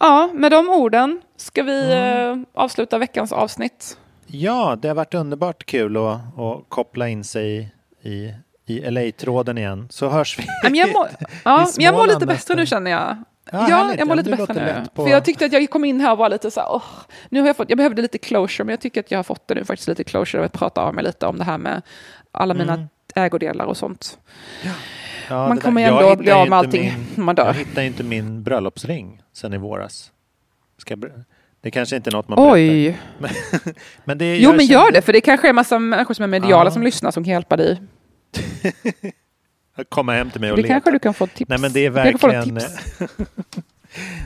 Ja, 0.00 0.30
med 0.34 0.52
de 0.52 0.68
orden 0.68 1.20
ska 1.36 1.62
vi 1.62 1.92
Mm. 1.92 2.40
eh, 2.40 2.46
avsluta 2.54 2.98
veckans 2.98 3.32
avsnitt. 3.32 3.98
Ja, 4.26 4.76
det 4.82 4.88
har 4.88 4.94
varit 4.94 5.14
underbart 5.14 5.66
kul 5.66 5.96
att, 5.96 6.38
att 6.38 6.64
koppla 6.68 7.08
in 7.08 7.24
sig 7.24 7.74
i, 8.02 8.34
i 8.66 8.90
LA-tråden 8.90 9.58
igen. 9.58 9.88
Så 9.90 10.08
hörs 10.08 10.38
vi 10.38 10.44
men 10.64 10.74
jag, 10.74 10.92
mår, 10.92 11.08
ja, 11.44 11.56
men 11.76 11.84
jag 11.84 11.94
mår 11.94 12.06
lite 12.06 12.26
bättre 12.26 12.54
nu 12.54 12.66
känner 12.66 12.90
jag. 12.90 13.00
Ja, 13.00 13.16
Ja, 13.52 13.58
härligt. 13.76 13.98
jag 13.98 14.08
mår 14.08 14.14
lite 14.14 14.30
bättre 14.30 14.54
nu. 14.54 14.84
på- 14.94 15.04
För 15.04 15.10
jag 15.10 15.24
tyckte 15.24 15.44
att 15.46 15.52
jag 15.52 15.70
kom 15.70 15.84
in 15.84 16.00
här 16.00 16.12
och 16.12 16.18
var 16.18 16.28
lite 16.28 16.50
så 16.50 16.60
här, 16.60 16.68
åh, 16.72 16.82
nu 17.28 17.40
har 17.40 17.46
jag 17.46 17.56
fått, 17.56 17.68
jag 17.70 17.76
behövde 17.76 18.02
lite 18.02 18.18
closure, 18.18 18.64
men 18.64 18.72
jag 18.72 18.80
tycker 18.80 19.00
att 19.00 19.10
jag 19.10 19.18
har 19.18 19.22
fått 19.22 19.48
det 19.48 19.54
nu 19.54 19.64
faktiskt 19.64 19.88
lite 19.88 20.04
closure 20.04 20.40
och 20.40 20.46
att 20.46 20.52
prata 20.52 20.80
av 20.82 20.94
mig 20.94 21.04
lite 21.04 21.26
om 21.26 21.38
det 21.38 21.44
här 21.44 21.58
med 21.58 21.82
alla 22.32 22.54
mina 22.54 22.74
Mm. 22.74 22.86
ägodelar 23.14 23.64
och 23.64 23.76
sånt. 23.76 24.18
Ja, 24.64 24.70
Man 25.36 25.48
det 25.48 25.54
där- 25.54 25.60
kommer 25.62 25.80
ju 25.80 25.86
ändå 25.86 26.16
bli 26.16 26.30
av 26.30 26.48
med 26.48 26.58
allting 26.58 26.82
min- 26.82 27.06
när 27.14 27.24
man 27.24 27.34
dör. 27.34 27.46
Jag 27.46 27.54
hittar 27.54 27.82
inte 27.82 28.02
min 28.02 28.42
bröllopsring 28.42 29.22
sen 29.32 29.54
i 29.54 29.58
våras. 29.58 30.10
Ska 30.78 30.96
det 31.62 31.70
kanske 31.70 31.96
inte 31.96 32.10
är 32.10 32.12
något 32.12 32.28
man 32.28 32.52
Oj. 32.52 32.98
berättar. 33.20 33.34
Men, 33.64 33.74
men 34.04 34.18
det, 34.18 34.36
Jo, 34.38 34.52
men 34.56 34.66
gör 34.66 34.92
det, 34.92 35.02
för 35.02 35.12
det 35.12 35.20
kanske 35.20 35.46
är 35.46 35.48
en 35.48 35.54
massa 35.56 35.78
människor 35.78 36.14
som 36.14 36.22
är 36.22 36.26
mediala 36.26 36.64
Ja. 36.64 36.70
som 36.70 36.82
lyssnar 36.82 37.10
som 37.10 37.24
kan 37.24 37.32
hjälpa 37.32 37.56
dig. 37.56 37.80
Komma 39.88 40.12
hem 40.12 40.30
till 40.30 40.40
mig 40.40 40.50
och 40.50 40.56
Det 40.56 40.62
leta. 40.62 40.74
kanske 40.74 40.90
du 40.90 40.98
kan 40.98 41.14
få 41.14 41.26
tips. 41.26 41.48
Nej 41.48 41.58
men 41.58 41.72
det 41.72 41.86
är 41.86 41.90
verkligen... 41.90 42.44
tips. 42.44 42.76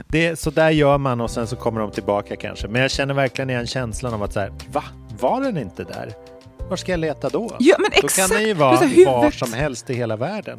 det 0.09 0.27
är, 0.27 0.35
så 0.35 0.51
där 0.51 0.71
gör 0.71 0.99
man 0.99 1.21
och 1.21 1.31
sen 1.31 1.47
så 1.47 1.57
kommer 1.57 1.81
de 1.81 1.91
tillbaka 1.91 2.37
kanske. 2.37 2.69
Men 2.69 2.83
jag 2.83 2.91
känner 2.91 3.15
verkligen 3.15 3.51
igen 3.51 3.67
känslan 3.67 4.15
av 4.15 4.23
att 4.23 4.33
så 4.33 4.41
här, 4.41 4.53
va? 4.73 4.85
Var 5.21 5.41
den 5.41 5.57
inte 5.59 5.85
där? 5.85 6.13
Var 6.69 6.77
ska 6.77 6.93
jag 6.93 7.01
leta 7.01 7.29
då? 7.29 7.57
Ja, 7.59 7.77
men 7.79 7.91
Då 7.91 7.97
kan 7.97 8.05
exakt. 8.05 8.33
den 8.33 8.43
ju 8.45 8.55
vara 8.55 8.77
var 9.21 9.31
som 9.31 9.53
helst 9.53 9.91
i 9.91 9.95
hela 9.95 10.17
världen. 10.17 10.59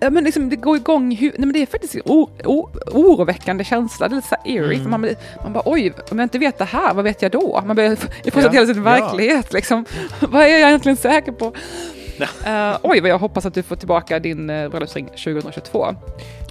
Ja, 0.00 0.10
men 0.10 0.24
liksom, 0.24 0.48
det 0.48 0.56
går 0.56 0.76
igång, 0.76 1.08
nej, 1.20 1.32
men 1.36 1.52
det 1.52 1.62
är 1.62 1.66
faktiskt 1.66 1.94
en 1.94 2.02
o- 2.04 2.30
o- 2.44 2.70
oroväckande 2.92 3.64
känsla, 3.64 4.08
det 4.08 4.14
är 4.14 4.16
lite 4.16 4.28
så 4.28 4.36
här 4.44 4.52
eerie, 4.56 4.78
Mm. 4.78 4.90
man, 4.90 5.08
man 5.42 5.52
bara 5.52 5.62
oj, 5.66 5.92
om 6.10 6.18
jag 6.18 6.24
inte 6.26 6.38
vet 6.38 6.58
det 6.58 6.64
här, 6.64 6.94
vad 6.94 7.04
vet 7.04 7.22
jag 7.22 7.30
då? 7.30 7.62
Man 7.66 7.76
börjar 7.76 7.92
ifrågasätta 8.24 8.40
Ja, 8.54 8.60
hela 8.60 8.66
sin 8.74 8.76
ja. 8.76 8.82
verklighet, 8.82 9.52
liksom. 9.52 9.84
vad 10.20 10.42
är 10.42 10.48
jag 10.48 10.68
egentligen 10.68 10.96
säker 10.96 11.32
på? 11.32 11.52
Eh, 12.46 12.76
oj, 12.82 13.00
vad 13.00 13.10
jag 13.10 13.18
hoppas 13.18 13.46
att 13.46 13.54
du 13.54 13.62
får 13.62 13.76
tillbaka 13.76 14.18
din 14.18 14.50
uh, 14.50 14.68
bröllopsring 14.70 15.06
2022. 15.06 15.78
och 15.78 15.94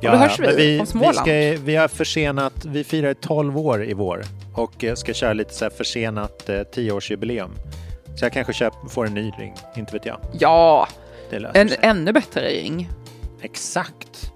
då 0.01 0.07
hörs 0.09 0.39
vi, 0.39 0.47
vi, 0.47 0.79
vi, 0.79 0.85
Småland. 0.85 1.15
ska, 1.15 1.31
vi 1.63 1.75
har 1.75 1.87
försenat, 1.87 2.65
vi 2.65 2.83
firar 2.83 3.13
12 3.13 3.57
år 3.57 3.83
i 3.85 3.93
vår 3.93 4.23
och 4.53 4.83
eh, 4.83 4.95
ska 4.95 5.13
köra 5.13 5.33
lite 5.33 5.53
så 5.53 5.65
här 5.65 5.69
försenat 5.69 6.49
eh, 6.49 6.53
10-årsjubileum. 6.55 7.49
Så 8.19 8.25
jag 8.25 8.33
kanske 8.33 8.53
köp, 8.53 8.73
får 8.89 9.05
en 9.05 9.13
ny 9.13 9.31
ring, 9.39 9.53
inte 9.75 9.93
vet 9.93 10.05
jag. 10.05 10.17
Ja, 10.39 10.87
en 11.53 11.69
sig. 11.69 11.77
ännu 11.81 12.13
bättre 12.13 12.41
ring. 12.41 12.89
Exakt. 13.51 14.31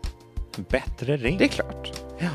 Bättre 0.70 1.18
ring. 1.18 1.38
Det 1.38 1.44
är 1.44 1.48
klart. 1.48 1.92
Ja. 2.20 2.30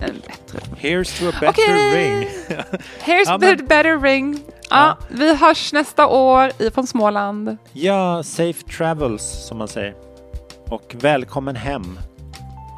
En 0.00 0.14
bättre. 0.26 0.58
Here's 0.80 1.18
to 1.20 1.28
a 1.28 1.32
better 1.40 1.62
Okej. 1.74 1.94
ring. 1.94 2.28
Here's 3.04 3.24
Ja, 3.26 3.34
a 3.34 3.38
men- 3.38 3.66
better 3.66 4.00
ring. 4.00 4.40
Ja, 4.70 4.98
Vi 5.08 5.34
hörs 5.36 5.72
nästa 5.72 6.06
år 6.06 6.50
ifrån 6.58 6.86
Småland. 6.86 7.56
ja, 7.72 8.22
safe 8.22 8.62
travels 8.76 9.22
som 9.48 9.58
man 9.58 9.68
säger. 9.68 9.94
Och 10.70 10.94
välkommen 11.00 11.56
hem. 11.56 11.98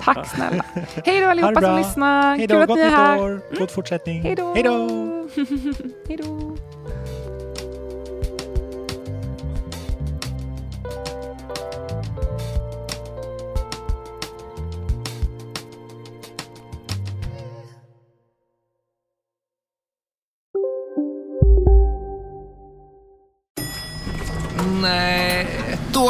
Tack 0.04 0.28
snälla. 0.34 0.64
Hej 1.04 1.20
då 1.20 1.26
allihopa 1.30 1.60
som 1.60 1.76
lyssnar. 1.76 2.36
Hej 2.36 2.46
då, 2.46 2.54
Kul 2.54 2.62
att 2.62 2.68
gott 2.68 2.76
ni 2.76 2.82
är 2.82 2.86
nytt 2.90 2.98
här. 2.98 3.18
Mm. 3.18 3.24
år. 3.34 3.40
God 3.58 3.70
fortsättning. 3.70 4.22
Hej 4.22 4.34
då. 4.34 4.54
Hej 4.54 4.62
då. 4.62 4.88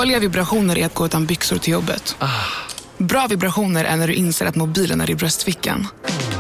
Dåliga 0.01 0.19
vibrationer 0.19 0.79
är 0.79 0.87
att 0.87 0.95
gå 0.95 1.07
utan 1.07 1.27
byxor 1.27 1.59
till 1.59 1.73
jobbet. 1.73 2.17
Bra 2.99 3.27
vibrationer 3.27 3.85
är 3.85 3.97
när 3.97 4.09
du 4.09 4.15
inser 4.15 4.47
att 4.47 4.57
mobilen 4.57 5.01
är 5.01 5.11
i 5.11 5.15
bröstfickan. 5.15 5.87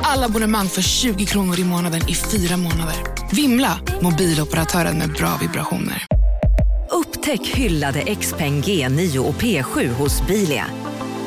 Alla 0.02 0.26
abonnemang 0.26 0.68
för 0.68 0.82
20 0.82 1.26
kronor 1.26 1.60
i 1.60 1.64
månaden 1.64 2.00
i 2.08 2.14
fyra 2.14 2.56
månader. 2.56 2.96
Vimla! 3.32 3.80
Mobiloperatören 4.00 4.98
med 4.98 5.12
bra 5.12 5.38
vibrationer. 5.40 6.06
Upptäck 6.90 7.46
hyllade 7.46 8.14
XPeng 8.14 8.62
G9 8.62 9.18
och 9.18 9.34
P7 9.34 9.88
hos 9.88 10.26
Bilia. 10.26 10.66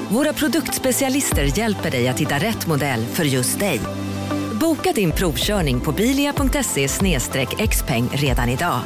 Våra 0.09 0.33
produktspecialister 0.33 1.57
hjälper 1.57 1.91
dig 1.91 2.07
att 2.07 2.19
hitta 2.19 2.35
rätt 2.35 2.67
modell 2.67 3.05
för 3.05 3.23
just 3.23 3.59
dig. 3.59 3.79
Boka 4.53 4.91
din 4.91 5.11
provkörning 5.11 5.79
på 5.79 5.91
bilia.se 5.91 6.87
xpeng 7.67 8.09
redan 8.13 8.49
idag. 8.49 8.81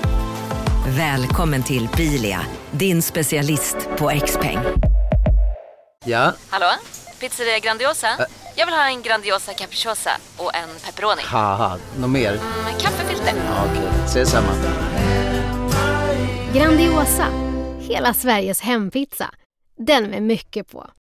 Välkommen 0.88 1.64
till 1.64 1.90
Bilia, 1.98 2.40
din 2.72 3.02
specialist 3.02 3.76
på 3.98 4.12
XPeng. 4.26 4.58
Ja, 6.06 6.34
Hallå? 6.50 6.66
Pizzeria 7.20 7.60
Grandiosa? 7.60 8.08
Jag 8.56 8.66
vill 8.66 8.76
ha 8.76 8.88
en 8.90 9.02
Grandiosa 9.02 9.54
capriciosa 9.54 10.10
och 10.38 10.56
en 10.56 10.70
pepperoni. 10.86 11.22
något 12.00 12.10
mer? 12.10 12.32
Med 12.64 12.82
kaffefilter. 12.82 13.34
Ja, 13.48 13.66
Okej, 13.72 13.90
ses 14.06 14.30
samma. 14.30 14.48
Grandiosa, 16.54 17.28
hela 17.80 18.14
Sveriges 18.14 18.62
hempizza. 18.62 19.30
Den 19.78 20.04
med 20.04 20.24
mycket 20.24 20.72
på. 20.72 20.90